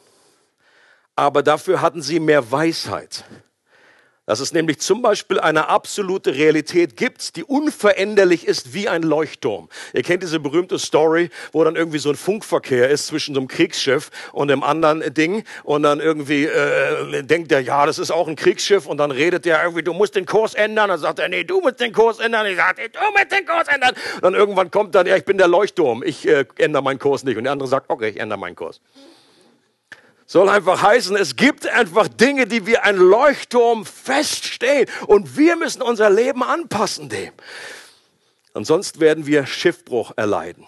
aber 1.17 1.43
dafür 1.43 1.82
hatten 1.82 2.01
sie 2.01 2.21
mehr 2.21 2.51
Weisheit 2.51 3.25
dass 4.27 4.41
es 4.41 4.51
nämlich 4.51 4.80
zum 4.80 5.01
Beispiel 5.01 5.39
eine 5.39 5.69
absolute 5.69 6.36
Realität 6.36 6.97
gibt, 6.97 7.38
die 7.38 7.45
unveränderlich 7.45 8.45
ist 8.45 8.73
wie 8.73 8.89
ein 8.89 9.01
Leuchtturm. 9.01 9.69
Ihr 9.93 10.03
kennt 10.03 10.21
diese 10.21 10.41
berühmte 10.41 10.77
Story, 10.80 11.30
wo 11.53 11.63
dann 11.63 11.77
irgendwie 11.77 11.97
so 11.97 12.10
ein 12.10 12.17
Funkverkehr 12.17 12.89
ist 12.89 13.08
zwischen 13.08 13.34
so 13.34 13.39
einem 13.39 13.47
Kriegsschiff 13.47 14.12
und 14.34 14.49
dem 14.49 14.63
anderen 14.63 15.13
Ding 15.13 15.45
und 15.63 15.84
dann 15.84 16.01
irgendwie 16.01 16.43
äh, 16.43 17.23
denkt 17.23 17.53
er, 17.53 17.62
ja, 17.62 17.86
das 17.86 17.99
ist 17.99 18.12
auch 18.12 18.27
ein 18.27 18.36
Kriegsschiff 18.36 18.86
und 18.86 18.97
dann 18.97 19.12
redet 19.12 19.45
der 19.45 19.63
irgendwie, 19.63 19.84
du 19.84 19.93
musst 19.93 20.15
den 20.15 20.25
Kurs 20.25 20.53
ändern. 20.53 20.89
Dann 20.89 20.99
sagt 20.99 21.19
er, 21.19 21.30
nee, 21.30 21.45
du 21.45 21.62
musst 21.62 21.80
den 21.80 21.93
Kurs 21.93 22.19
ändern. 22.19 22.45
Ich 22.47 22.58
sage, 22.58 22.89
du 22.89 22.99
musst 22.99 23.32
den 23.32 23.45
Kurs 23.45 23.69
ändern. 23.69 23.95
Und 24.15 24.23
dann 24.23 24.34
irgendwann 24.34 24.69
kommt 24.71 24.93
dann, 24.93 25.08
ja, 25.08 25.15
ich 25.15 25.23
bin 25.23 25.38
der 25.38 25.47
Leuchtturm, 25.47 26.03
ich 26.03 26.27
äh, 26.27 26.43
ändere 26.58 26.84
meinen 26.84 26.99
Kurs 26.99 27.23
nicht. 27.23 27.38
Und 27.38 27.45
der 27.45 27.53
andere 27.53 27.69
sagt, 27.69 27.89
okay, 27.89 28.10
ich 28.10 28.19
ändere 28.19 28.38
meinen 28.38 28.58
Kurs 28.58 28.82
soll 30.28 30.50
einfach 30.50 30.82
heißen, 30.82 31.16
es 31.16 31.38
gibt 31.38 31.66
einfach 31.68 32.10
Dinge, 32.10 32.46
die 32.46 32.68
wie 32.68 32.78
ein 32.78 32.98
Leuchtturm 32.98 33.86
feststehen 33.86 34.88
und 35.08 35.38
wir 35.38 35.56
müssen 35.56 35.82
unser 35.82 36.10
Leben 36.10 36.44
anpassen 36.44 37.10
dem. 37.10 37.34
Ansonsten 38.54 39.00
werden 39.00 39.26
wir 39.26 39.46
Schiffbruch 39.46 40.12
erleiden. 40.18 40.68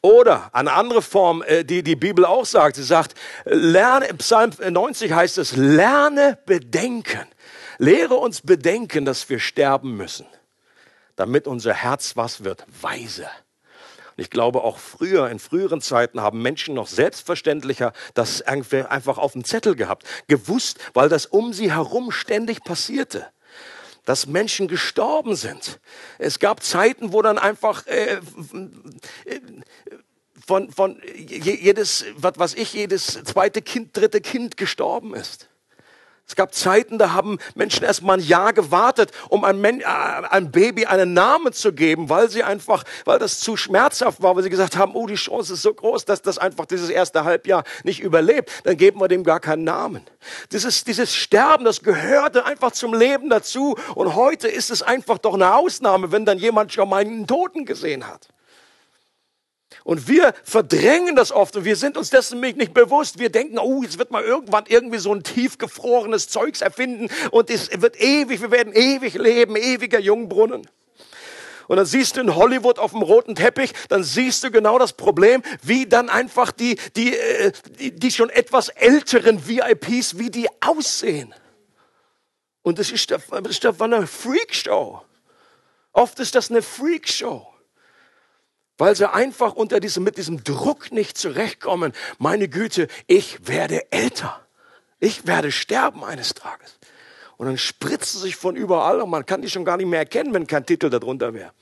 Oder 0.00 0.50
eine 0.52 0.72
andere 0.72 1.02
Form, 1.02 1.42
äh, 1.42 1.64
die 1.64 1.82
die 1.82 1.96
Bibel 1.96 2.24
auch 2.24 2.46
sagt, 2.46 2.76
sie 2.76 2.84
sagt, 2.84 3.14
lerne, 3.44 4.06
Psalm 4.14 4.52
90 4.66 5.12
heißt 5.12 5.38
es, 5.38 5.56
lerne 5.56 6.38
bedenken. 6.46 7.26
Lehre 7.78 8.14
uns 8.14 8.40
bedenken, 8.40 9.04
dass 9.04 9.28
wir 9.28 9.40
sterben 9.40 9.96
müssen, 9.96 10.26
damit 11.16 11.46
unser 11.46 11.74
Herz 11.74 12.16
was 12.16 12.44
wird? 12.44 12.64
Weise. 12.80 13.28
Und 14.16 14.22
ich 14.22 14.30
glaube, 14.30 14.62
auch 14.64 14.78
früher, 14.78 15.28
in 15.28 15.38
früheren 15.38 15.80
Zeiten 15.80 16.20
haben 16.20 16.40
Menschen 16.40 16.74
noch 16.74 16.88
selbstverständlicher 16.88 17.92
das 18.14 18.42
einfach 18.42 19.18
auf 19.18 19.32
dem 19.32 19.44
Zettel 19.44 19.74
gehabt, 19.74 20.04
gewusst, 20.26 20.78
weil 20.94 21.08
das 21.08 21.26
um 21.26 21.52
sie 21.52 21.72
herum 21.72 22.10
ständig 22.10 22.64
passierte 22.64 23.26
dass 24.06 24.28
Menschen 24.28 24.68
gestorben 24.68 25.34
sind. 25.34 25.80
Es 26.18 26.38
gab 26.38 26.62
Zeiten, 26.62 27.12
wo 27.12 27.22
dann 27.22 27.38
einfach 27.38 27.86
äh, 27.88 28.20
von, 30.46 30.70
von 30.70 31.02
jedes, 31.16 32.04
was 32.16 32.54
ich, 32.54 32.72
jedes 32.72 33.24
zweite 33.24 33.62
Kind, 33.62 33.96
dritte 33.96 34.20
Kind 34.20 34.56
gestorben 34.56 35.12
ist. 35.12 35.48
Es 36.28 36.34
gab 36.34 36.54
Zeiten, 36.54 36.98
da 36.98 37.12
haben 37.12 37.38
Menschen 37.54 37.84
erst 37.84 38.02
mal 38.02 38.14
ein 38.14 38.20
Jahr 38.20 38.52
gewartet, 38.52 39.12
um 39.28 39.44
einem, 39.44 39.64
äh, 39.64 39.84
einem 39.84 40.50
Baby 40.50 40.86
einen 40.86 41.12
Namen 41.12 41.52
zu 41.52 41.72
geben, 41.72 42.08
weil 42.08 42.28
sie 42.28 42.42
einfach, 42.42 42.82
weil 43.04 43.20
das 43.20 43.38
zu 43.38 43.56
schmerzhaft 43.56 44.20
war, 44.20 44.34
weil 44.34 44.42
sie 44.42 44.50
gesagt 44.50 44.76
haben, 44.76 44.96
oh, 44.96 45.06
die 45.06 45.14
Chance 45.14 45.52
ist 45.52 45.62
so 45.62 45.72
groß, 45.72 46.04
dass 46.04 46.22
das 46.22 46.38
einfach 46.38 46.66
dieses 46.66 46.90
erste 46.90 47.24
Halbjahr 47.24 47.62
nicht 47.84 48.00
überlebt. 48.00 48.50
Dann 48.64 48.76
geben 48.76 49.00
wir 49.00 49.06
dem 49.06 49.22
gar 49.22 49.38
keinen 49.38 49.62
Namen. 49.62 50.02
Dieses, 50.50 50.82
dieses 50.82 51.14
Sterben, 51.14 51.64
das 51.64 51.82
gehörte 51.82 52.44
einfach 52.44 52.72
zum 52.72 52.92
Leben 52.92 53.30
dazu. 53.30 53.76
Und 53.94 54.16
heute 54.16 54.48
ist 54.48 54.72
es 54.72 54.82
einfach 54.82 55.18
doch 55.18 55.34
eine 55.34 55.54
Ausnahme, 55.54 56.10
wenn 56.10 56.24
dann 56.24 56.38
jemand 56.38 56.72
schon 56.72 56.88
mal 56.88 57.02
einen 57.02 57.28
Toten 57.28 57.64
gesehen 57.64 58.08
hat. 58.08 58.28
Und 59.86 60.08
wir 60.08 60.34
verdrängen 60.42 61.14
das 61.14 61.30
oft 61.30 61.54
und 61.54 61.64
wir 61.64 61.76
sind 61.76 61.96
uns 61.96 62.10
dessen 62.10 62.40
nicht 62.40 62.74
bewusst. 62.74 63.20
Wir 63.20 63.30
denken, 63.30 63.56
oh, 63.56 63.84
jetzt 63.84 64.00
wird 64.00 64.10
mal 64.10 64.24
irgendwann 64.24 64.64
irgendwie 64.66 64.98
so 64.98 65.14
ein 65.14 65.22
tiefgefrorenes 65.22 66.28
Zeugs 66.28 66.60
erfinden 66.60 67.08
und 67.30 67.50
es 67.50 67.70
wird 67.80 68.00
ewig, 68.00 68.42
wir 68.42 68.50
werden 68.50 68.72
ewig 68.72 69.14
leben, 69.14 69.54
ewiger 69.54 70.00
Jungbrunnen. 70.00 70.68
Und 71.68 71.76
dann 71.76 71.86
siehst 71.86 72.16
du 72.16 72.20
in 72.20 72.34
Hollywood 72.34 72.80
auf 72.80 72.90
dem 72.90 73.02
roten 73.02 73.36
Teppich, 73.36 73.74
dann 73.88 74.02
siehst 74.02 74.42
du 74.42 74.50
genau 74.50 74.76
das 74.76 74.92
Problem, 74.92 75.44
wie 75.62 75.86
dann 75.86 76.08
einfach 76.08 76.50
die, 76.50 76.74
die, 76.96 77.16
äh, 77.16 77.52
die, 77.78 77.92
die 77.92 78.10
schon 78.10 78.30
etwas 78.30 78.70
älteren 78.70 79.46
VIPs, 79.46 80.18
wie 80.18 80.30
die 80.30 80.48
aussehen. 80.62 81.32
Und 82.62 82.80
das 82.80 82.90
ist, 82.90 83.12
das 83.12 83.22
ist 83.48 83.80
eine 83.80 84.08
Freakshow. 84.08 85.02
Oft 85.92 86.18
ist 86.18 86.34
das 86.34 86.50
eine 86.50 86.62
Freakshow 86.62 87.46
weil 88.78 88.94
sie 88.94 89.10
einfach 89.10 89.54
unter 89.54 89.80
diesem, 89.80 90.04
mit 90.04 90.16
diesem 90.16 90.44
Druck 90.44 90.92
nicht 90.92 91.16
zurechtkommen. 91.16 91.92
Meine 92.18 92.48
Güte, 92.48 92.88
ich 93.06 93.46
werde 93.48 93.90
älter. 93.90 94.40
Ich 95.00 95.26
werde 95.26 95.52
sterben 95.52 96.04
eines 96.04 96.34
Tages. 96.34 96.78
Und 97.36 97.46
dann 97.46 97.58
spritzen 97.58 98.20
sie 98.20 98.26
sich 98.26 98.36
von 98.36 98.56
überall 98.56 99.00
und 99.00 99.10
man 99.10 99.26
kann 99.26 99.42
die 99.42 99.50
schon 99.50 99.64
gar 99.64 99.76
nicht 99.76 99.86
mehr 99.86 100.00
erkennen, 100.00 100.32
wenn 100.32 100.46
kein 100.46 100.64
Titel 100.64 100.88
darunter 100.88 101.34
wäre. 101.34 101.52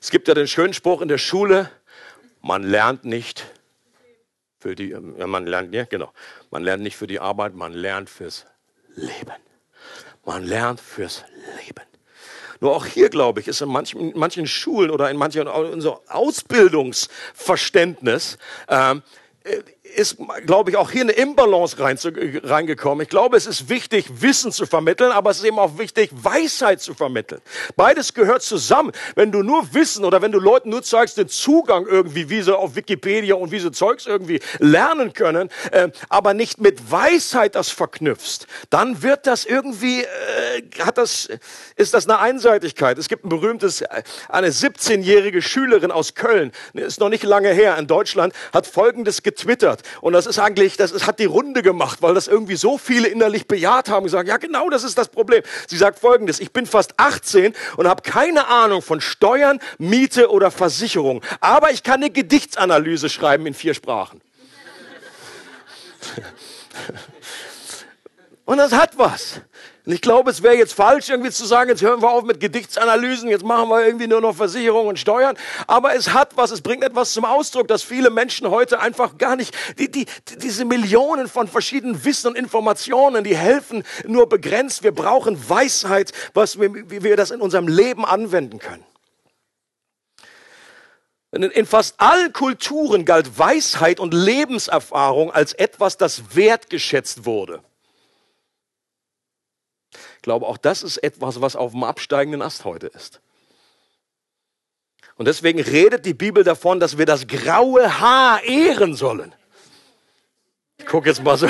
Es 0.00 0.10
gibt 0.10 0.28
ja 0.28 0.34
den 0.34 0.46
schönen 0.46 0.74
Spruch 0.74 1.00
in 1.00 1.08
der 1.08 1.18
Schule, 1.18 1.70
man 2.42 2.62
lernt 2.62 3.04
nicht 3.04 3.44
für 4.58 4.74
die, 4.74 4.90
ja, 4.90 5.26
man 5.26 5.46
lernt, 5.46 5.74
ja, 5.74 5.84
genau, 5.84 6.12
man 6.50 6.62
lernt 6.62 6.82
nicht 6.82 6.96
für 6.96 7.06
die 7.06 7.20
Arbeit, 7.20 7.54
man 7.54 7.72
lernt 7.72 8.08
fürs 8.08 8.46
Leben. 8.94 9.32
Man 10.24 10.44
lernt 10.44 10.80
fürs 10.80 11.24
Leben. 11.58 11.84
Nur 12.60 12.74
auch 12.74 12.86
hier, 12.86 13.10
glaube 13.10 13.40
ich, 13.40 13.48
ist 13.48 13.60
in 13.60 13.68
manchen, 13.68 14.12
in 14.12 14.18
manchen 14.18 14.46
Schulen 14.46 14.90
oder 14.90 15.10
in 15.10 15.16
manchen 15.16 15.46
in 15.46 15.80
so 15.80 16.00
Ausbildungsverständnis 16.08 18.38
ähm, 18.68 19.02
äh, 19.44 19.62
ist, 19.94 20.16
glaube 20.46 20.70
ich, 20.70 20.76
auch 20.76 20.90
hier 20.90 21.02
eine 21.02 21.12
Imbalance 21.12 21.78
rein 21.78 21.96
zu, 21.98 22.10
reingekommen. 22.42 23.02
Ich 23.02 23.08
glaube, 23.08 23.36
es 23.36 23.46
ist 23.46 23.68
wichtig, 23.68 24.06
Wissen 24.20 24.52
zu 24.52 24.66
vermitteln, 24.66 25.12
aber 25.12 25.30
es 25.30 25.38
ist 25.38 25.44
eben 25.44 25.58
auch 25.58 25.78
wichtig, 25.78 26.10
Weisheit 26.12 26.80
zu 26.80 26.94
vermitteln. 26.94 27.40
Beides 27.76 28.14
gehört 28.14 28.42
zusammen. 28.42 28.92
Wenn 29.14 29.32
du 29.32 29.42
nur 29.42 29.72
Wissen 29.74 30.04
oder 30.04 30.22
wenn 30.22 30.32
du 30.32 30.38
Leuten 30.38 30.70
nur 30.70 30.82
zeigst 30.82 31.16
den 31.16 31.28
Zugang 31.28 31.86
irgendwie, 31.86 32.28
wie 32.28 32.42
sie 32.42 32.56
auf 32.56 32.76
Wikipedia 32.76 33.34
und 33.36 33.52
wie 33.52 33.60
sie 33.60 33.70
Zeugs 33.70 34.06
irgendwie 34.06 34.40
lernen 34.58 35.12
können, 35.12 35.48
äh, 35.70 35.88
aber 36.08 36.34
nicht 36.34 36.60
mit 36.60 36.90
Weisheit 36.90 37.54
das 37.54 37.70
verknüpfst, 37.70 38.46
dann 38.70 39.02
wird 39.02 39.26
das 39.26 39.44
irgendwie, 39.44 40.02
äh, 40.02 40.62
hat 40.80 40.98
das, 40.98 41.28
ist 41.76 41.94
das 41.94 42.08
eine 42.08 42.18
Einseitigkeit. 42.18 42.98
Es 42.98 43.08
gibt 43.08 43.24
ein 43.24 43.28
berühmtes, 43.28 43.82
äh, 43.82 44.02
eine 44.28 44.50
17-jährige 44.50 45.42
Schülerin 45.42 45.90
aus 45.90 46.14
Köln, 46.14 46.52
ist 46.72 47.00
noch 47.00 47.08
nicht 47.08 47.24
lange 47.24 47.50
her 47.50 47.76
in 47.78 47.86
Deutschland, 47.86 48.34
hat 48.52 48.66
Folgendes 48.66 49.22
getwittert. 49.22 49.82
Und 50.00 50.12
das 50.12 50.26
ist 50.26 50.38
eigentlich, 50.38 50.76
das 50.76 50.92
ist, 50.92 51.06
hat 51.06 51.18
die 51.18 51.24
Runde 51.24 51.62
gemacht, 51.62 52.02
weil 52.02 52.14
das 52.14 52.28
irgendwie 52.28 52.56
so 52.56 52.78
viele 52.78 53.08
innerlich 53.08 53.46
bejaht 53.46 53.88
haben 53.88 53.98
und 53.98 54.04
gesagt, 54.04 54.28
ja 54.28 54.36
genau, 54.36 54.70
das 54.70 54.84
ist 54.84 54.98
das 54.98 55.08
Problem. 55.08 55.42
Sie 55.66 55.76
sagt 55.76 55.98
folgendes, 55.98 56.40
ich 56.40 56.52
bin 56.52 56.66
fast 56.66 56.94
18 56.98 57.54
und 57.76 57.88
habe 57.88 58.02
keine 58.02 58.48
Ahnung 58.48 58.82
von 58.82 59.00
Steuern, 59.00 59.60
Miete 59.78 60.30
oder 60.30 60.50
Versicherung. 60.50 61.22
Aber 61.40 61.70
ich 61.70 61.82
kann 61.82 61.96
eine 61.96 62.10
Gedichtsanalyse 62.10 63.08
schreiben 63.08 63.46
in 63.46 63.54
vier 63.54 63.74
Sprachen. 63.74 64.20
Und 68.44 68.58
das 68.58 68.72
hat 68.72 68.98
was. 68.98 69.40
Und 69.86 69.92
ich 69.92 70.00
glaube, 70.00 70.30
es 70.30 70.42
wäre 70.42 70.56
jetzt 70.56 70.72
falsch, 70.72 71.10
irgendwie 71.10 71.30
zu 71.30 71.44
sagen, 71.44 71.68
jetzt 71.68 71.82
hören 71.82 72.00
wir 72.00 72.10
auf 72.10 72.24
mit 72.24 72.40
Gedichtsanalysen, 72.40 73.28
jetzt 73.28 73.44
machen 73.44 73.68
wir 73.68 73.84
irgendwie 73.84 74.06
nur 74.06 74.22
noch 74.22 74.34
Versicherungen 74.34 74.88
und 74.88 74.98
Steuern. 74.98 75.36
Aber 75.66 75.94
es 75.94 76.14
hat 76.14 76.38
was, 76.38 76.50
es 76.52 76.62
bringt 76.62 76.82
etwas 76.82 77.12
zum 77.12 77.26
Ausdruck, 77.26 77.68
dass 77.68 77.82
viele 77.82 78.08
Menschen 78.08 78.48
heute 78.48 78.80
einfach 78.80 79.18
gar 79.18 79.36
nicht, 79.36 79.54
die, 79.78 79.90
die, 79.90 80.06
diese 80.38 80.64
Millionen 80.64 81.28
von 81.28 81.48
verschiedenen 81.48 82.02
Wissen 82.02 82.28
und 82.28 82.36
Informationen, 82.36 83.24
die 83.24 83.36
helfen 83.36 83.84
nur 84.06 84.26
begrenzt. 84.26 84.82
Wir 84.82 84.92
brauchen 84.92 85.50
Weisheit, 85.50 86.12
was 86.32 86.58
wir, 86.58 86.72
wie 86.90 87.02
wir 87.02 87.16
das 87.18 87.30
in 87.30 87.42
unserem 87.42 87.68
Leben 87.68 88.06
anwenden 88.06 88.60
können. 88.60 88.84
In 91.30 91.66
fast 91.66 92.00
allen 92.00 92.32
Kulturen 92.32 93.04
galt 93.04 93.38
Weisheit 93.38 94.00
und 94.00 94.14
Lebenserfahrung 94.14 95.32
als 95.32 95.52
etwas, 95.52 95.98
das 95.98 96.36
wertgeschätzt 96.36 97.26
wurde 97.26 97.60
glaube, 100.24 100.46
auch 100.46 100.56
das 100.56 100.82
ist 100.82 100.96
etwas, 100.98 101.40
was 101.40 101.54
auf 101.54 101.72
dem 101.72 101.84
absteigenden 101.84 102.42
Ast 102.42 102.64
heute 102.64 102.88
ist. 102.88 103.20
Und 105.16 105.26
deswegen 105.26 105.60
redet 105.60 106.06
die 106.06 106.14
Bibel 106.14 106.42
davon, 106.42 106.80
dass 106.80 106.98
wir 106.98 107.06
das 107.06 107.26
graue 107.28 108.00
Haar 108.00 108.42
ehren 108.42 108.94
sollen. 108.94 109.32
Ich 110.78 110.86
gucke 110.86 111.08
jetzt 111.08 111.22
mal 111.22 111.36
so, 111.36 111.48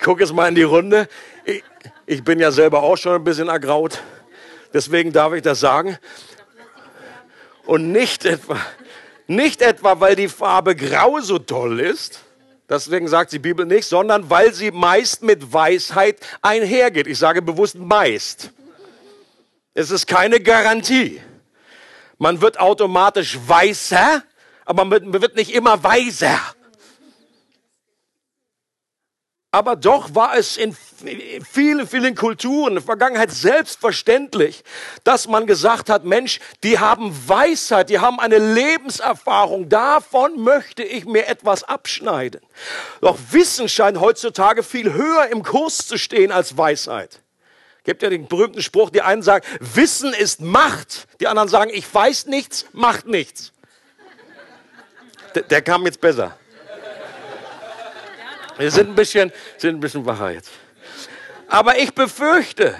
guck 0.00 0.20
jetzt 0.20 0.32
mal 0.32 0.46
in 0.46 0.54
die 0.54 0.62
Runde. 0.62 1.08
Ich, 1.44 1.64
ich 2.06 2.22
bin 2.22 2.38
ja 2.38 2.52
selber 2.52 2.82
auch 2.82 2.96
schon 2.96 3.14
ein 3.14 3.24
bisschen 3.24 3.48
ergraut. 3.48 4.02
Deswegen 4.72 5.12
darf 5.12 5.32
ich 5.32 5.42
das 5.42 5.58
sagen. 5.58 5.98
Und 7.64 7.90
nicht 7.90 8.24
etwa, 8.24 8.60
nicht 9.26 9.62
etwa, 9.62 10.00
weil 10.00 10.14
die 10.14 10.28
Farbe 10.28 10.76
grau 10.76 11.18
so 11.20 11.38
toll 11.38 11.80
ist. 11.80 12.24
Deswegen 12.68 13.08
sagt 13.08 13.32
die 13.32 13.38
Bibel 13.38 13.64
nicht, 13.64 13.86
sondern 13.86 14.28
weil 14.28 14.52
sie 14.52 14.70
meist 14.70 15.22
mit 15.22 15.52
Weisheit 15.52 16.18
einhergeht. 16.42 17.06
Ich 17.06 17.18
sage 17.18 17.40
bewusst 17.40 17.76
meist. 17.76 18.50
Es 19.72 19.90
ist 19.90 20.06
keine 20.06 20.40
Garantie. 20.40 21.22
Man 22.18 22.40
wird 22.40 22.60
automatisch 22.60 23.38
weißer, 23.46 24.22
aber 24.64 24.84
man 24.84 25.22
wird 25.22 25.36
nicht 25.36 25.54
immer 25.54 25.82
weiser. 25.82 26.38
Aber 29.50 29.76
doch 29.76 30.14
war 30.14 30.36
es 30.36 30.56
in 30.56 30.76
vielen, 31.50 31.86
vielen 31.86 32.14
Kulturen 32.14 32.68
in 32.68 32.74
der 32.74 32.82
Vergangenheit 32.82 33.30
selbstverständlich, 33.30 34.64
dass 35.04 35.28
man 35.28 35.46
gesagt 35.46 35.90
hat, 35.90 36.04
Mensch, 36.04 36.40
die 36.62 36.78
haben 36.78 37.14
Weisheit, 37.28 37.90
die 37.90 37.98
haben 37.98 38.20
eine 38.20 38.38
Lebenserfahrung, 38.38 39.68
davon 39.68 40.42
möchte 40.42 40.82
ich 40.82 41.04
mir 41.04 41.26
etwas 41.26 41.64
abschneiden. 41.64 42.40
Doch 43.00 43.18
Wissen 43.30 43.68
scheint 43.68 44.00
heutzutage 44.00 44.62
viel 44.62 44.92
höher 44.92 45.28
im 45.28 45.42
Kurs 45.42 45.86
zu 45.86 45.98
stehen 45.98 46.32
als 46.32 46.56
Weisheit. 46.56 47.20
Gibt 47.84 48.02
ja 48.02 48.10
den 48.10 48.28
berühmten 48.28 48.60
Spruch, 48.60 48.90
die 48.90 49.02
einen 49.02 49.22
sagen, 49.22 49.46
Wissen 49.60 50.12
ist 50.12 50.40
Macht, 50.40 51.06
die 51.20 51.26
anderen 51.26 51.48
sagen, 51.48 51.70
ich 51.72 51.92
weiß 51.92 52.26
nichts, 52.26 52.66
macht 52.72 53.06
nichts. 53.06 53.52
Der, 55.34 55.42
der 55.42 55.62
kam 55.62 55.86
jetzt 55.86 56.00
besser. 56.00 56.36
Wir 58.58 58.70
sind 58.72 58.88
ein 58.90 58.94
bisschen, 58.96 59.32
sind 59.56 59.76
ein 59.76 59.80
bisschen 59.80 60.04
wacher 60.04 60.32
jetzt. 60.32 60.50
Aber 61.48 61.78
ich 61.78 61.94
befürchte, 61.94 62.76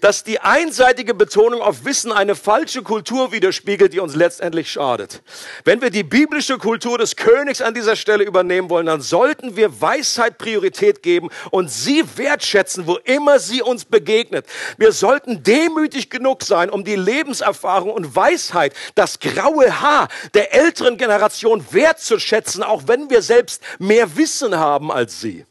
dass 0.00 0.24
die 0.24 0.40
einseitige 0.40 1.14
Betonung 1.14 1.60
auf 1.60 1.84
Wissen 1.84 2.12
eine 2.12 2.34
falsche 2.34 2.82
Kultur 2.82 3.32
widerspiegelt, 3.32 3.92
die 3.92 4.00
uns 4.00 4.14
letztendlich 4.14 4.70
schadet. 4.70 5.22
Wenn 5.64 5.80
wir 5.80 5.90
die 5.90 6.02
biblische 6.02 6.58
Kultur 6.58 6.98
des 6.98 7.16
Königs 7.16 7.60
an 7.62 7.74
dieser 7.74 7.96
Stelle 7.96 8.24
übernehmen 8.24 8.70
wollen, 8.70 8.86
dann 8.86 9.00
sollten 9.00 9.56
wir 9.56 9.80
Weisheit 9.80 10.38
Priorität 10.38 11.02
geben 11.02 11.30
und 11.50 11.70
sie 11.70 12.04
wertschätzen, 12.16 12.86
wo 12.86 12.96
immer 13.04 13.38
sie 13.38 13.62
uns 13.62 13.84
begegnet. 13.84 14.46
Wir 14.76 14.92
sollten 14.92 15.42
demütig 15.42 16.10
genug 16.10 16.42
sein, 16.42 16.70
um 16.70 16.84
die 16.84 16.96
Lebenserfahrung 16.96 17.90
und 17.90 18.14
Weisheit, 18.14 18.74
das 18.94 19.20
graue 19.20 19.80
Haar 19.80 20.08
der 20.34 20.54
älteren 20.54 20.96
Generation 20.96 21.64
wertzuschätzen, 21.70 22.62
auch 22.62 22.82
wenn 22.86 23.10
wir 23.10 23.22
selbst 23.22 23.62
mehr 23.78 24.16
Wissen 24.16 24.56
haben 24.56 24.90
als 24.90 25.20
sie. 25.20 25.44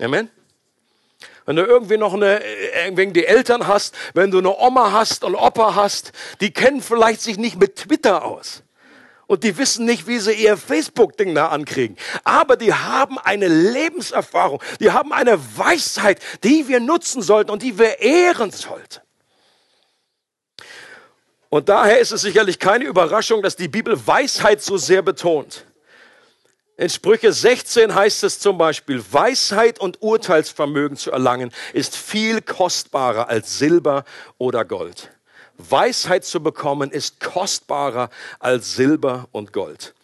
Amen. 0.00 0.30
Wenn 1.44 1.56
du 1.56 1.64
irgendwie 1.64 1.96
noch 1.96 2.14
eine, 2.14 2.40
irgendwie 2.84 3.12
die 3.12 3.26
Eltern 3.26 3.66
hast, 3.66 3.94
wenn 4.14 4.30
du 4.30 4.38
eine 4.38 4.56
Oma 4.56 4.92
hast 4.92 5.24
und 5.24 5.34
Opa 5.34 5.74
hast, 5.74 6.12
die 6.40 6.52
kennen 6.52 6.80
vielleicht 6.80 7.20
sich 7.20 7.36
nicht 7.36 7.58
mit 7.58 7.76
Twitter 7.76 8.24
aus. 8.24 8.62
Und 9.26 9.44
die 9.44 9.56
wissen 9.56 9.86
nicht, 9.86 10.06
wie 10.06 10.18
sie 10.18 10.32
ihr 10.32 10.56
Facebook-Ding 10.56 11.34
da 11.34 11.48
ankriegen. 11.48 11.96
Aber 12.22 12.56
die 12.56 12.74
haben 12.74 13.18
eine 13.18 13.48
Lebenserfahrung. 13.48 14.62
Die 14.78 14.90
haben 14.90 15.12
eine 15.12 15.38
Weisheit, 15.56 16.20
die 16.44 16.68
wir 16.68 16.80
nutzen 16.80 17.22
sollten 17.22 17.50
und 17.50 17.62
die 17.62 17.78
wir 17.78 18.00
ehren 18.00 18.50
sollten. 18.50 19.00
Und 21.48 21.68
daher 21.68 21.98
ist 21.98 22.12
es 22.12 22.22
sicherlich 22.22 22.58
keine 22.58 22.84
Überraschung, 22.84 23.42
dass 23.42 23.56
die 23.56 23.68
Bibel 23.68 24.06
Weisheit 24.06 24.62
so 24.62 24.76
sehr 24.76 25.02
betont. 25.02 25.64
In 26.78 26.88
Sprüche 26.88 27.32
16 27.32 27.94
heißt 27.94 28.24
es 28.24 28.38
zum 28.38 28.56
Beispiel, 28.56 29.04
Weisheit 29.10 29.78
und 29.78 30.00
Urteilsvermögen 30.00 30.96
zu 30.96 31.10
erlangen 31.10 31.52
ist 31.74 31.96
viel 31.96 32.40
kostbarer 32.40 33.28
als 33.28 33.58
Silber 33.58 34.04
oder 34.38 34.64
Gold. 34.64 35.10
Weisheit 35.58 36.24
zu 36.24 36.42
bekommen 36.42 36.90
ist 36.90 37.20
kostbarer 37.20 38.08
als 38.38 38.74
Silber 38.74 39.28
und 39.32 39.52
Gold. 39.52 39.94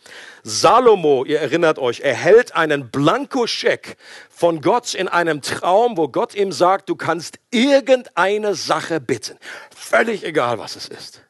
Salomo, 0.42 1.24
ihr 1.24 1.40
erinnert 1.40 1.78
euch, 1.78 2.00
erhält 2.00 2.54
einen 2.54 2.90
Blankoscheck 2.90 3.96
von 4.28 4.61
Gott 4.61 4.94
in 4.94 5.09
einem 5.09 5.40
Traum, 5.42 5.96
wo 5.96 6.09
Gott 6.09 6.35
ihm 6.35 6.52
sagt, 6.52 6.90
du 6.90 6.96
kannst 6.96 7.38
irgendeine 7.50 8.54
Sache 8.54 9.00
bitten. 9.00 9.38
Völlig 9.74 10.22
egal, 10.22 10.59
was 10.59 10.76
es 10.76 10.88
ist. 10.88 11.22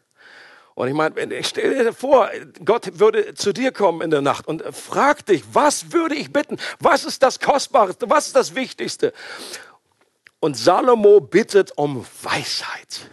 Und 0.79 0.87
ich 0.87 0.95
meine, 0.95 1.13
stell 1.43 1.75
dir 1.77 1.93
vor, 1.93 2.31
Gott 2.65 3.01
würde 3.01 3.35
zu 3.35 3.53
dir 3.53 3.73
kommen 3.73 4.01
in 4.01 4.13
der 4.13 4.21
Nacht 4.21 4.47
und 4.47 4.63
fragt 4.73 5.29
dich, 5.29 5.43
was 5.53 5.91
würde 5.91 6.15
ich 6.15 6.33
bitten? 6.33 6.57
Was 6.79 7.05
ist 7.05 7.25
das 7.25 7.41
Kostbarste? 7.41 8.09
Was 8.09 8.29
ist 8.29 8.37
das 8.37 8.55
Wichtigste? 8.55 9.13
Und 10.39 10.57
Salomo 10.57 11.19
bittet 11.19 11.73
um 11.77 12.07
Weisheit. 12.23 13.11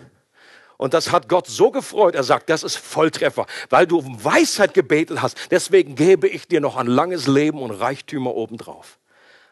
Und 0.77 0.93
das 0.93 1.11
hat 1.11 1.27
Gott 1.27 1.47
so 1.47 1.71
gefreut. 1.71 2.13
Er 2.13 2.21
sagt, 2.21 2.51
das 2.51 2.61
ist 2.61 2.75
Volltreffer, 2.77 3.47
weil 3.71 3.87
du 3.87 3.97
um 3.97 4.23
Weisheit 4.23 4.75
gebetet 4.75 5.23
hast. 5.23 5.35
Deswegen 5.49 5.95
gebe 5.95 6.27
ich 6.27 6.47
dir 6.47 6.61
noch 6.61 6.75
ein 6.75 6.85
langes 6.85 7.25
Leben 7.25 7.63
und 7.63 7.71
Reichtümer 7.71 8.35
obendrauf. 8.35 8.99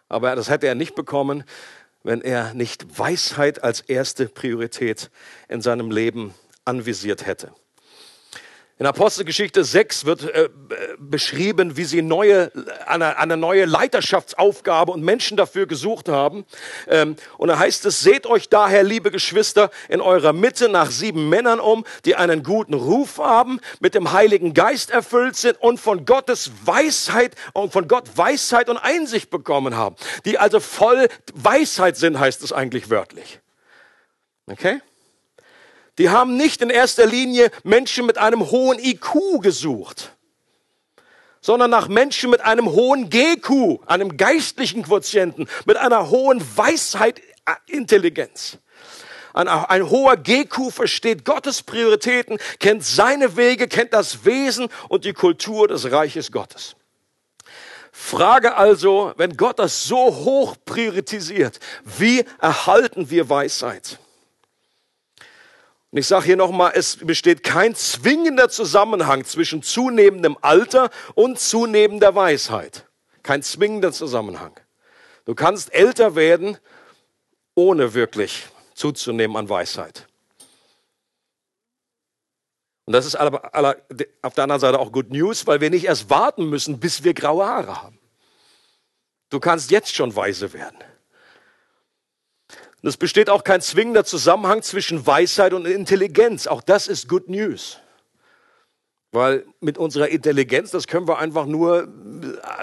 Aber 0.08 0.36
das 0.36 0.52
hätte 0.52 0.67
er 0.67 0.76
nicht 0.76 0.93
bekommen, 0.93 1.45
wenn 2.04 2.21
er 2.21 2.54
nicht 2.54 2.99
Weisheit 2.99 3.63
als 3.63 3.82
erste 3.82 4.28
Priorität 4.28 5.10
in 5.49 5.62
seinem 5.62 5.89
Leben 5.89 6.36
anvisiert 6.63 7.26
hätte. 7.26 7.56
In 8.80 8.88
Apostelgeschichte 8.88 9.64
6 9.64 10.06
wird 10.06 10.24
äh, 10.24 10.50
beschrieben, 10.98 11.78
wie 11.78 11.84
sie 11.84 12.02
neue, 12.02 12.52
eine, 12.88 13.18
eine, 13.20 13.38
neue 13.38 13.66
Leiterschaftsaufgabe 13.66 14.92
und 14.92 15.04
Menschen 15.04 15.38
dafür 15.38 15.68
gesucht 15.68 16.10
haben. 16.10 16.44
Ähm, 16.88 17.16
und 17.38 17.50
da 17.50 17.60
heißt 17.60 17.86
es, 17.86 18.02
seht 18.02 18.26
euch 18.26 18.50
daher, 18.50 18.82
liebe 18.82 19.12
Geschwister, 19.12 19.70
in 19.90 20.02
eurer 20.02 20.34
Mitte 20.34 20.70
nach 20.70 20.90
sieben 20.90 21.30
Männern 21.30 21.60
um, 21.60 21.86
die 22.06 22.16
einen 22.16 22.42
guten 22.42 22.74
Ruf 22.74 23.20
haben, 23.20 23.60
mit 23.80 23.94
dem 23.94 24.12
Heiligen 24.12 24.56
Geist 24.56 24.90
erfüllt 24.90 25.36
sind 25.36 25.62
und 25.62 25.80
von 25.80 26.06
Gottes 26.06 26.52
Weisheit 26.66 27.36
und 27.54 27.72
von 27.72 27.88
Gott 27.88 28.18
Weisheit 28.18 28.70
und 28.70 28.78
Einsicht 28.78 29.30
bekommen 29.30 29.78
haben. 29.78 29.96
Die 30.26 30.40
also 30.40 30.60
voll 30.60 31.10
Weisheit 31.36 31.96
sind, 31.96 32.20
heißt 32.20 32.42
es 32.42 32.52
eigentlich 32.52 32.90
wörtlich. 32.90 33.40
Okay? 34.48 34.82
Die 35.98 36.10
haben 36.10 36.38
nicht 36.38 36.62
in 36.62 36.70
erster 36.70 37.06
Linie 37.06 37.52
Menschen 37.64 38.06
mit 38.06 38.18
einem 38.18 38.50
hohen 38.50 38.80
IQ 38.80 39.42
gesucht, 39.42 40.14
sondern 41.42 41.70
nach 41.70 41.88
Menschen 41.88 42.30
mit 42.30 42.42
einem 42.42 42.72
hohen 42.72 43.10
GQ, 43.10 43.80
einem 43.86 44.18
geistlichen 44.18 44.84
Quotienten, 44.84 45.48
mit 45.66 45.78
einer 45.78 46.10
hohen 46.10 46.42
Weisheit, 46.58 47.20
äh, 47.46 47.54
Intelligenz. 47.68 48.58
Ein, 49.34 49.48
ein, 49.48 49.90
hoher 49.90 50.16
GQ 50.16 50.72
versteht 50.72 51.26
Gottes 51.26 51.64
Prioritäten, 51.64 52.38
kennt 52.60 52.86
seine 52.86 53.36
Wege, 53.36 53.68
kennt 53.68 53.94
das 53.94 54.26
Wesen 54.26 54.70
und 54.90 55.06
die 55.06 55.14
Kultur 55.14 55.68
des 55.68 55.92
Reiches 55.92 56.32
Gottes. 56.32 56.76
Frage 57.92 58.56
also, 58.56 59.14
wenn 59.18 59.36
Gott 59.38 59.60
das 59.60 59.84
so 59.84 59.98
hoch 59.98 60.56
priorisiert, 60.66 61.60
wie 61.84 62.26
erhalten 62.40 63.10
wir 63.10 63.30
Weisheit? 63.30 64.00
Und 65.94 66.00
ich 66.00 66.08
sage 66.08 66.26
hier 66.26 66.38
nochmal, 66.38 66.72
es 66.74 66.98
besteht 66.98 67.44
kein 67.44 67.76
zwingender 67.76 68.50
Zusammenhang 68.50 69.26
zwischen 69.26 69.62
zunehmendem 69.62 70.40
Alter 70.42 70.90
und 71.14 71.38
zunehmender 71.40 72.16
Weisheit. 72.16 72.88
Kein 73.22 73.44
zwingender 73.44 73.92
Zusammenhang. 73.92 74.60
Du 75.26 75.36
kannst 75.36 75.72
älter 75.72 76.16
werden, 76.16 76.58
ohne 77.54 77.94
wirklich 77.94 78.48
zuzunehmen 78.74 79.38
an 79.38 79.48
Weisheit. 79.50 80.08
Und 82.86 82.94
das 82.94 83.06
ist 83.06 83.16
auf 83.16 83.30
der 84.34 84.44
anderen 84.44 84.62
Seite 84.62 84.80
auch 84.80 84.92
Good 84.92 85.12
News, 85.12 85.46
weil 85.46 85.62
wir 85.62 85.70
nicht 85.70 85.86
erst 85.86 86.10
warten 86.10 86.50
müssen, 86.50 86.80
bis 86.80 87.04
wir 87.04 87.14
graue 87.14 87.46
Haare 87.46 87.84
haben. 87.84 88.00
Du 89.30 89.40
kannst 89.40 89.70
jetzt 89.70 89.94
schon 89.94 90.16
weise 90.16 90.54
werden. 90.54 90.80
Und 92.84 92.89
es 92.89 92.98
besteht 92.98 93.30
auch 93.30 93.46
kein 93.46 93.62
zwingender 93.62 94.04
Zusammenhang 94.04 94.62
zwischen 94.62 95.08
Weisheit 95.08 95.54
und 95.54 95.65
Intelligenz. 95.65 96.48
Auch 96.48 96.62
das 96.62 96.89
ist 96.89 97.08
Good 97.08 97.30
News. 97.30 97.80
Weil 99.13 99.46
mit 99.62 99.78
unserer 99.78 100.10
Intelligenz, 100.10 100.72
das 100.72 100.88
können 100.88 101.08
wir 101.08 101.17
einfach 101.17 101.46
nur 101.46 101.88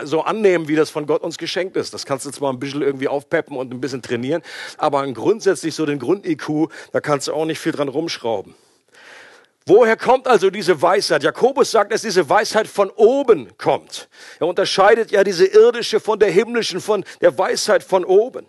so 0.05 0.21
annehmen, 0.21 0.69
wie 0.69 0.77
das 0.77 0.91
von 0.91 1.07
Gott 1.07 1.23
uns 1.23 1.39
geschenkt 1.39 1.75
ist. 1.77 1.95
Das 1.95 2.05
kannst 2.05 2.27
du 2.27 2.31
zwar 2.31 2.53
ein 2.53 2.59
bisschen 2.59 2.83
irgendwie 2.83 3.09
aufpeppen 3.09 3.57
und 3.57 3.73
ein 3.73 3.81
bisschen 3.81 4.03
trainieren, 4.03 4.43
aber 4.77 5.11
grundsätzlich 5.13 5.75
so 5.75 5.87
den 5.87 5.99
Grund-IQ, 5.99 6.69
da 6.93 7.01
kannst 7.01 7.29
du 7.29 7.33
auch 7.33 7.47
nicht 7.47 7.59
viel 7.59 7.73
dran 7.73 7.89
rumschrauben. 7.89 8.55
Woher 9.65 9.97
kommt 9.97 10.27
also 10.27 10.51
diese 10.51 10.83
Weisheit? 10.83 11.23
Jakobus 11.23 11.71
sagt, 11.71 11.93
dass 11.93 12.03
diese 12.03 12.29
Weisheit 12.29 12.67
von 12.67 12.91
oben 12.91 13.57
kommt. 13.57 14.11
Er 14.39 14.49
unterscheidet 14.49 15.13
ja 15.13 15.25
diese 15.25 15.47
irdische 15.47 15.99
von 15.99 16.19
der 16.19 16.31
himmlischen, 16.31 16.81
von 16.81 17.05
der 17.23 17.39
Weisheit 17.39 17.83
von 17.83 18.05
oben. 18.05 18.45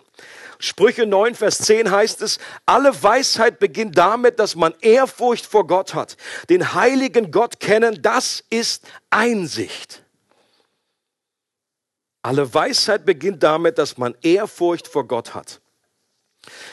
Sprüche 0.62 1.06
9, 1.06 1.36
Vers 1.36 1.58
10 1.60 1.89
heißt 1.89 2.21
es, 2.21 2.38
alle 2.65 2.91
Weisheit 3.02 3.60
beginnt 3.60 3.97
damit, 3.97 4.39
dass 4.39 4.56
man 4.56 4.74
Ehrfurcht 4.82 5.45
vor 5.45 5.65
Gott 5.65 5.93
hat. 5.95 6.17
Den 6.50 6.74
heiligen 6.74 7.32
Gott 7.32 7.60
kennen, 7.60 8.02
das 8.02 8.43
ist 8.50 8.86
Einsicht. 9.10 10.04
Alle 12.21 12.54
Weisheit 12.54 13.06
beginnt 13.06 13.41
damit, 13.41 13.80
dass 13.80 13.97
man 13.97 14.15
Ehrfurcht 14.21 14.88
vor 14.88 15.08
Gott 15.08 15.34
hat. 15.34 15.62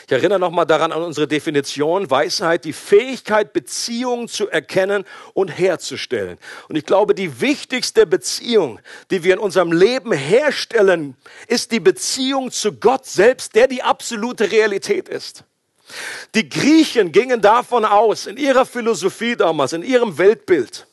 Ich 0.05 0.11
erinnere 0.11 0.39
nochmal 0.39 0.65
daran 0.65 0.91
an 0.91 1.03
unsere 1.03 1.27
Definition. 1.27 2.09
Weisheit, 2.09 2.65
die 2.65 2.73
Fähigkeit, 2.73 3.53
Beziehungen 3.53 4.27
zu 4.27 4.49
erkennen 4.49 5.05
und 5.33 5.49
herzustellen. 5.49 6.39
Und 6.67 6.75
ich 6.75 6.85
glaube, 6.85 7.13
die 7.13 7.41
wichtigste 7.41 8.07
Beziehung, 8.07 8.79
die 9.11 9.23
wir 9.23 9.33
in 9.33 9.39
unserem 9.39 9.71
Leben 9.71 10.11
herstellen, 10.11 11.15
ist 11.47 11.71
die 11.71 11.79
Beziehung 11.79 12.51
zu 12.51 12.73
Gott 12.73 13.05
selbst, 13.05 13.53
der 13.53 13.67
die 13.67 13.83
absolute 13.83 14.51
Realität 14.51 15.07
ist. 15.07 15.43
Die 16.35 16.49
Griechen 16.49 17.11
gingen 17.11 17.41
davon 17.41 17.85
aus, 17.85 18.25
in 18.27 18.37
ihrer 18.37 18.65
Philosophie 18.65 19.35
damals, 19.35 19.73
in 19.73 19.83
ihrem 19.83 20.17
Weltbild, 20.17 20.87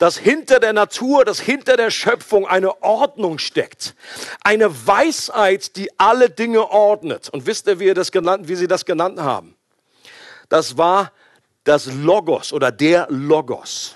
dass 0.00 0.16
hinter 0.16 0.60
der 0.60 0.72
Natur, 0.72 1.26
dass 1.26 1.40
hinter 1.40 1.76
der 1.76 1.90
Schöpfung 1.90 2.48
eine 2.48 2.82
Ordnung 2.82 3.38
steckt. 3.38 3.94
Eine 4.42 4.86
Weisheit, 4.86 5.76
die 5.76 5.90
alle 5.98 6.30
Dinge 6.30 6.70
ordnet. 6.70 7.28
Und 7.28 7.44
wisst 7.44 7.66
ihr, 7.66 7.78
wie, 7.80 7.84
ihr 7.84 7.94
das 7.94 8.10
genannt, 8.10 8.48
wie 8.48 8.56
sie 8.56 8.66
das 8.66 8.86
genannt 8.86 9.20
haben? 9.20 9.54
Das 10.48 10.78
war 10.78 11.12
das 11.64 11.84
Logos 11.84 12.54
oder 12.54 12.72
der 12.72 13.08
Logos. 13.10 13.94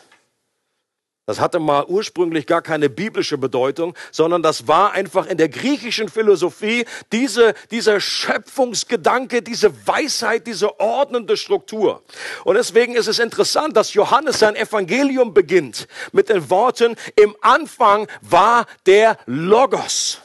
Das 1.26 1.40
hatte 1.40 1.58
mal 1.58 1.86
ursprünglich 1.86 2.46
gar 2.46 2.60
keine 2.60 2.90
biblische 2.90 3.38
Bedeutung, 3.38 3.94
sondern 4.12 4.42
das 4.42 4.68
war 4.68 4.92
einfach 4.92 5.26
in 5.26 5.38
der 5.38 5.48
griechischen 5.48 6.10
Philosophie 6.10 6.84
diese, 7.12 7.54
dieser 7.70 7.98
Schöpfungsgedanke, 7.98 9.40
diese 9.40 9.72
Weisheit, 9.86 10.46
diese 10.46 10.78
ordnende 10.78 11.38
Struktur. 11.38 12.02
Und 12.44 12.56
deswegen 12.56 12.94
ist 12.94 13.06
es 13.06 13.18
interessant, 13.18 13.74
dass 13.74 13.94
Johannes 13.94 14.38
sein 14.38 14.54
Evangelium 14.54 15.32
beginnt 15.32 15.88
mit 16.12 16.28
den 16.28 16.50
Worten, 16.50 16.94
im 17.16 17.34
Anfang 17.40 18.06
war 18.20 18.66
der 18.84 19.16
Logos. 19.24 20.23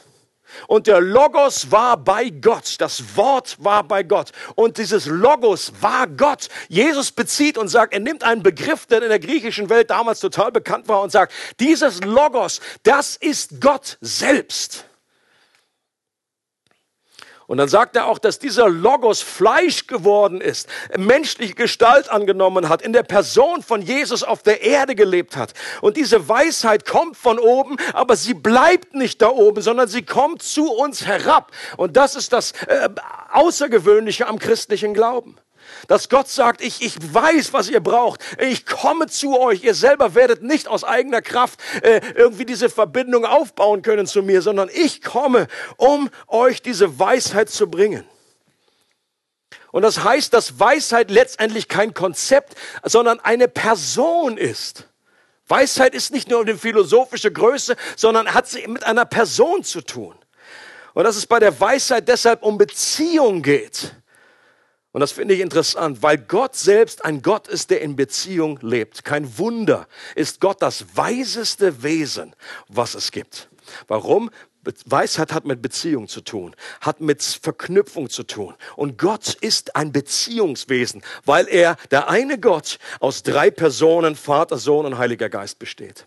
Und 0.66 0.86
der 0.86 1.00
Logos 1.00 1.70
war 1.70 1.96
bei 1.96 2.30
Gott. 2.30 2.76
Das 2.78 3.16
Wort 3.16 3.56
war 3.60 3.82
bei 3.84 4.02
Gott. 4.02 4.30
Und 4.54 4.78
dieses 4.78 5.06
Logos 5.06 5.72
war 5.80 6.06
Gott. 6.06 6.48
Jesus 6.68 7.12
bezieht 7.12 7.58
und 7.58 7.68
sagt, 7.68 7.92
er 7.92 8.00
nimmt 8.00 8.24
einen 8.24 8.42
Begriff, 8.42 8.86
der 8.86 9.02
in 9.02 9.08
der 9.08 9.18
griechischen 9.18 9.68
Welt 9.70 9.90
damals 9.90 10.20
total 10.20 10.52
bekannt 10.52 10.88
war 10.88 11.02
und 11.02 11.10
sagt, 11.10 11.32
dieses 11.58 12.02
Logos, 12.02 12.60
das 12.82 13.16
ist 13.16 13.60
Gott 13.60 13.98
selbst. 14.00 14.89
Und 17.50 17.56
dann 17.56 17.68
sagt 17.68 17.96
er 17.96 18.06
auch, 18.06 18.20
dass 18.20 18.38
dieser 18.38 18.68
Logos 18.68 19.22
Fleisch 19.22 19.88
geworden 19.88 20.40
ist, 20.40 20.68
menschliche 20.96 21.56
Gestalt 21.56 22.08
angenommen 22.08 22.68
hat, 22.68 22.80
in 22.80 22.92
der 22.92 23.02
Person 23.02 23.64
von 23.64 23.82
Jesus 23.82 24.22
auf 24.22 24.44
der 24.44 24.62
Erde 24.62 24.94
gelebt 24.94 25.36
hat. 25.36 25.54
Und 25.80 25.96
diese 25.96 26.28
Weisheit 26.28 26.86
kommt 26.86 27.16
von 27.16 27.40
oben, 27.40 27.76
aber 27.92 28.14
sie 28.14 28.34
bleibt 28.34 28.94
nicht 28.94 29.20
da 29.20 29.30
oben, 29.30 29.62
sondern 29.62 29.88
sie 29.88 30.02
kommt 30.02 30.42
zu 30.42 30.72
uns 30.72 31.04
herab. 31.04 31.50
Und 31.76 31.96
das 31.96 32.14
ist 32.14 32.32
das 32.32 32.52
äh, 32.68 32.88
Außergewöhnliche 33.32 34.28
am 34.28 34.38
christlichen 34.38 34.94
Glauben. 34.94 35.36
Dass 35.88 36.08
Gott 36.08 36.28
sagt, 36.28 36.60
ich, 36.60 36.82
ich 36.82 36.96
weiß, 37.12 37.52
was 37.52 37.68
ihr 37.68 37.80
braucht. 37.80 38.20
Ich 38.38 38.66
komme 38.66 39.06
zu 39.06 39.38
euch. 39.38 39.62
Ihr 39.64 39.74
selber 39.74 40.14
werdet 40.14 40.42
nicht 40.42 40.68
aus 40.68 40.84
eigener 40.84 41.22
Kraft 41.22 41.60
äh, 41.82 42.00
irgendwie 42.14 42.44
diese 42.44 42.68
Verbindung 42.68 43.24
aufbauen 43.24 43.82
können 43.82 44.06
zu 44.06 44.22
mir, 44.22 44.42
sondern 44.42 44.70
ich 44.72 45.02
komme, 45.02 45.46
um 45.76 46.10
euch 46.26 46.62
diese 46.62 46.98
Weisheit 46.98 47.50
zu 47.50 47.68
bringen. 47.68 48.04
Und 49.72 49.82
das 49.82 50.02
heißt, 50.02 50.34
dass 50.34 50.58
Weisheit 50.58 51.10
letztendlich 51.10 51.68
kein 51.68 51.94
Konzept, 51.94 52.54
sondern 52.82 53.20
eine 53.20 53.48
Person 53.48 54.36
ist. 54.36 54.88
Weisheit 55.46 55.94
ist 55.94 56.12
nicht 56.12 56.28
nur 56.28 56.40
eine 56.40 56.56
philosophische 56.56 57.32
Größe, 57.32 57.76
sondern 57.96 58.32
hat 58.34 58.48
sie 58.48 58.66
mit 58.66 58.84
einer 58.84 59.04
Person 59.04 59.64
zu 59.64 59.80
tun. 59.80 60.14
Und 60.94 61.04
dass 61.04 61.16
es 61.16 61.26
bei 61.26 61.38
der 61.38 61.58
Weisheit 61.60 62.08
deshalb 62.08 62.42
um 62.42 62.58
Beziehung 62.58 63.42
geht. 63.42 63.94
Und 64.92 65.00
das 65.00 65.12
finde 65.12 65.34
ich 65.34 65.40
interessant, 65.40 66.02
weil 66.02 66.18
Gott 66.18 66.56
selbst 66.56 67.04
ein 67.04 67.22
Gott 67.22 67.46
ist, 67.46 67.70
der 67.70 67.80
in 67.80 67.94
Beziehung 67.94 68.58
lebt. 68.60 69.04
Kein 69.04 69.38
Wunder 69.38 69.86
ist 70.16 70.40
Gott 70.40 70.60
das 70.62 70.96
weiseste 70.96 71.82
Wesen, 71.82 72.34
was 72.68 72.94
es 72.94 73.12
gibt. 73.12 73.48
Warum? 73.86 74.30
Weisheit 74.84 75.32
hat 75.32 75.46
mit 75.46 75.62
Beziehung 75.62 76.06
zu 76.06 76.20
tun, 76.20 76.54
hat 76.80 77.00
mit 77.00 77.22
Verknüpfung 77.22 78.10
zu 78.10 78.24
tun. 78.24 78.54
Und 78.76 78.98
Gott 78.98 79.34
ist 79.34 79.74
ein 79.74 79.92
Beziehungswesen, 79.92 81.02
weil 81.24 81.48
er, 81.48 81.76
der 81.90 82.08
eine 82.08 82.38
Gott, 82.38 82.78
aus 82.98 83.22
drei 83.22 83.50
Personen, 83.50 84.16
Vater, 84.16 84.58
Sohn 84.58 84.84
und 84.84 84.98
Heiliger 84.98 85.30
Geist 85.30 85.58
besteht. 85.58 86.06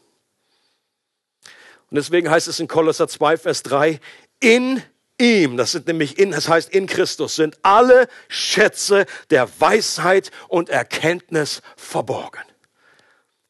Und 1.90 1.96
deswegen 1.96 2.30
heißt 2.30 2.48
es 2.48 2.60
in 2.60 2.68
Kolosser 2.68 3.08
2, 3.08 3.38
Vers 3.38 3.64
3, 3.64 4.00
in 4.40 4.84
ihm, 5.24 5.58
das 5.58 5.72
sind 5.72 5.88
nämlich 5.88 6.20
in, 6.20 6.32
das 6.32 6.50
heißt 6.50 6.70
in 6.70 6.86
Christus, 6.86 7.36
sind 7.36 7.58
alle 7.62 8.08
Schätze 8.28 9.06
der 9.30 9.50
Weisheit 9.60 10.32
und 10.50 10.70
Erkenntnis 10.70 11.62
verborgen. 11.78 12.44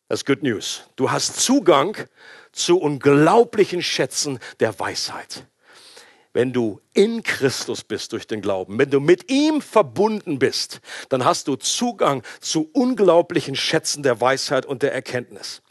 Das 0.08 0.20
ist 0.20 0.26
Good 0.26 0.44
News. 0.44 0.84
Du 0.96 1.12
hast 1.12 1.40
Zugang 1.40 1.98
zu 2.52 2.78
unglaublichen 2.78 3.82
Schätzen 3.82 4.40
der 4.60 4.80
Weisheit. 4.80 5.48
Wenn 6.34 6.52
du 6.52 6.82
in 6.94 7.22
Christus 7.22 7.84
bist 7.84 8.12
durch 8.12 8.26
den 8.26 8.42
Glauben, 8.42 8.78
wenn 8.80 8.90
du 8.90 9.00
mit 9.00 9.32
ihm 9.32 9.62
verbunden 9.62 10.40
bist, 10.40 10.82
dann 11.10 11.26
hast 11.26 11.48
du 11.48 11.56
Zugang 11.56 12.24
zu 12.42 12.70
unglaublichen 12.74 13.56
Schätzen 13.56 14.04
der 14.04 14.20
Weisheit 14.20 14.66
und 14.66 14.82
der 14.82 14.94
Erkenntnis. 14.94 15.62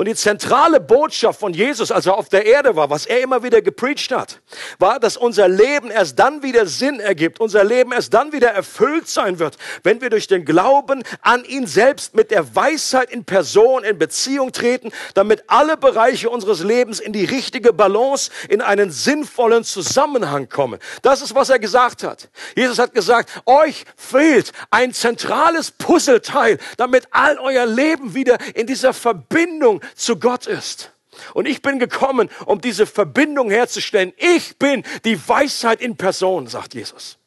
Und 0.00 0.06
die 0.06 0.14
zentrale 0.14 0.80
Botschaft 0.80 1.40
von 1.40 1.52
Jesus, 1.52 1.92
als 1.92 2.06
er 2.06 2.16
auf 2.16 2.30
der 2.30 2.46
Erde 2.46 2.74
war, 2.74 2.88
was 2.88 3.04
er 3.04 3.20
immer 3.20 3.42
wieder 3.42 3.60
gepreacht 3.60 4.10
hat, 4.12 4.40
war, 4.78 4.98
dass 4.98 5.18
unser 5.18 5.46
Leben 5.46 5.90
erst 5.90 6.18
dann 6.18 6.42
wieder 6.42 6.64
Sinn 6.64 7.00
ergibt, 7.00 7.38
unser 7.38 7.64
Leben 7.64 7.92
erst 7.92 8.14
dann 8.14 8.32
wieder 8.32 8.48
erfüllt 8.48 9.08
sein 9.08 9.38
wird, 9.38 9.58
wenn 9.82 10.00
wir 10.00 10.08
durch 10.08 10.26
den 10.26 10.46
Glauben 10.46 11.02
an 11.20 11.44
ihn 11.44 11.66
selbst 11.66 12.14
mit 12.14 12.30
der 12.30 12.56
Weisheit 12.56 13.10
in 13.10 13.26
Person 13.26 13.84
in 13.84 13.98
Beziehung 13.98 14.52
treten, 14.52 14.90
damit 15.12 15.44
alle 15.48 15.76
Bereiche 15.76 16.30
unseres 16.30 16.64
Lebens 16.64 16.98
in 16.98 17.12
die 17.12 17.26
richtige 17.26 17.74
Balance, 17.74 18.30
in 18.48 18.62
einen 18.62 18.90
sinnvollen 18.90 19.64
Zusammenhang 19.64 20.48
kommen. 20.48 20.80
Das 21.02 21.20
ist, 21.20 21.34
was 21.34 21.50
er 21.50 21.58
gesagt 21.58 22.04
hat. 22.04 22.30
Jesus 22.56 22.78
hat 22.78 22.94
gesagt, 22.94 23.42
euch 23.44 23.84
fehlt 23.96 24.52
ein 24.70 24.94
zentrales 24.94 25.70
Puzzleteil, 25.70 26.56
damit 26.78 27.06
all 27.10 27.38
euer 27.38 27.66
Leben 27.66 28.14
wieder 28.14 28.38
in 28.54 28.66
dieser 28.66 28.94
Verbindung 28.94 29.82
zu 29.94 30.16
Gott 30.18 30.46
ist. 30.46 30.92
Und 31.34 31.46
ich 31.46 31.62
bin 31.62 31.78
gekommen, 31.78 32.30
um 32.46 32.60
diese 32.60 32.86
Verbindung 32.86 33.50
herzustellen. 33.50 34.12
Ich 34.16 34.56
bin 34.58 34.84
die 35.04 35.28
Weisheit 35.28 35.80
in 35.80 35.96
Person, 35.96 36.46
sagt 36.46 36.74
Jesus. 36.74 37.18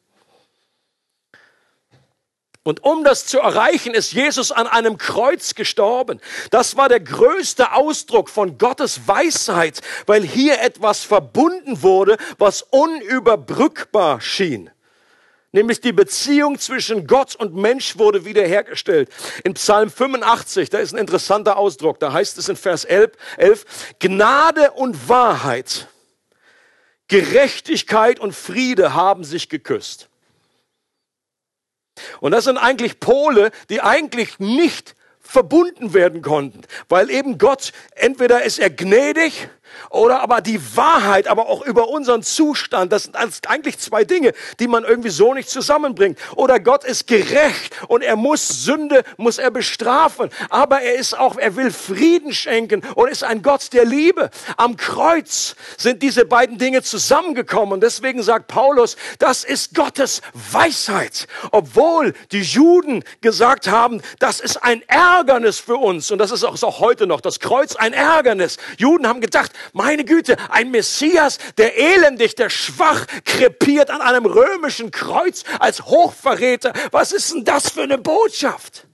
Und 2.65 2.81
um 2.83 3.03
das 3.03 3.25
zu 3.25 3.39
erreichen, 3.39 3.93
ist 3.93 4.13
Jesus 4.13 4.53
an 4.53 4.67
einem 4.67 4.97
Kreuz 4.97 5.53
gestorben. 5.53 6.21
Das 6.49 6.77
war 6.77 6.87
der 6.87 7.01
größte 7.01 7.73
Ausdruck 7.73 8.29
von 8.29 8.57
Gottes 8.57 9.05
Weisheit, 9.05 9.81
weil 10.05 10.23
hier 10.23 10.61
etwas 10.61 11.03
verbunden 11.03 11.81
wurde, 11.81 12.17
was 12.37 12.61
unüberbrückbar 12.61 14.21
schien 14.21 14.69
nämlich 15.53 15.79
die 15.79 15.93
Beziehung 15.93 16.59
zwischen 16.59 17.07
Gott 17.07 17.35
und 17.35 17.55
Mensch 17.55 17.97
wurde 17.97 18.25
wiederhergestellt. 18.25 19.09
In 19.45 19.53
Psalm 19.53 19.89
85, 19.89 20.69
da 20.69 20.79
ist 20.79 20.93
ein 20.93 20.99
interessanter 20.99 21.55
Ausdruck, 21.57 21.99
da 21.99 22.11
heißt 22.11 22.37
es 22.37 22.49
in 22.49 22.57
Vers 22.57 22.83
11, 22.83 23.11
11 23.37 23.65
Gnade 23.99 24.71
und 24.71 25.07
Wahrheit, 25.07 25.87
Gerechtigkeit 27.07 28.19
und 28.19 28.33
Friede 28.33 28.93
haben 28.93 29.23
sich 29.23 29.47
geküsst. 29.47 30.09
Und 32.19 32.31
das 32.31 32.45
sind 32.45 32.57
eigentlich 32.57 32.99
Pole, 32.99 33.51
die 33.69 33.81
eigentlich 33.81 34.39
nicht 34.39 34.95
verbunden 35.19 35.93
werden 35.93 36.21
konnten, 36.21 36.61
weil 36.89 37.09
eben 37.09 37.37
Gott 37.37 37.71
entweder 37.95 38.43
ist 38.43 38.59
er 38.59 38.69
gnädig 38.69 39.47
oder 39.89 40.21
aber 40.21 40.41
die 40.41 40.59
Wahrheit, 40.75 41.27
aber 41.27 41.47
auch 41.47 41.65
über 41.65 41.89
unseren 41.89 42.23
Zustand. 42.23 42.91
Das 42.91 43.03
sind 43.03 43.47
eigentlich 43.47 43.79
zwei 43.79 44.03
Dinge, 44.03 44.33
die 44.59 44.67
man 44.67 44.83
irgendwie 44.83 45.09
so 45.09 45.33
nicht 45.33 45.49
zusammenbringt. 45.49 46.17
Oder 46.35 46.59
Gott 46.59 46.83
ist 46.83 47.07
gerecht 47.07 47.75
und 47.87 48.01
er 48.01 48.15
muss 48.15 48.47
Sünde, 48.47 49.03
muss 49.17 49.37
er 49.37 49.51
bestrafen. 49.51 50.29
Aber 50.49 50.81
er 50.81 50.95
ist 50.95 51.17
auch, 51.17 51.37
er 51.37 51.55
will 51.55 51.71
Frieden 51.71 52.33
schenken 52.33 52.81
und 52.95 53.09
ist 53.09 53.23
ein 53.23 53.41
Gott 53.41 53.73
der 53.73 53.85
Liebe. 53.85 54.29
Am 54.57 54.77
Kreuz 54.77 55.55
sind 55.77 56.01
diese 56.01 56.25
beiden 56.25 56.57
Dinge 56.57 56.83
zusammengekommen. 56.83 57.73
Und 57.73 57.81
deswegen 57.81 58.23
sagt 58.23 58.47
Paulus, 58.47 58.97
das 59.19 59.43
ist 59.43 59.75
Gottes 59.75 60.21
Weisheit. 60.33 61.27
Obwohl 61.51 62.13
die 62.31 62.41
Juden 62.41 63.03
gesagt 63.21 63.67
haben, 63.67 64.01
das 64.19 64.39
ist 64.39 64.57
ein 64.57 64.81
Ärgernis 64.87 65.59
für 65.59 65.77
uns. 65.77 66.11
Und 66.11 66.19
das 66.19 66.31
ist 66.31 66.43
auch, 66.43 66.53
ist 66.53 66.63
auch 66.63 66.79
heute 66.79 67.07
noch 67.07 67.21
das 67.21 67.39
Kreuz 67.39 67.75
ein 67.75 67.93
Ärgernis. 67.93 68.57
Juden 68.77 69.07
haben 69.07 69.21
gedacht, 69.21 69.51
Meine 69.71 70.03
Güte, 70.03 70.37
ein 70.49 70.71
Messias, 70.71 71.37
der 71.57 71.77
elendig, 71.77 72.35
der 72.35 72.49
schwach, 72.49 73.05
krepiert 73.23 73.89
an 73.89 74.01
einem 74.01 74.25
römischen 74.25 74.91
Kreuz 74.91 75.43
als 75.59 75.85
Hochverräter. 75.85 76.73
Was 76.91 77.11
ist 77.11 77.33
denn 77.33 77.45
das 77.45 77.69
für 77.69 77.83
eine 77.83 77.97
Botschaft? 77.97 78.85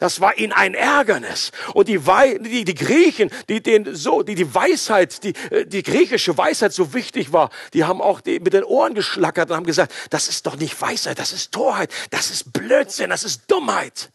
Das 0.00 0.22
war 0.22 0.38
ihnen 0.38 0.52
ein 0.54 0.72
Ärgernis. 0.72 1.52
Und 1.74 1.88
die, 1.88 2.00
die, 2.40 2.64
die 2.64 2.74
Griechen, 2.74 3.30
die, 3.50 3.62
den, 3.62 3.94
so, 3.94 4.22
die, 4.22 4.34
die 4.34 4.54
Weisheit, 4.54 5.22
die, 5.22 5.34
äh, 5.50 5.66
die 5.66 5.82
griechische 5.82 6.36
Weisheit 6.36 6.72
so 6.72 6.94
wichtig 6.94 7.34
war, 7.34 7.50
die 7.74 7.84
haben 7.84 8.00
auch 8.00 8.22
die, 8.22 8.40
mit 8.40 8.54
den 8.54 8.64
Ohren 8.64 8.94
geschlackert 8.94 9.50
und 9.50 9.56
haben 9.56 9.66
gesagt, 9.66 9.92
das 10.08 10.28
ist 10.28 10.46
doch 10.46 10.56
nicht 10.56 10.80
Weisheit, 10.80 11.18
das 11.18 11.34
ist 11.34 11.52
Torheit, 11.52 11.92
das 12.08 12.30
ist 12.30 12.50
Blödsinn, 12.50 13.10
das 13.10 13.24
ist 13.24 13.42
Dummheit. 13.50 14.10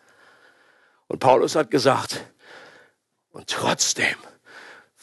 Und 1.07 1.19
Paulus 1.19 1.55
hat 1.55 1.69
gesagt, 1.69 2.19
und 3.29 3.47
trotzdem 3.47 4.15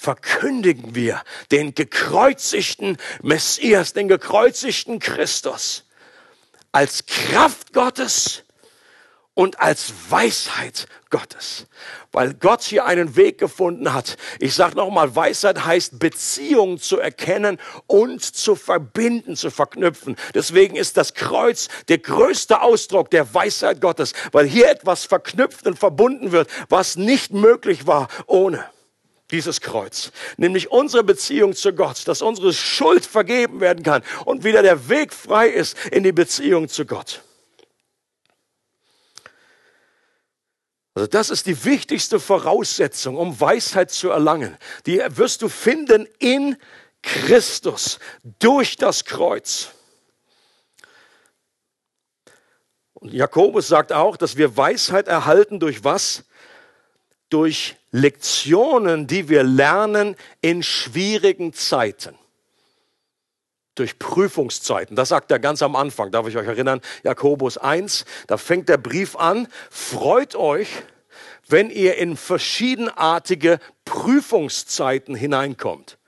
verkündigen 0.03 0.95
wir 0.95 1.23
den 1.53 1.75
gekreuzigten 1.75 2.97
Messias, 3.23 3.93
den 3.93 4.09
gekreuzigten 4.09 4.99
Christus 4.99 5.85
als 6.73 7.07
Kraft 7.07 7.73
Gottes 7.73 8.43
und 9.35 9.61
als 9.61 9.93
Weisheit 10.11 10.87
Gottes, 11.09 11.67
weil 12.11 12.35
Gott 12.35 12.63
hier 12.63 12.85
einen 12.85 13.17
Weg 13.17 13.39
gefunden 13.39 13.95
hat. 13.95 14.17
Ich 14.41 14.55
sage 14.55 14.77
nochmal, 14.77 15.15
Weisheit 15.15 15.65
heißt 15.65 15.99
Beziehung 15.99 16.79
zu 16.79 16.99
erkennen 16.99 17.59
und 17.87 18.23
zu 18.23 18.57
verbinden, 18.57 19.37
zu 19.37 19.51
verknüpfen. 19.51 20.17
Deswegen 20.35 20.77
ist 20.77 20.97
das 20.97 21.15
Kreuz 21.15 21.69
der 21.89 21.99
größte 21.99 22.61
Ausdruck 22.61 23.11
der 23.11 23.33
Weisheit 23.33 23.81
Gottes, 23.81 24.13
weil 24.33 24.47
hier 24.47 24.69
etwas 24.69 25.05
verknüpft 25.05 25.67
und 25.67 25.79
verbunden 25.79 26.33
wird, 26.33 26.51
was 26.69 26.97
nicht 26.97 27.33
möglich 27.33 27.87
war 27.87 28.09
ohne 28.27 28.65
dieses 29.33 29.61
Kreuz, 29.61 30.13
nämlich 30.37 30.71
unsere 30.71 31.03
Beziehung 31.03 31.55
zu 31.55 31.73
Gott, 31.73 32.07
dass 32.07 32.23
unsere 32.23 32.53
Schuld 32.53 33.05
vergeben 33.05 33.61
werden 33.61 33.83
kann 33.83 34.03
und 34.25 34.45
wieder 34.45 34.63
der 34.63 34.89
Weg 34.89 35.13
frei 35.13 35.49
ist 35.49 35.77
in 35.91 36.03
die 36.05 36.13
Beziehung 36.13 36.69
zu 36.69 36.87
Gott. 36.87 37.23
Also 40.95 41.07
das 41.07 41.31
ist 41.31 41.47
die 41.47 41.65
wichtigste 41.65 42.21
Voraussetzung, 42.21 43.17
um 43.17 43.41
Weisheit 43.41 43.91
zu 43.91 44.11
erlangen. 44.11 44.59
Die 44.85 45.03
wirst 45.09 45.41
du 45.41 45.49
finden 45.49 46.07
in 46.19 46.57
Christus 47.03 47.99
durch 48.39 48.77
das 48.77 49.07
Kreuz. 49.07 49.71
Und 52.93 53.13
Jakobus 53.13 53.67
sagt 53.67 53.93
auch, 53.93 54.17
dass 54.17 54.37
wir 54.37 54.57
Weisheit 54.57 55.09
erhalten 55.09 55.59
durch 55.59 55.83
was? 55.83 56.25
Durch 57.33 57.77
Lektionen, 57.91 59.07
die 59.07 59.29
wir 59.29 59.43
lernen 59.43 60.17
in 60.43 60.63
schwierigen 60.63 61.53
Zeiten 61.55 62.15
durch 63.75 63.99
Prüfungszeiten. 63.99 64.97
Das 64.97 65.09
sagt 65.09 65.31
er 65.31 65.39
ganz 65.39 65.63
am 65.63 65.77
Anfang. 65.77 66.11
Darf 66.11 66.29
ich 66.29 66.37
euch 66.37 66.47
erinnern? 66.47 66.83
Jakobus 67.05 67.57
1, 67.57 68.05
da 68.27 68.37
fängt 68.37 68.69
der 68.69 68.77
Brief 68.77 69.17
an. 69.17 69.49
Freut 69.71 70.35
euch, 70.35 70.69
wenn 71.49 71.71
ihr 71.71 71.97
in 71.97 72.17
verschiedenartige 72.17 73.61
Prüfungszeiten 73.85 75.15
hineinkommt. 75.15 75.99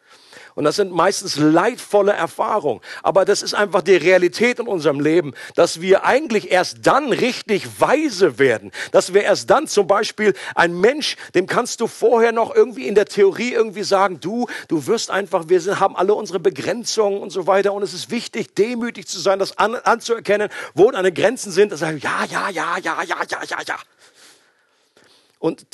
Und 0.54 0.64
das 0.64 0.76
sind 0.76 0.92
meistens 0.92 1.36
leidvolle 1.36 2.12
Erfahrungen. 2.12 2.80
Aber 3.02 3.24
das 3.24 3.42
ist 3.42 3.54
einfach 3.54 3.82
die 3.82 3.96
Realität 3.96 4.60
in 4.60 4.68
unserem 4.68 5.00
Leben, 5.00 5.34
dass 5.56 5.80
wir 5.80 6.04
eigentlich 6.04 6.52
erst 6.52 6.86
dann 6.86 7.12
richtig 7.12 7.80
weise 7.80 8.38
werden. 8.38 8.70
Dass 8.92 9.12
wir 9.14 9.22
erst 9.22 9.50
dann 9.50 9.66
zum 9.66 9.86
Beispiel 9.86 10.34
ein 10.54 10.78
Mensch, 10.80 11.16
dem 11.34 11.46
kannst 11.46 11.80
du 11.80 11.88
vorher 11.88 12.32
noch 12.32 12.54
irgendwie 12.54 12.86
in 12.86 12.94
der 12.94 13.06
Theorie 13.06 13.52
irgendwie 13.52 13.82
sagen, 13.82 14.20
du, 14.20 14.46
du 14.68 14.86
wirst 14.86 15.10
einfach, 15.10 15.48
wir 15.48 15.60
sind, 15.60 15.80
haben 15.80 15.96
alle 15.96 16.14
unsere 16.14 16.38
Begrenzungen 16.38 17.20
und 17.20 17.30
so 17.30 17.46
weiter. 17.46 17.72
Und 17.72 17.82
es 17.82 17.92
ist 17.92 18.10
wichtig, 18.10 18.54
demütig 18.54 19.08
zu 19.08 19.18
sein, 19.18 19.40
das 19.40 19.58
an, 19.58 19.74
anzuerkennen, 19.74 20.50
wo 20.74 20.90
deine 20.90 21.12
Grenzen 21.12 21.50
sind. 21.50 21.72
Das 21.72 21.80
sagen, 21.80 21.98
ja, 21.98 22.24
ja, 22.30 22.48
ja, 22.50 22.78
ja, 22.78 23.02
ja, 23.02 23.16
ja, 23.28 23.38
ja, 23.48 23.58
ja. 23.66 23.76
Und 25.40 25.66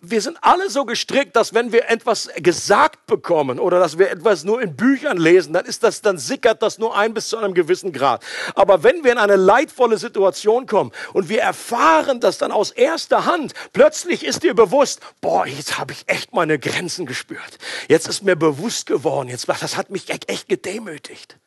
wir 0.00 0.20
sind 0.20 0.38
alle 0.42 0.70
so 0.70 0.84
gestrickt, 0.84 1.36
dass 1.36 1.54
wenn 1.54 1.72
wir 1.72 1.88
etwas 1.88 2.28
gesagt 2.36 3.06
bekommen 3.06 3.58
oder 3.58 3.78
dass 3.78 3.98
wir 3.98 4.10
etwas 4.10 4.44
nur 4.44 4.60
in 4.60 4.76
Büchern 4.76 5.16
lesen, 5.16 5.52
dann 5.52 5.64
ist 5.64 5.82
das, 5.82 6.02
dann 6.02 6.18
sickert 6.18 6.62
das 6.62 6.78
nur 6.78 6.96
ein 6.96 7.14
bis 7.14 7.28
zu 7.28 7.38
einem 7.38 7.54
gewissen 7.54 7.92
Grad. 7.92 8.24
Aber 8.54 8.82
wenn 8.82 9.04
wir 9.04 9.12
in 9.12 9.18
eine 9.18 9.36
leidvolle 9.36 9.98
Situation 9.98 10.66
kommen 10.66 10.92
und 11.12 11.28
wir 11.28 11.40
erfahren 11.40 12.20
das 12.20 12.38
dann 12.38 12.52
aus 12.52 12.70
erster 12.70 13.24
Hand, 13.24 13.54
plötzlich 13.72 14.24
ist 14.24 14.42
dir 14.42 14.54
bewusst, 14.54 15.00
boah, 15.20 15.46
jetzt 15.46 15.78
habe 15.78 15.92
ich 15.92 16.04
echt 16.06 16.34
meine 16.34 16.58
Grenzen 16.58 17.06
gespürt. 17.06 17.58
Jetzt 17.88 18.08
ist 18.08 18.22
mir 18.22 18.36
bewusst 18.36 18.86
geworden, 18.86 19.28
jetzt, 19.28 19.48
das 19.48 19.76
hat 19.76 19.90
mich 19.90 20.08
echt 20.10 20.48
gedemütigt. 20.48 21.38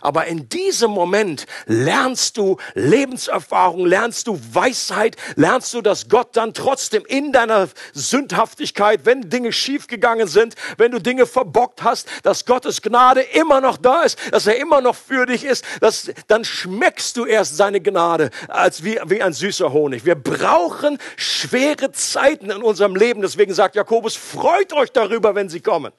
Aber 0.00 0.26
in 0.26 0.48
diesem 0.48 0.90
Moment 0.90 1.46
lernst 1.66 2.36
du 2.36 2.56
Lebenserfahrung, 2.74 3.86
lernst 3.86 4.26
du 4.26 4.38
Weisheit, 4.52 5.16
lernst 5.36 5.74
du, 5.74 5.82
dass 5.82 6.08
Gott 6.08 6.36
dann 6.36 6.54
trotzdem 6.54 7.04
in 7.06 7.32
deiner 7.32 7.68
Sündhaftigkeit, 7.92 9.00
wenn 9.04 9.30
Dinge 9.30 9.52
schiefgegangen 9.52 10.28
sind, 10.28 10.54
wenn 10.76 10.92
du 10.92 11.00
Dinge 11.00 11.26
verbockt 11.26 11.82
hast, 11.82 12.08
dass 12.22 12.44
Gottes 12.44 12.82
Gnade 12.82 13.20
immer 13.20 13.60
noch 13.60 13.76
da 13.76 14.02
ist, 14.02 14.18
dass 14.32 14.46
er 14.46 14.56
immer 14.56 14.80
noch 14.80 14.96
für 14.96 15.26
dich 15.26 15.44
ist, 15.44 15.64
dass, 15.80 16.10
dann 16.26 16.44
schmeckst 16.44 17.16
du 17.16 17.24
erst 17.24 17.56
seine 17.56 17.80
Gnade 17.80 18.30
als 18.48 18.84
wie, 18.84 18.98
wie 19.06 19.22
ein 19.22 19.32
süßer 19.32 19.72
Honig. 19.72 20.04
Wir 20.04 20.14
brauchen 20.14 20.98
schwere 21.16 21.92
Zeiten 21.92 22.50
in 22.50 22.62
unserem 22.62 22.96
Leben. 22.96 23.22
Deswegen 23.22 23.54
sagt 23.54 23.74
Jakobus, 23.76 24.16
freut 24.16 24.72
euch 24.72 24.92
darüber, 24.92 25.34
wenn 25.34 25.48
sie 25.48 25.60
kommen. 25.60 25.92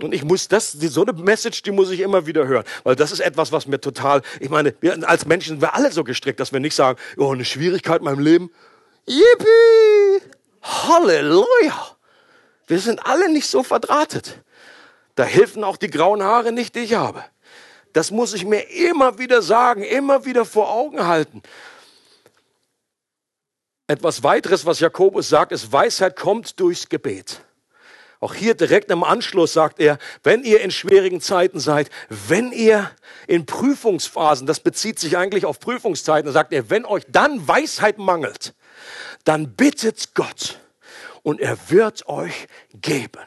Und 0.00 0.14
ich 0.14 0.24
muss 0.24 0.48
das, 0.48 0.72
so 0.72 1.02
eine 1.02 1.12
Message, 1.12 1.62
die 1.62 1.70
muss 1.70 1.90
ich 1.90 2.00
immer 2.00 2.26
wieder 2.26 2.46
hören. 2.46 2.64
Weil 2.82 2.96
das 2.96 3.12
ist 3.12 3.20
etwas, 3.20 3.52
was 3.52 3.66
mir 3.66 3.80
total, 3.80 4.22
ich 4.40 4.50
meine, 4.50 4.74
wir 4.80 5.08
als 5.08 5.26
Menschen 5.26 5.50
sind 5.50 5.60
wir 5.60 5.74
alle 5.74 5.92
so 5.92 6.02
gestrickt, 6.02 6.40
dass 6.40 6.52
wir 6.52 6.60
nicht 6.60 6.74
sagen, 6.74 6.98
oh, 7.16 7.32
eine 7.32 7.44
Schwierigkeit 7.44 8.00
in 8.00 8.06
meinem 8.06 8.20
Leben. 8.20 8.50
Yippie! 9.06 10.26
Halleluja! 10.62 11.96
Wir 12.66 12.78
sind 12.78 13.04
alle 13.06 13.30
nicht 13.30 13.46
so 13.46 13.62
verdrahtet. 13.62 14.42
Da 15.14 15.24
helfen 15.24 15.62
auch 15.62 15.76
die 15.76 15.90
grauen 15.90 16.22
Haare 16.22 16.52
nicht, 16.52 16.74
die 16.74 16.80
ich 16.80 16.94
habe. 16.94 17.22
Das 17.92 18.10
muss 18.10 18.32
ich 18.32 18.44
mir 18.46 18.60
immer 18.70 19.18
wieder 19.18 19.42
sagen, 19.42 19.82
immer 19.82 20.24
wieder 20.24 20.44
vor 20.44 20.70
Augen 20.70 21.06
halten. 21.06 21.42
Etwas 23.86 24.22
weiteres, 24.22 24.64
was 24.64 24.80
Jakobus 24.80 25.28
sagt, 25.28 25.52
ist, 25.52 25.70
Weisheit 25.70 26.16
kommt 26.16 26.58
durchs 26.58 26.88
Gebet. 26.88 27.42
Auch 28.22 28.34
hier 28.34 28.54
direkt 28.54 28.88
im 28.92 29.02
Anschluss 29.02 29.52
sagt 29.52 29.80
er, 29.80 29.98
wenn 30.22 30.44
ihr 30.44 30.60
in 30.60 30.70
schwierigen 30.70 31.20
Zeiten 31.20 31.58
seid, 31.58 31.90
wenn 32.08 32.52
ihr 32.52 32.88
in 33.26 33.46
Prüfungsphasen, 33.46 34.46
das 34.46 34.60
bezieht 34.60 35.00
sich 35.00 35.16
eigentlich 35.16 35.44
auf 35.44 35.58
Prüfungszeiten, 35.58 36.30
sagt 36.30 36.52
er, 36.52 36.70
wenn 36.70 36.84
euch 36.84 37.02
dann 37.08 37.48
Weisheit 37.48 37.98
mangelt, 37.98 38.54
dann 39.24 39.54
bittet 39.54 40.14
Gott 40.14 40.60
und 41.24 41.40
er 41.40 41.58
wird 41.68 42.06
euch 42.06 42.46
geben. 42.80 43.26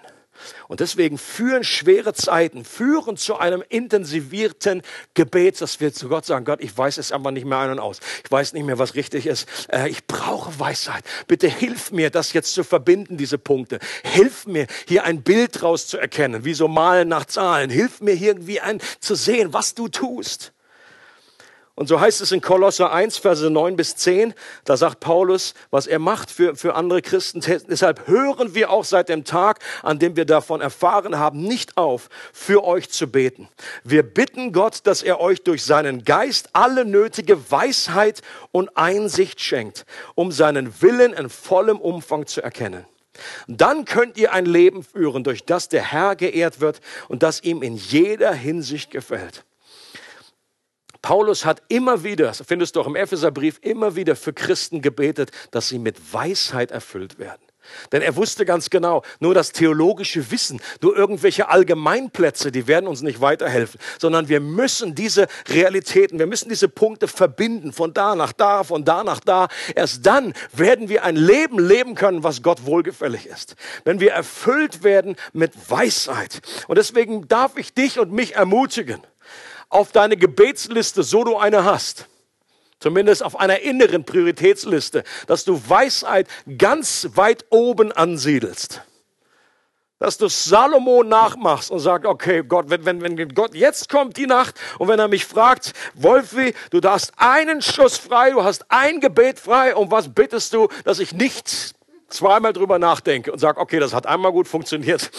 Und 0.68 0.80
deswegen 0.80 1.18
führen 1.18 1.64
schwere 1.64 2.14
Zeiten, 2.14 2.66
führen 2.66 3.18
zu 3.18 3.38
einem 3.38 3.64
intensivierten 3.70 4.82
Gebet, 5.14 5.62
dass 5.62 5.80
wir 5.80 5.94
zu 5.94 6.10
Gott 6.10 6.26
sagen, 6.26 6.46
Gott, 6.46 6.62
ich 6.62 6.78
weiß 6.78 6.98
es 6.98 7.12
einfach 7.12 7.32
nicht 7.32 7.46
mehr 7.46 7.60
ein 7.60 7.72
und 7.72 7.80
aus. 7.80 8.00
Ich 8.24 8.32
weiß 8.32 8.54
nicht 8.54 8.66
mehr, 8.66 8.80
was 8.80 8.96
richtig 8.96 9.28
ist. 9.28 9.48
Äh, 9.72 9.90
ich 9.90 10.06
brauche 10.08 10.60
Weisheit. 10.60 11.04
Bitte 11.28 11.48
hilf 11.48 11.92
mir, 11.92 12.10
das 12.10 12.34
jetzt 12.34 12.54
zu 12.54 12.64
verbinden, 12.64 13.18
diese 13.18 13.38
Punkte. 13.38 13.80
Hilf 14.04 14.48
mir, 14.48 14.68
hier 14.88 15.04
ein 15.04 15.22
Bild 15.22 15.62
draus 15.62 15.88
zu 15.88 15.98
erkennen, 15.98 16.46
wie 16.46 16.54
so 16.54 16.68
Malen 16.68 17.08
nach 17.08 17.26
Zahlen. 17.26 17.70
Hilf 17.70 18.02
mir 18.02 18.14
irgendwie 18.14 18.60
ein, 18.60 18.82
zu 19.00 19.16
sehen, 19.16 19.54
was 19.54 19.76
du 19.76 19.88
tust. 19.88 20.55
Und 21.78 21.88
so 21.88 22.00
heißt 22.00 22.22
es 22.22 22.32
in 22.32 22.40
Kolosser 22.40 22.94
1, 22.94 23.18
Verse 23.18 23.50
9 23.50 23.76
bis 23.76 23.98
10, 23.98 24.34
da 24.64 24.78
sagt 24.78 25.02
Paulus, 25.02 25.54
was 25.72 25.88
er 25.88 26.00
macht 26.00 26.32
für, 26.32 26.56
für 26.56 26.74
andere 26.74 27.02
Christen. 27.02 27.42
Deshalb 27.70 28.08
hören 28.08 28.56
wir 28.56 28.70
auch 28.70 28.86
seit 28.86 29.10
dem 29.10 29.26
Tag, 29.26 29.60
an 29.84 30.00
dem 30.00 30.16
wir 30.16 30.24
davon 30.24 30.62
erfahren 30.62 31.20
haben, 31.20 31.42
nicht 31.42 31.76
auf, 31.76 32.10
für 32.32 32.64
euch 32.64 32.90
zu 32.90 33.08
beten. 33.08 33.50
Wir 33.84 34.04
bitten 34.04 34.54
Gott, 34.54 34.80
dass 34.86 35.04
er 35.04 35.20
euch 35.20 35.44
durch 35.44 35.66
seinen 35.66 36.06
Geist 36.06 36.50
alle 36.54 36.86
nötige 36.86 37.52
Weisheit 37.52 38.22
und 38.54 38.78
Einsicht 38.78 39.42
schenkt, 39.42 39.86
um 40.16 40.32
seinen 40.32 40.82
Willen 40.82 41.12
in 41.12 41.30
vollem 41.30 41.82
Umfang 41.82 42.26
zu 42.26 42.42
erkennen. 42.42 42.86
Dann 43.48 43.84
könnt 43.84 44.18
ihr 44.18 44.32
ein 44.32 44.46
Leben 44.46 44.82
führen, 44.82 45.26
durch 45.26 45.44
das 45.44 45.68
der 45.68 45.84
Herr 45.84 46.16
geehrt 46.16 46.62
wird 46.62 46.80
und 47.10 47.22
das 47.22 47.44
ihm 47.44 47.62
in 47.62 47.76
jeder 47.76 48.34
Hinsicht 48.34 48.92
gefällt. 48.92 49.44
Paulus 51.06 51.46
hat 51.46 51.62
immer 51.68 52.04
wieder, 52.04 52.34
findest 52.34 52.76
du 52.76 52.82
auch 52.82 52.88
im 52.88 52.96
Epheserbrief, 52.96 53.60
immer 53.62 53.96
wieder 53.96 54.16
für 54.16 54.34
Christen 54.34 54.82
gebetet, 54.82 55.30
dass 55.52 55.68
sie 55.68 55.78
mit 55.78 56.12
Weisheit 56.12 56.72
erfüllt 56.72 57.20
werden. 57.20 57.44
Denn 57.92 58.02
er 58.02 58.16
wusste 58.16 58.44
ganz 58.44 58.72
genau, 58.72 59.04
nur 59.20 59.36
das 59.36 59.52
theologische 59.52 60.32
Wissen, 60.32 60.60
nur 60.82 60.98
irgendwelche 60.98 61.50
Allgemeinplätze, 61.50 62.52
die 62.52 62.66
werden 62.66 62.88
uns 62.88 63.04
nicht 63.04 63.22
weiterhelfen, 63.22 63.80
sondern 64.00 64.30
wir 64.30 64.40
müssen 64.40 64.96
diese 64.96 65.28
Realitäten, 65.48 66.18
wir 66.18 66.26
müssen 66.26 66.50
diese 66.50 66.70
Punkte 66.70 67.08
verbinden, 67.08 67.72
von 67.72 67.94
da 67.94 68.16
nach 68.16 68.34
da, 68.34 68.64
von 68.64 68.84
da 68.84 69.04
nach 69.04 69.20
da. 69.20 69.48
Erst 69.76 70.08
dann 70.08 70.34
werden 70.54 70.90
wir 70.90 71.04
ein 71.04 71.18
Leben 71.18 71.60
leben 71.60 71.94
können, 71.94 72.24
was 72.24 72.42
Gott 72.42 72.66
wohlgefällig 72.66 73.28
ist. 73.28 73.56
Wenn 73.84 74.00
wir 74.00 74.14
erfüllt 74.14 74.84
werden 74.84 75.18
mit 75.34 75.52
Weisheit. 75.70 76.42
Und 76.68 76.80
deswegen 76.80 77.28
darf 77.28 77.58
ich 77.58 77.76
dich 77.76 78.00
und 78.00 78.12
mich 78.12 78.34
ermutigen, 78.34 79.02
auf 79.76 79.92
deine 79.92 80.16
Gebetsliste, 80.16 81.04
so 81.04 81.26
du 81.26 81.38
eine 81.38 81.66
hast, 81.66 82.08
zumindest 82.80 83.24
auf 83.24 83.38
einer 83.38 83.60
inneren 83.60 84.06
Prioritätsliste, 84.06 85.04
dass 85.28 85.44
du 85.44 85.62
Weisheit 85.68 86.28
ganz 86.58 87.10
weit 87.16 87.46
oben 87.50 87.92
ansiedelst. 87.92 88.82
Dass 90.00 90.18
du 90.18 90.28
Salomo 90.30 91.04
nachmachst 91.04 91.72
und 91.72 91.80
sagst, 91.80 92.06
okay, 92.06 92.44
Gott, 92.44 92.70
wenn, 92.70 92.86
wenn, 92.86 93.02
wenn 93.02 93.30
Gott 93.34 93.54
jetzt 93.54 93.90
kommt 93.90 94.18
die 94.18 94.28
Nacht 94.28 94.56
und 94.80 94.88
wenn 94.88 95.00
er 95.00 95.08
mich 95.08 95.26
fragt, 95.26 95.74
Wolfi, 95.94 96.54
du 96.70 96.80
darfst 96.80 97.12
einen 97.18 97.62
Schuss 97.62 97.98
frei, 97.98 98.32
du 98.32 98.44
hast 98.44 98.66
ein 98.70 99.02
Gebet 99.02 99.40
frei 99.40 99.76
und 99.76 99.92
was 99.92 100.14
bittest 100.14 100.54
du, 100.54 100.70
dass 100.84 101.00
ich 101.00 101.12
nicht 101.14 101.76
zweimal 102.08 102.54
drüber 102.54 102.80
nachdenke 102.80 103.32
und 103.32 103.40
sage, 103.40 103.60
okay, 103.60 103.80
das 103.80 103.94
hat 103.94 104.06
einmal 104.06 104.32
gut 104.32 104.48
funktioniert. 104.48 105.12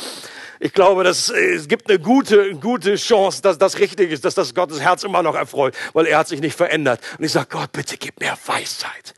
Ich 0.61 0.73
glaube, 0.73 1.05
dass, 1.05 1.29
es 1.29 1.69
gibt 1.69 1.89
eine 1.89 1.99
gute, 1.99 2.55
gute 2.55 2.97
Chance, 2.97 3.43
dass 3.43 3.59
das 3.59 3.79
richtig 3.79 4.11
ist, 4.11 4.25
dass 4.25 4.35
das 4.35 4.55
Gottes 4.55 4.81
Herz 4.81 5.03
immer 5.05 5.23
noch 5.23 5.35
erfreut, 5.35 5.75
weil 5.93 6.07
er 6.07 6.19
hat 6.19 6.29
sich 6.29 6.41
nicht 6.41 6.57
verändert. 6.57 7.01
Und 7.19 7.25
ich 7.25 7.33
sage, 7.33 7.49
Gott, 7.51 7.73
bitte 7.73 7.97
gib 7.97 8.21
mir 8.21 8.37
Weisheit. 8.47 9.15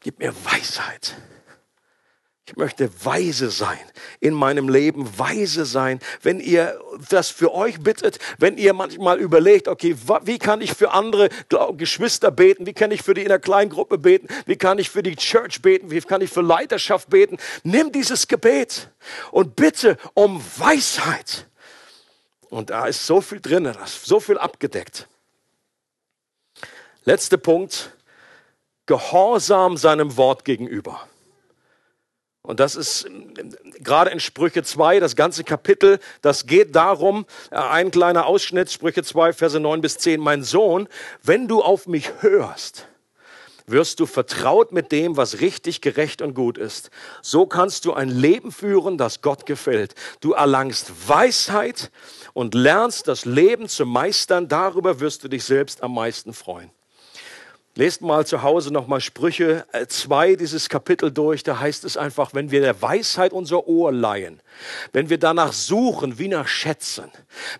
Gib 0.00 0.18
mir 0.18 0.32
Weisheit. 0.44 1.16
Ich 2.48 2.54
möchte 2.54 2.88
weise 3.04 3.50
sein 3.50 3.80
in 4.20 4.32
meinem 4.32 4.68
Leben, 4.68 5.18
weise 5.18 5.64
sein. 5.64 5.98
Wenn 6.22 6.38
ihr 6.38 6.80
das 7.10 7.28
für 7.28 7.52
euch 7.52 7.80
bittet, 7.80 8.20
wenn 8.38 8.56
ihr 8.56 8.72
manchmal 8.72 9.18
überlegt, 9.18 9.66
okay, 9.66 9.96
wie 10.22 10.38
kann 10.38 10.60
ich 10.60 10.72
für 10.72 10.92
andere 10.92 11.28
Geschwister 11.76 12.30
beten? 12.30 12.64
Wie 12.64 12.72
kann 12.72 12.92
ich 12.92 13.02
für 13.02 13.14
die 13.14 13.22
in 13.22 13.28
der 13.30 13.40
Kleingruppe 13.40 13.98
beten? 13.98 14.28
Wie 14.46 14.54
kann 14.54 14.78
ich 14.78 14.90
für 14.90 15.02
die 15.02 15.16
Church 15.16 15.60
beten? 15.60 15.90
Wie 15.90 16.00
kann 16.00 16.20
ich 16.20 16.30
für 16.30 16.40
Leiterschaft 16.40 17.10
beten? 17.10 17.36
Nimm 17.64 17.90
dieses 17.90 18.28
Gebet 18.28 18.90
und 19.32 19.56
bitte 19.56 19.96
um 20.14 20.40
Weisheit. 20.56 21.48
Und 22.48 22.70
da 22.70 22.86
ist 22.86 23.04
so 23.04 23.20
viel 23.20 23.40
drin, 23.40 23.64
da 23.64 23.72
ist 23.72 24.04
so 24.04 24.20
viel 24.20 24.38
abgedeckt. 24.38 25.08
Letzter 27.04 27.38
Punkt. 27.38 27.92
Gehorsam 28.86 29.76
seinem 29.76 30.16
Wort 30.16 30.44
gegenüber. 30.44 31.08
Und 32.46 32.60
das 32.60 32.76
ist 32.76 33.08
gerade 33.80 34.10
in 34.10 34.20
Sprüche 34.20 34.62
2, 34.62 35.00
das 35.00 35.16
ganze 35.16 35.42
Kapitel, 35.42 35.98
das 36.22 36.46
geht 36.46 36.76
darum, 36.76 37.26
äh, 37.50 37.56
ein 37.56 37.90
kleiner 37.90 38.26
Ausschnitt, 38.26 38.70
Sprüche 38.70 39.02
2, 39.02 39.32
Verse 39.32 39.58
9 39.58 39.80
bis 39.80 39.98
10, 39.98 40.20
mein 40.20 40.44
Sohn, 40.44 40.88
wenn 41.22 41.48
du 41.48 41.60
auf 41.60 41.88
mich 41.88 42.10
hörst, 42.20 42.86
wirst 43.66 43.98
du 43.98 44.06
vertraut 44.06 44.70
mit 44.70 44.92
dem, 44.92 45.16
was 45.16 45.40
richtig, 45.40 45.80
gerecht 45.80 46.22
und 46.22 46.34
gut 46.34 46.56
ist. 46.56 46.90
So 47.20 47.46
kannst 47.46 47.84
du 47.84 47.94
ein 47.94 48.08
Leben 48.08 48.52
führen, 48.52 48.96
das 48.96 49.22
Gott 49.22 49.44
gefällt. 49.44 49.96
Du 50.20 50.32
erlangst 50.32 51.08
Weisheit 51.08 51.90
und 52.32 52.54
lernst 52.54 53.08
das 53.08 53.24
Leben 53.24 53.68
zu 53.68 53.84
meistern. 53.84 54.46
Darüber 54.46 55.00
wirst 55.00 55.24
du 55.24 55.28
dich 55.28 55.42
selbst 55.42 55.82
am 55.82 55.94
meisten 55.94 56.32
freuen. 56.32 56.70
Lest 57.78 58.00
mal 58.00 58.26
zu 58.26 58.42
Hause 58.42 58.72
nochmal 58.72 59.02
Sprüche 59.02 59.66
2, 59.86 60.30
äh, 60.30 60.36
dieses 60.36 60.70
Kapitel 60.70 61.12
durch. 61.12 61.42
Da 61.42 61.60
heißt 61.60 61.84
es 61.84 61.98
einfach, 61.98 62.32
wenn 62.32 62.50
wir 62.50 62.62
der 62.62 62.80
Weisheit 62.80 63.34
unser 63.34 63.68
Ohr 63.68 63.92
leihen, 63.92 64.40
wenn 64.94 65.10
wir 65.10 65.18
danach 65.18 65.52
suchen 65.52 66.18
wie 66.18 66.28
nach 66.28 66.48
Schätzen, 66.48 67.10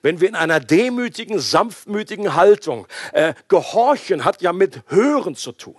wenn 0.00 0.22
wir 0.22 0.30
in 0.30 0.34
einer 0.34 0.58
demütigen, 0.58 1.38
sanftmütigen 1.38 2.34
Haltung, 2.34 2.86
äh, 3.12 3.34
Gehorchen 3.48 4.24
hat 4.24 4.40
ja 4.40 4.54
mit 4.54 4.80
Hören 4.86 5.34
zu 5.34 5.52
tun. 5.52 5.76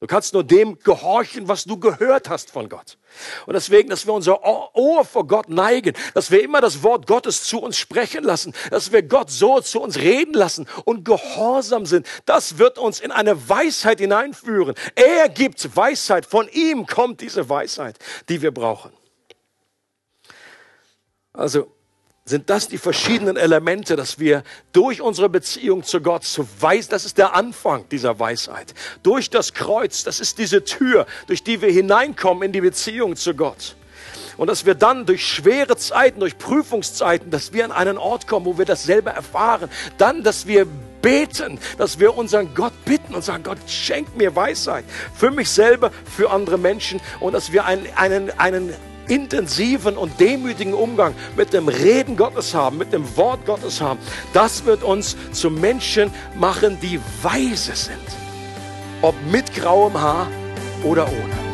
Du 0.00 0.06
kannst 0.06 0.32
nur 0.32 0.42
dem 0.42 0.78
gehorchen, 0.78 1.46
was 1.46 1.64
du 1.64 1.78
gehört 1.78 2.30
hast 2.30 2.50
von 2.50 2.70
Gott. 2.70 2.96
Und 3.44 3.52
deswegen, 3.52 3.90
dass 3.90 4.06
wir 4.06 4.14
unser 4.14 4.42
Ohr 4.42 5.04
vor 5.04 5.26
Gott 5.26 5.50
neigen, 5.50 5.94
dass 6.14 6.30
wir 6.30 6.42
immer 6.42 6.62
das 6.62 6.82
Wort 6.82 7.06
Gottes 7.06 7.44
zu 7.44 7.60
uns 7.60 7.76
sprechen 7.76 8.24
lassen, 8.24 8.54
dass 8.70 8.92
wir 8.92 9.02
Gott 9.02 9.30
so 9.30 9.60
zu 9.60 9.78
uns 9.78 9.98
reden 9.98 10.32
lassen 10.32 10.66
und 10.86 11.04
gehorsam 11.04 11.84
sind, 11.84 12.06
das 12.24 12.56
wird 12.56 12.78
uns 12.78 12.98
in 12.98 13.10
eine 13.10 13.50
Weisheit 13.50 14.00
hineinführen. 14.00 14.74
Er 14.94 15.28
gibt 15.28 15.76
Weisheit, 15.76 16.24
von 16.24 16.48
ihm 16.48 16.86
kommt 16.86 17.20
diese 17.20 17.50
Weisheit, 17.50 17.98
die 18.30 18.40
wir 18.40 18.52
brauchen. 18.52 18.92
Also 21.34 21.70
sind 22.24 22.48
das 22.50 22.68
die 22.68 22.78
verschiedenen 22.78 23.36
Elemente, 23.36 23.96
dass 23.96 24.18
wir 24.18 24.42
durch 24.72 25.00
unsere 25.00 25.28
Beziehung 25.28 25.82
zu 25.82 26.00
Gott 26.00 26.24
zu 26.24 26.46
weiß, 26.60 26.88
das 26.88 27.04
ist 27.04 27.18
der 27.18 27.34
Anfang 27.34 27.88
dieser 27.88 28.18
Weisheit. 28.18 28.74
Durch 29.02 29.30
das 29.30 29.54
Kreuz, 29.54 30.04
das 30.04 30.20
ist 30.20 30.38
diese 30.38 30.64
Tür, 30.64 31.06
durch 31.26 31.42
die 31.42 31.60
wir 31.60 31.70
hineinkommen 31.70 32.44
in 32.44 32.52
die 32.52 32.60
Beziehung 32.60 33.16
zu 33.16 33.34
Gott. 33.34 33.74
Und 34.36 34.46
dass 34.46 34.64
wir 34.64 34.74
dann 34.74 35.04
durch 35.06 35.26
schwere 35.26 35.76
Zeiten, 35.76 36.20
durch 36.20 36.38
Prüfungszeiten, 36.38 37.30
dass 37.30 37.52
wir 37.52 37.64
an 37.64 37.72
einen 37.72 37.98
Ort 37.98 38.26
kommen, 38.26 38.46
wo 38.46 38.56
wir 38.56 38.64
das 38.64 38.84
selber 38.84 39.10
erfahren. 39.10 39.68
Dann, 39.98 40.22
dass 40.22 40.46
wir 40.46 40.66
beten, 41.02 41.58
dass 41.78 41.98
wir 41.98 42.16
unseren 42.16 42.54
Gott 42.54 42.72
bitten 42.84 43.14
und 43.14 43.22
sagen, 43.22 43.42
Gott, 43.42 43.58
schenk 43.66 44.16
mir 44.16 44.34
Weisheit 44.36 44.84
für 45.14 45.30
mich 45.30 45.50
selber, 45.50 45.90
für 46.16 46.30
andere 46.30 46.58
Menschen 46.58 47.00
und 47.20 47.32
dass 47.32 47.52
wir 47.52 47.64
einen, 47.64 47.86
einen, 47.96 48.30
einen 48.38 48.74
intensiven 49.10 49.96
und 49.96 50.18
demütigen 50.20 50.72
Umgang 50.72 51.14
mit 51.36 51.52
dem 51.52 51.68
Reden 51.68 52.16
Gottes 52.16 52.54
haben, 52.54 52.78
mit 52.78 52.92
dem 52.92 53.16
Wort 53.16 53.44
Gottes 53.44 53.80
haben, 53.80 53.98
das 54.32 54.64
wird 54.64 54.82
uns 54.82 55.16
zu 55.32 55.50
Menschen 55.50 56.10
machen, 56.36 56.78
die 56.80 57.00
weise 57.22 57.74
sind. 57.74 57.98
Ob 59.02 59.14
mit 59.30 59.54
grauem 59.54 60.00
Haar 60.00 60.28
oder 60.84 61.06
ohne. 61.06 61.49